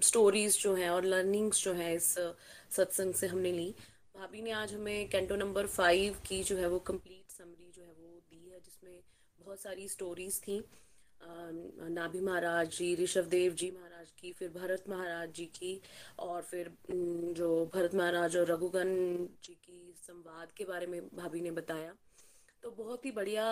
[0.03, 2.07] स्टोरीज जो हैं और लर्निंग्स जो है इस
[2.77, 3.73] सत्संग से हमने ली।
[4.17, 7.91] भाभी ने आज हमें कैंटो नंबर फाइव की जो है वो कंप्लीट समरी जो है
[7.91, 8.99] वो दी है, जिसमें
[9.39, 10.57] बहुत सारी स्टोरीज थी।
[11.89, 15.79] नाभि महाराज जी, ऋषभ देव जी महाराज की, फिर भरत महाराज जी की,
[16.19, 18.95] और फिर जो भरत महाराज और रघुगन
[19.43, 21.93] जी की संवाद के बारे में भाभी ने बताया।
[22.63, 23.45] तो बहुत ही बढ़िया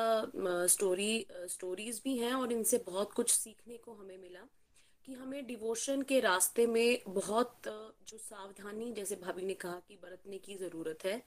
[0.70, 4.48] स्टोरी स्टोरीज भी हैं और इनसे बहुत कुछ सीखने को हमें मिला।
[5.06, 10.38] कि हमें डिवोशन के रास्ते में बहुत जो सावधानी, जैसे भाभी ने कहा कि बरतने
[10.38, 11.22] की ज़रूरत है,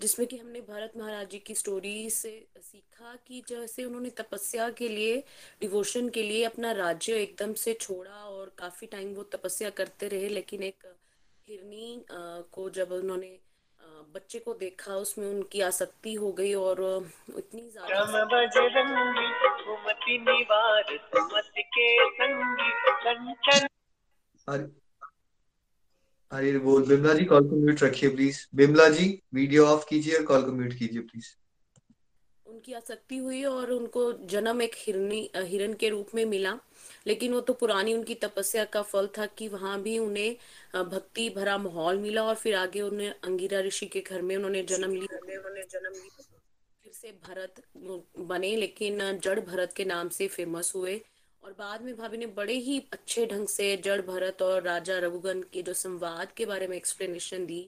[0.00, 2.30] जिसमें कि हमने भरत महाराज जी की स्टोरी से
[2.62, 5.22] सीखा कि जैसे उन्होंने तपस्या के लिए,
[5.60, 10.28] डिवोशन के लिए अपना राज्य एकदम से छोड़ा और काफ़ी टाइम वो तपस्या करते रहे,
[10.28, 10.86] लेकिन एक
[11.48, 13.38] हिरनी को जब उन्होंने
[13.98, 16.80] बच्चे को देखा उसमें उनकी आसक्ति हो गई और
[17.38, 17.96] इतनी ज़्यादा
[26.32, 28.46] अरे बोल बिमला जी कॉल को म्यूट रखिए please.
[28.54, 31.26] Bimla ji video off कीजिए और कॉल को म्यूट कीजिए प्लीज़।
[32.46, 36.58] उनकी आसक्ति हुई और उनको जन्म एक हिरनी हिरन के रूप में मिला।
[37.08, 41.56] लेकिन वो तो पुरानी उनकी तपस्या का फल था कि वहाँ भी उन्हें भक्ति भरा
[41.58, 45.62] माहौल मिला और फिर आगे उन्हें अंगिरा ऋषि के घर में उन्होंने जन्म लिया। उन्होंने
[45.70, 46.22] जन्म लिया
[46.84, 47.62] फिर से भरत
[48.28, 51.00] बने लेकिन जड़ भरत के नाम से फ़ेमस हुए
[51.42, 55.42] और बाद में भाभी ने बड़े ही अच्छे ढंग से जड़ भरत और राजा रघुगन
[55.52, 57.60] के जो संवाद के बारे में एक्सप्लेनेशन दी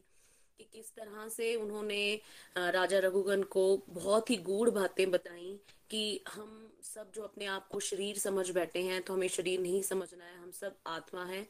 [0.58, 2.02] कि किस तरह से उन्होंने
[2.56, 5.58] राजा रघुगन को बहुत ही गूढ़ बातें बताई
[5.90, 6.02] कि
[6.34, 10.24] हम सब जो अपने आप को शरीर समझ बैठे हैं तो हमें शरीर नहीं समझना
[10.24, 11.46] है, हम सब आत्मा है।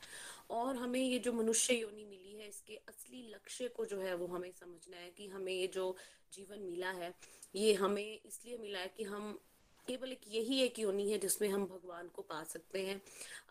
[0.51, 4.27] और हमें ये जो मनुष्य योनि मिली है, इसके असली लक्ष्य को जो है वो
[4.27, 5.95] हमें समझना है कि हमें ये जो
[6.33, 7.15] जीवन मिला है,
[7.55, 9.39] ये हमें इसलिए मिला है कि हम
[9.89, 13.01] केवल एक यही एक योनि है जिसमें हम भगवान को पा सकते हैं।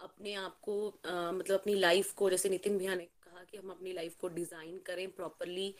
[0.02, 3.94] अपने आप को मतलब अपनी लाइफ को, जैसे नितिन भैया ने कहा कि हम अपनी
[3.94, 5.74] लाइफ को डिज़ाइन करें प्रॉपरली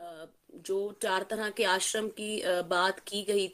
[0.00, 3.46] जो चार तरह के आश्रम की बात की गई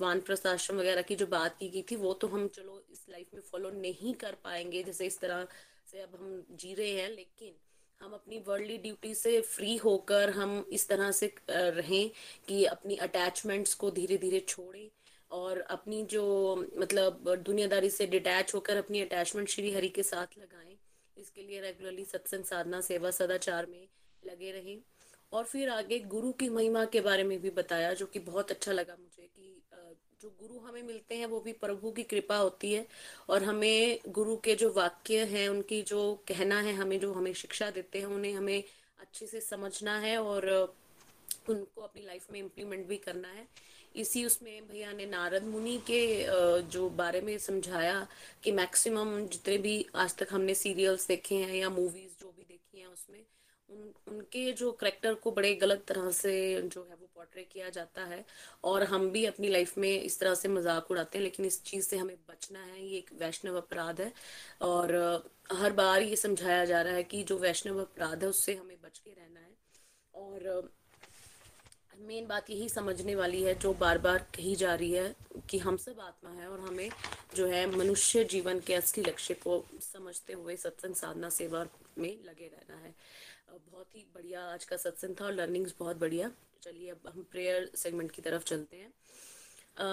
[0.00, 3.34] वानप्रस्थ आश्रम वगैरह की जो बात की गई थी, वो तो हम चलो इस लाइफ
[3.34, 5.46] में फॉलो नहीं कर पाएँगे जैसे इस तरह
[5.92, 7.54] से अब हम जी रहे हैं, लेकिन
[8.00, 12.10] हम अपनी वर्ल्डली ड्यूटी से फ्री होकर हम इस तरह से रहें
[12.48, 14.88] कि अपनी अटैचमेंट्स को धीरे धीरे छोड़ें
[15.30, 16.24] और अपनी जो
[16.78, 20.76] मतलब दुनियादारी से डिटैच होकर अपनी अटैचमेंट श्री हरि के साथ लगाएँ।
[21.16, 23.86] इसके लिए रेगुलरली सत्संग, साधना, सेवा, सदाचार में
[24.22, 24.78] लगे रहें।
[25.32, 28.72] और फिर आगे गुरु की महिमा के बारे में भी बताया, जो कि बहुत अच्छा
[28.72, 29.48] लगा मुझे कि
[30.22, 32.86] जो गुरु हमें मिलते हैं वो भी प्रभु की कृपा होती है
[33.28, 37.70] और हमें गुरु के जो वाक्य हैं, उनकी जो कहना है, हमें जो हमें शिक्षा
[37.70, 38.62] देते हैं, उन्हें हमें
[39.00, 40.48] अच्छे से समझना है और
[41.48, 43.46] उनको अपनी लाइफ में इम्प्लीमेंट भी करना है।
[43.96, 46.02] इसी उसमें भैया ने नारद मुनि के
[46.70, 48.06] जो बारे में समझाया
[48.44, 52.80] कि मैक्सिमम जितने भी आज तक हमने सीरियल्स देखे हैं या मूवीज़ जो भी देखी
[52.80, 53.20] हैं उसमें
[53.72, 56.32] उन, उनके जो करेक्टर को बड़े गलत तरह से
[56.64, 58.24] जो है वो पोर्ट्रे किया जाता है
[58.64, 61.86] और हम भी अपनी लाइफ में इस तरह से मज़ाक उड़ाते हैं, लेकिन इस चीज़
[61.86, 64.12] से हमें बचना है, ये एक वैष्णव अपराध है
[64.62, 64.94] और
[65.52, 68.98] हर बार ये समझाया जा रहा है कि जो वैष्णव अपराध है उससे हमें बच
[68.98, 69.50] के रहना है
[70.14, 70.70] और
[71.98, 75.14] मेन बात यही समझने वाली है जो बार बार कही जा रही है
[75.50, 76.88] कि हम सब आत्मा है और हमें
[77.36, 81.64] जो है मनुष्य जीवन के असली लक्ष्य को समझते हुए सत्संग साधना सेवा
[81.98, 82.94] में लगे रहना है।
[83.54, 86.30] बहुत ही बढ़िया आज का सत्संग था और लर्निंग्स बहुत बढ़िया।
[86.62, 88.92] चलिए अब हम प्रेयर सेगमेंट की तरफ़ चलते हैं।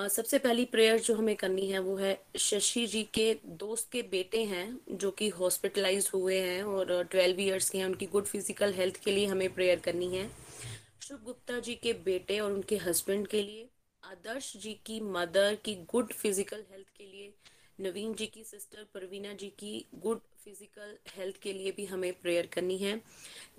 [0.10, 4.44] सबसे पहली प्रेयर जो हमें करनी है वो है, शशि जी के दोस्त के बेटे
[4.46, 8.98] हैं जो कि हॉस्पिटलाइज हुए हैं और ट्वेल्व इयर्स के हैं, उनकी गुड फ़िज़िकल हेल्थ
[9.04, 10.30] के लिए हमें प्रेयर करनी है।
[11.02, 13.68] शुभ गुप्ता जी के बेटे और उनके हस्बैंड के लिए,
[14.04, 17.34] आदर्श जी की मदर की गुड फ़िज़िकल हेल्थ के लिए,
[17.80, 22.46] नवीन जी की सिस्टर परवीना जी की गुड फ़िज़िकल हेल्थ के लिए भी हमें प्रेयर
[22.46, 22.96] करनी है।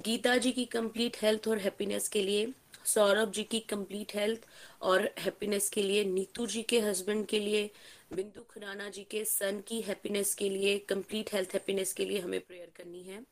[0.05, 2.47] गीता जी की कंप्लीट हेल्थ और हैप्पीनेस के लिए,
[2.85, 4.47] सौरभ जी की कंप्लीट हेल्थ
[4.83, 7.71] और हैप्पीनेस के लिए, नीतू जी के हस्बैंड के लिए,
[8.13, 12.41] बिंदु खुराना जी के सन की हैप्पीनेस के लिए कंप्लीट हेल्थ हैप्पीनेस के लिए हमें
[12.41, 13.23] प्रेयर करनी है।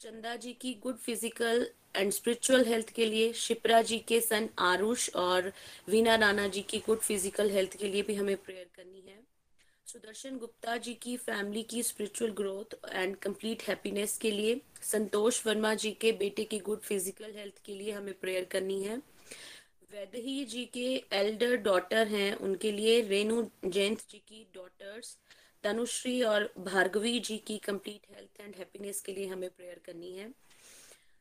[0.00, 1.66] चंदा जी की good physical
[1.96, 5.52] and spiritual health के लिए, शिप्रा जी के सन आरुष और
[5.88, 9.24] वीना राणा जी की गुड फ़िज़िकल हेल्थ के लिए भी हमें प्रेयर करनी है।
[9.86, 15.72] सुदर्शन गुप्ता जी की फैमिली की spiritual growth and complete happiness के लिए, संतोष वर्मा
[15.74, 18.96] जी के बेटे की गुड फ़िज़िकल हेल्थ के लिए हमें प्रेयर करनी है।
[19.92, 25.16] वैदही जी के एल्डर डॉटर हैं, उनके लिए रेणु जयंत जी की डॉटर्स
[25.64, 30.28] तनुश्री और भार्गवी जी की कंप्लीट हेल्थ एंड हैप्पीनेस के लिए हमें प्रेयर करनी है।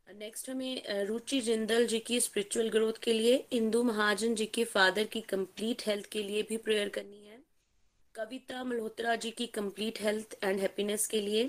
[0.07, 5.03] नेक्स्ट हमें रुचि जिंदल जी की स्पिरिचुअल ग्रोथ के लिए, इंदु महाजन जी के फादर
[5.05, 7.24] की कंप्लीट हेल्थ के लिए भी प्रेयर करनी है।
[8.15, 11.43] कविता मल्होत्रा जी की कंप्लीट हेल्थ एंड हैप्पीनेस के लिए,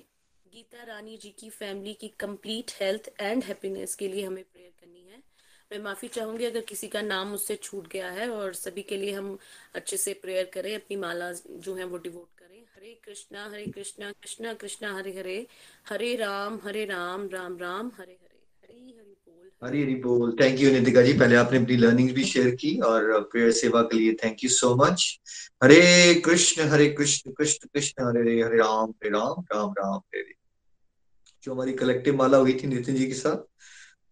[0.46, 5.06] गीता रानी जी की फैमिली की कंप्लीट हेल्थ एंड हैप्पीनेस के लिए हमें प्रेयर करनी
[5.10, 5.22] है।
[5.70, 9.12] मैं माफ़ी चाहूँगी अगर किसी का नाम उससे छूट गया है और सभी के लिए
[9.12, 9.38] हम
[9.74, 14.12] अच्छे से प्रेयर करें, अपनी माला जो है वो डिवोट करें। हरे कृष्णा हरे कृष्णा
[14.12, 15.46] कृष्णा कृष्णा, हरे हरे।
[15.88, 18.25] हरे राम हरे राम राम राम, हरे हरे।
[19.62, 21.12] हरी हरी बोल। Thank you Nitika ji.
[21.18, 24.74] पहले आपने अपनी लर्निंग भी शेयर की और प्रेयर सेवा के लिए thank you so
[24.76, 25.04] much
[25.62, 30.20] Hare Krishna Hare Krishna Krishna Krishna, Hare Hare Hare Ram Hare Ram Ram Ram, Hare
[30.20, 30.34] Hare.
[31.44, 33.36] जो हमारी कलेक्टिव माला हुई थी नितिन जी के साथ,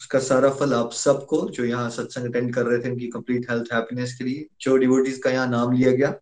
[0.00, 3.72] उसका सारा फल आप सबको, जो यहाँ सत्संग अटेंड कर रहे थे, उनकी कंप्लीट हेल्थ
[3.72, 6.14] हैप्पीनेस के लिए, जो डिवोटीज का यहाँ नाम लिया गया,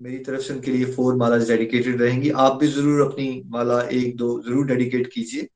[0.00, 4.16] मेरी तरफ़ से उनके लिए फोर माला डेडिकेटेड रहेंगी। आप भी ज़रूर अपनी माला एक,
[4.16, 5.48] दो ज़रूर डेडिकेट कीजिए।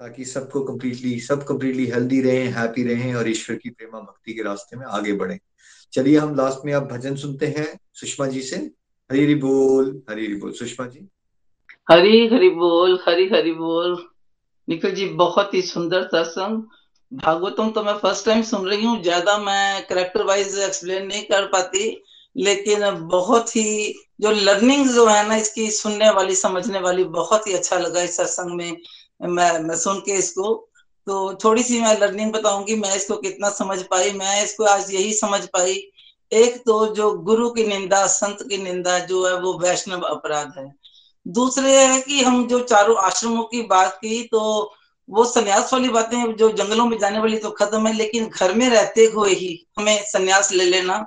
[0.00, 4.42] ताकि सबको कंप्लीटली सब कंप्लीटली हेल्दी रहें हैप्पी रहें और ईश्वर की प्रेमा भक्ति के
[4.42, 5.38] रास्ते में आगे बढ़े।
[5.92, 8.56] चलिए हम लास्ट में आप भजन सुनते हैं सुषमा जी से।
[9.10, 11.06] हरी हरी बोल, हरी हरी बोल। सुषमा जी।
[11.88, 13.96] हरी हरी बोल, हरी हरी बोल।
[14.68, 16.62] निखिल जी, बहुत ही सुंदर सत्संग
[17.12, 21.46] भागवतम तो मैं फ़र्स्ट टाइम सुन रही हूँ, ज़्यादा मैं करेक्टर वाइज एक्सप्लेन नहीं कर
[21.46, 22.02] पाती,
[22.36, 27.52] लेकिन बहुत ही जो लर्निंग जो है ना, इसकी सुनने वाली, समझने वाली बहुत ही
[27.52, 28.76] अच्छा लगा इस सत्संग में।
[29.20, 30.54] मैं, मैं सुन के इसको
[31.06, 35.12] तो थोड़ी सी मैं लर्निंग बताऊँगी मैं इसको कितना समझ पाई मैं इसको आज यही
[35.14, 35.74] समझ पाई।
[36.32, 40.72] एक तो जो गुरु की निंदा संत की निंदा जो है वो वैष्णव अपराध है।
[41.26, 44.40] दूसरे है कि हम जो चारों आश्रमों की बात की तो
[45.08, 48.68] वो संन्यास वाली बातें जो जंगलों में जाने वाली तो खत्म है लेकिन घर में
[48.70, 50.98] रहते हुए ही हमें संन्यास ले लेना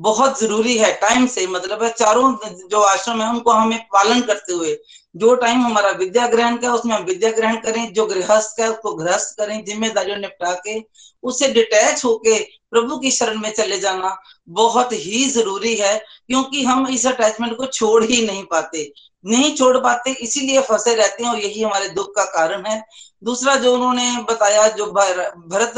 [0.00, 2.32] बहुत ज़रूरी है टाइम से मतलब है, चारों
[2.68, 4.76] जो आश्रम है, उनको हमें पालन करते हुए,
[5.16, 8.94] जो टाइम हमारा विद्या ग्रहण का उसमें हम विद्या ग्रहण करें, जो गृहस्थ का उसको
[8.94, 10.78] गृहस्थ करें, जिम्मेदारियों निपटा के,
[11.22, 12.38] उससे डिटैच होके
[12.70, 14.16] प्रभु की शरण में चले जाना
[14.48, 18.92] बहुत ही ज़रूरी है, क्योंकि हम इस अटैचमेंट को छोड़ ही नहीं पाते।
[19.24, 22.82] नहीं छोड़ पाते, इसीलिए फंसे रहते हैं और यही हमारे दुख का कारण है।
[23.22, 25.74] दूसरा जो उन्होंने बताया, जो भरत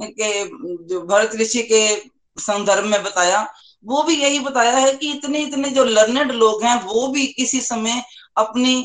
[0.00, 0.44] के,
[0.84, 1.84] जो भरत ऋषि के
[2.38, 3.46] संदर्भ में बताया,
[3.84, 7.60] वो भी यही बताया है कि इतने इतने जो लर्नेड लोग हैं, वो भी किसी
[7.60, 8.02] समय
[8.36, 8.76] अपनी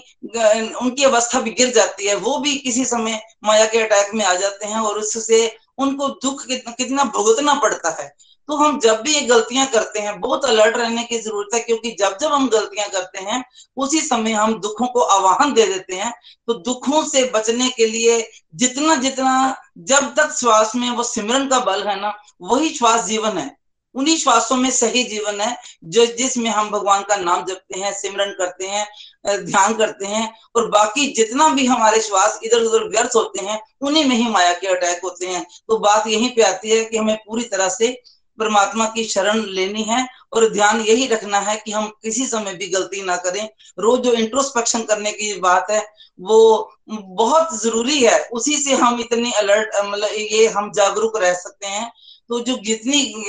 [0.81, 4.33] उनकी अवस्था भी गिर जाती है, वो भी किसी समय माया के अटैक में आ
[4.33, 8.13] जाते हैं और उससे उनको दुख कितना भुगतना पड़ता है।
[8.49, 11.91] तो हम जब भी ये गलतियाँ करते हैं, बहुत अलर्ट रहने की ज़रूरत है, क्योंकि
[11.99, 13.43] जब जब हम गलतियाँ करते हैं,
[13.77, 16.11] उसी समय हम दुखों को आवाहन दे देते हैं।
[16.47, 18.19] तो दुखों से बचने के लिए
[18.55, 23.37] जितना जितना, जब तक श्वास में वो सिमरन का बल है ना, वही श्वास जीवन
[23.37, 23.57] है।
[23.95, 28.35] उन्हीं श्वासों में सही जीवन है, जो जिसमें हम भगवान का नाम जपते हैं, सिमरन
[28.39, 33.45] करते हैं ध्यान करते हैं, और बाकी जितना भी हमारे श्वास इधर उधर व्यर्थ होते
[33.45, 36.85] हैं, उन्हीं में ही माया के अटैक होते हैं। तो बात यहीं पे आती है
[36.85, 37.91] कि हमें पूरी तरह से
[38.39, 42.67] परमात्मा की शरण लेनी है और ध्यान यही रखना है कि हम किसी समय भी
[42.67, 43.43] गलती ना करें।
[43.79, 45.85] रोज जो इंट्रोस्पेक्शन करने की बात है,
[46.19, 51.67] वो बहुत ज़रूरी है। उसी से हम इतनी अलर्ट मतलब ये हम जागरूक रह सकते
[51.67, 51.91] हैं।
[52.29, 53.25] तो जो जितनी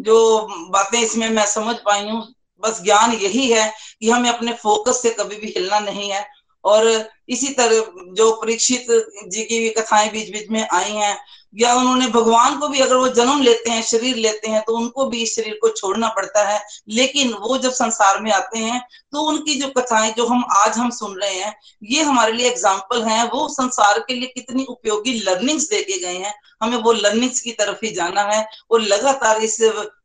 [0.00, 2.26] जो बातें इसमें मैं समझ पाई हूँ,
[2.62, 3.70] बस ज्ञान यही है
[4.00, 6.26] कि हमें अपने फोकस से कभी भी हिलना नहीं है।
[6.64, 6.86] और
[7.30, 8.86] इसी तरह जो परीक्षित
[9.26, 11.18] जी की भी कथाएँ बीच बीच में आई हैं,
[11.54, 15.06] या उन्होंने भगवान को भी अगर वो जन्म लेते हैं, शरीर लेते हैं तो उनको
[15.06, 18.80] भी इस शरीर को छोड़ना पड़ता है। लेकिन वो जब संसार में आते हैं
[19.12, 21.54] तो उनकी जो कथाएँ जो हम आज हम सुन रहे हैं,
[21.84, 26.16] ये हमारे लिए एग्ज़ाम्पल हैं। वो संसार के लिए कितनी उपयोगी लर्निंग्स दे के गए
[26.16, 29.58] हैं। हमें वो लर्निंग्स की तरफ़ ही जाना है और लगातार इस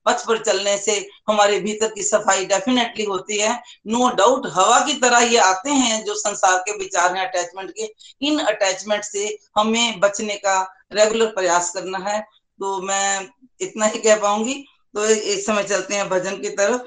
[0.07, 0.93] पथ पर चलने से
[1.29, 3.53] हमारे भीतर की सफ़ाई डेफिनेटली होती है।
[3.87, 7.71] नो no डाउट हवा की तरह ये आते हैं जो संसार के विचार हैं अटैचमेंट
[7.71, 12.21] के। इन अटैचमेंट से हमें बचने का रेगुलर प्रयास करना है।
[12.59, 13.27] तो मैं
[13.61, 16.81] इतना ही कह पाऊँगी। तो इस समय चलते हैं भजन की तरफ़।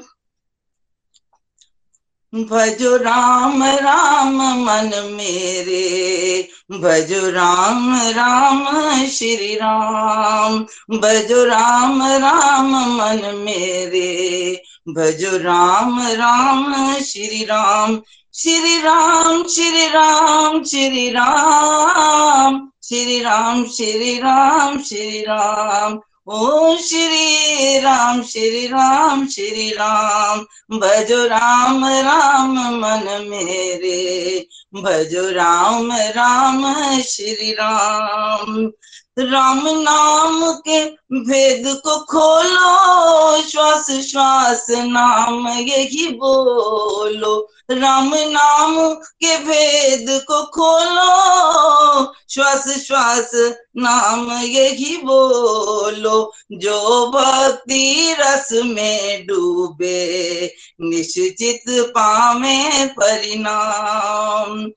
[2.35, 8.69] भजो राम राम मन मेरे। भजो राम राम
[9.07, 18.03] श्री राम। भजो राम राम मन मेरे। भजो राम राम श्री राम।
[18.39, 28.23] श्री राम श्री राम श्री राम श्री राम श्री राम श्री राम ओ श्री राम
[28.23, 30.41] श्री राम श्री राम
[30.79, 38.73] भजो राम राम मन मेरे। भजो राम राम श्री राम
[39.19, 50.23] राम नाम के भेद को खोलो, श्वास श्वास नाम यही बोलो। राम नाम के भेद
[50.23, 53.31] को खोलो, श्वास श्वास
[53.77, 64.71] नाम यही बोलो। जो भक्ति रस में डूबे, निश्चित पावे परिणाम।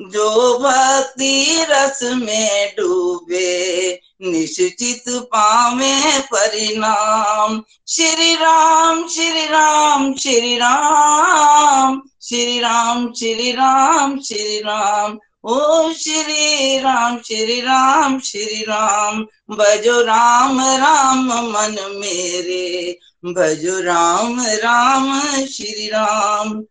[0.00, 12.60] जो भक्ति रस में डूबे, निश्चित पावे परिणाम। श्री राम श्री राम श्री राम श्री
[12.60, 21.26] राम श्री राम श्री राम। ओ श्री राम श्री राम श्री राम, भजो राम राम
[21.26, 26.64] मन मेरे, भजो राम राम, श्री राम।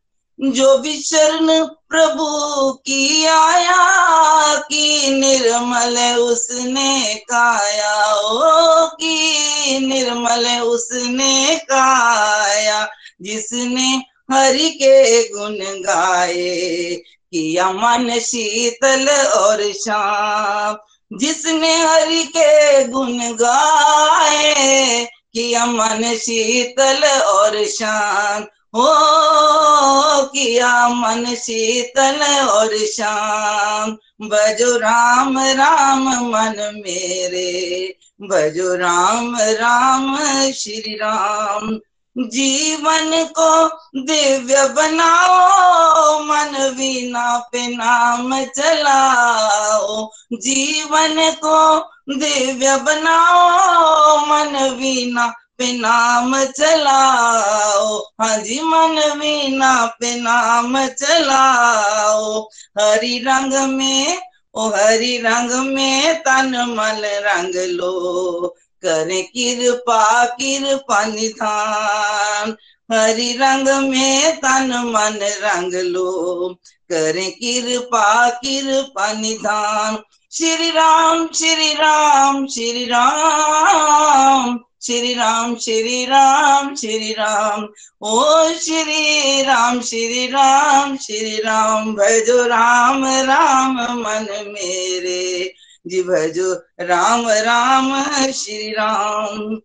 [0.44, 2.28] जो भी शरण प्रभु
[2.72, 12.88] की आया, की निर्मल उसने काया, ओ, की निर्मल उसने काया,
[13.22, 16.96] जिसने हरि के गुण गाए,
[17.32, 20.78] किया मन शीतल और शाम
[21.18, 32.78] जिसने हरि के गुण गाए, किया मन शीतल और शांत। हो किया मन शीतल और
[32.78, 33.92] शाम।
[34.22, 40.18] बजो राम राम मन मेरे। बजो राम राम
[40.52, 41.80] श्री राम।
[42.18, 43.68] जीवन को
[44.02, 51.80] दिव्य बनाओ, मन वीणा पे नाम चलाओ। जीवन को
[52.18, 63.20] दिव्य बनाओ, मन वीणा पे नाम चलाओ हाँ जी, मन वीणा पे नाम चलाओ हरी
[63.20, 64.22] रंग में,
[64.56, 68.56] ओ हरी रंग में तन मन रंग लो।
[68.86, 72.56] करे कृपा कृपा निधान।
[72.92, 76.50] हरि रंग में तन मन रंग लो।
[76.92, 79.98] करे कृपा कृपा निधान।
[80.32, 87.68] श्री राम श्री राम श्री राम। श्री राम श्री राम श्री राम
[88.02, 95.54] ओ श्री राम श्री राम श्री राम भजो राम राम मन मेरे।
[95.88, 99.62] जी भजो, राम राम श्री राम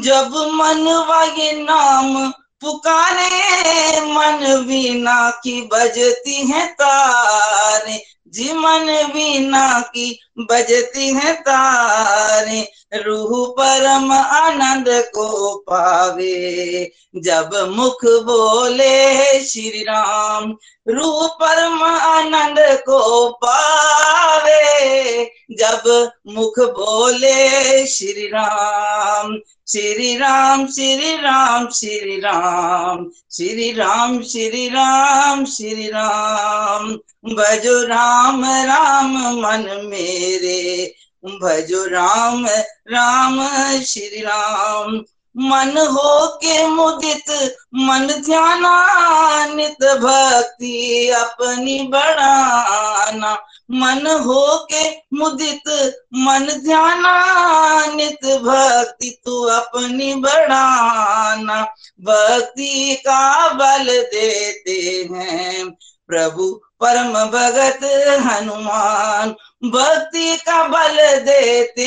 [0.00, 2.30] जब मन वागे नाम
[2.60, 13.46] पुकारे, मन वीणा की बजती है तारे। जी मन वीणा की बजती है तारे, रूह
[13.50, 20.56] परम आनंद को पावे। जब मुख बोले श्री राम
[20.88, 29.38] रूह परम आनंद को पावे। जब मुख बोले श्री राम
[29.68, 36.98] श्री राम श्री राम श्री राम श्री राम श्री राम श्री राम
[37.34, 39.66] भजो राम राम मन
[40.28, 40.94] मेरे।
[41.24, 42.46] भजो राम
[42.92, 43.48] राम
[43.84, 45.04] श्री राम
[45.36, 48.84] मन हो के मुदित, मन ध्याना
[49.54, 53.32] नित भक्ति अपनी बढ़ाना।
[53.70, 55.68] मन हो के मुदित,
[56.14, 61.62] मन ध्याना नित भक्ति तू अपनी बढ़ाना।
[62.00, 65.76] भक्ति का बल देते हैं
[66.08, 67.80] प्रभु परम भगत
[68.26, 69.30] हनुमान,
[69.70, 71.86] भक्ति का बल देते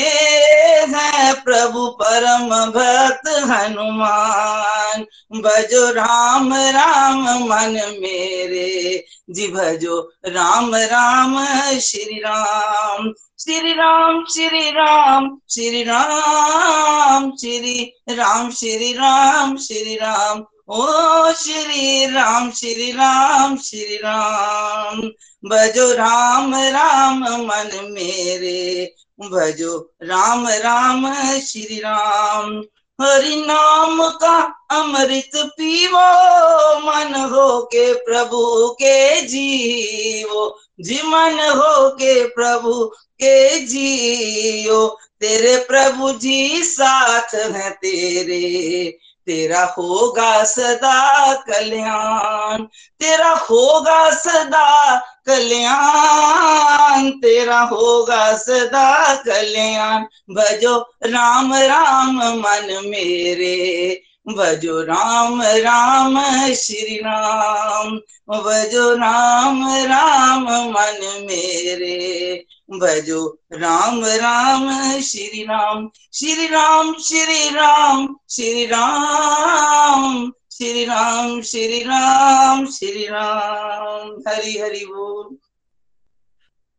[0.96, 5.02] हैं प्रभु परम भक्त हनुमान।
[5.40, 11.44] भजो राम राम मन मेरे, जी भजो राम राम
[11.80, 20.86] श्री राम। श्री राम श्री राम श्री राम श्री राम श्री राम श्री राम। ओ
[21.32, 25.00] श्री राम श्री राम श्री राम।
[25.48, 32.64] भजो राम राम मन मेरे। भजो राम राम, श्री राम।
[33.00, 42.26] हरि नाम का अमृत पीवो, मन हो के प्रभु के जीवो। जी मन हो के
[42.26, 42.84] प्रभु
[43.14, 52.62] के जियो तेरे प्रभु जी साथ है तेरे। तेरा होगा सदा कल्याण,
[53.00, 54.96] तेरा होगा सदा
[55.26, 60.04] कल्याण, तेरा होगा सदा कल्याण।
[60.34, 66.22] भजो राम राम मन मेरे, भजो राम राम
[66.54, 67.90] श्री राम,
[68.30, 78.66] भजो राम राम मन मेरे। भजो राम राम श्री राम श्री राम श्री राम श्री
[78.66, 85.36] राम श्री राम श्री राम श्री राम हरि हरि बोल।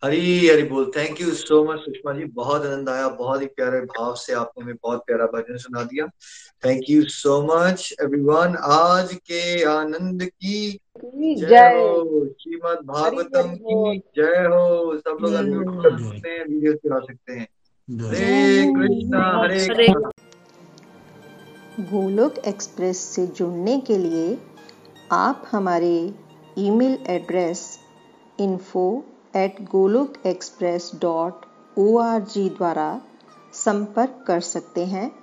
[0.06, 2.26] हरी हरी बोल। Thank you so much Sushma ji.
[2.26, 6.06] बहुत आनंद आया, बहुत ही प्यारे भाव से आपने हमें बहुत प्यारा भजन सुना दिया।
[6.66, 14.46] Thank you so much everyone आज के आनंद की जय हो। श्रीमद भागवतम की जय
[14.52, 17.48] हो। सब लोग अनम्यूट कर सकते हैं वीडियो चला सकते हैं।
[17.90, 19.88] हरे कृष्णा हरे
[21.90, 24.38] गोलोक एक्सप्रेस से जुड़ने के लिए
[25.12, 26.14] आप हमारे
[26.58, 27.66] email address
[28.40, 28.86] info
[29.36, 31.46] at Golok express dot
[31.78, 33.02] O R G द्वारा
[33.54, 35.23] संपर्क कर सकते हैं।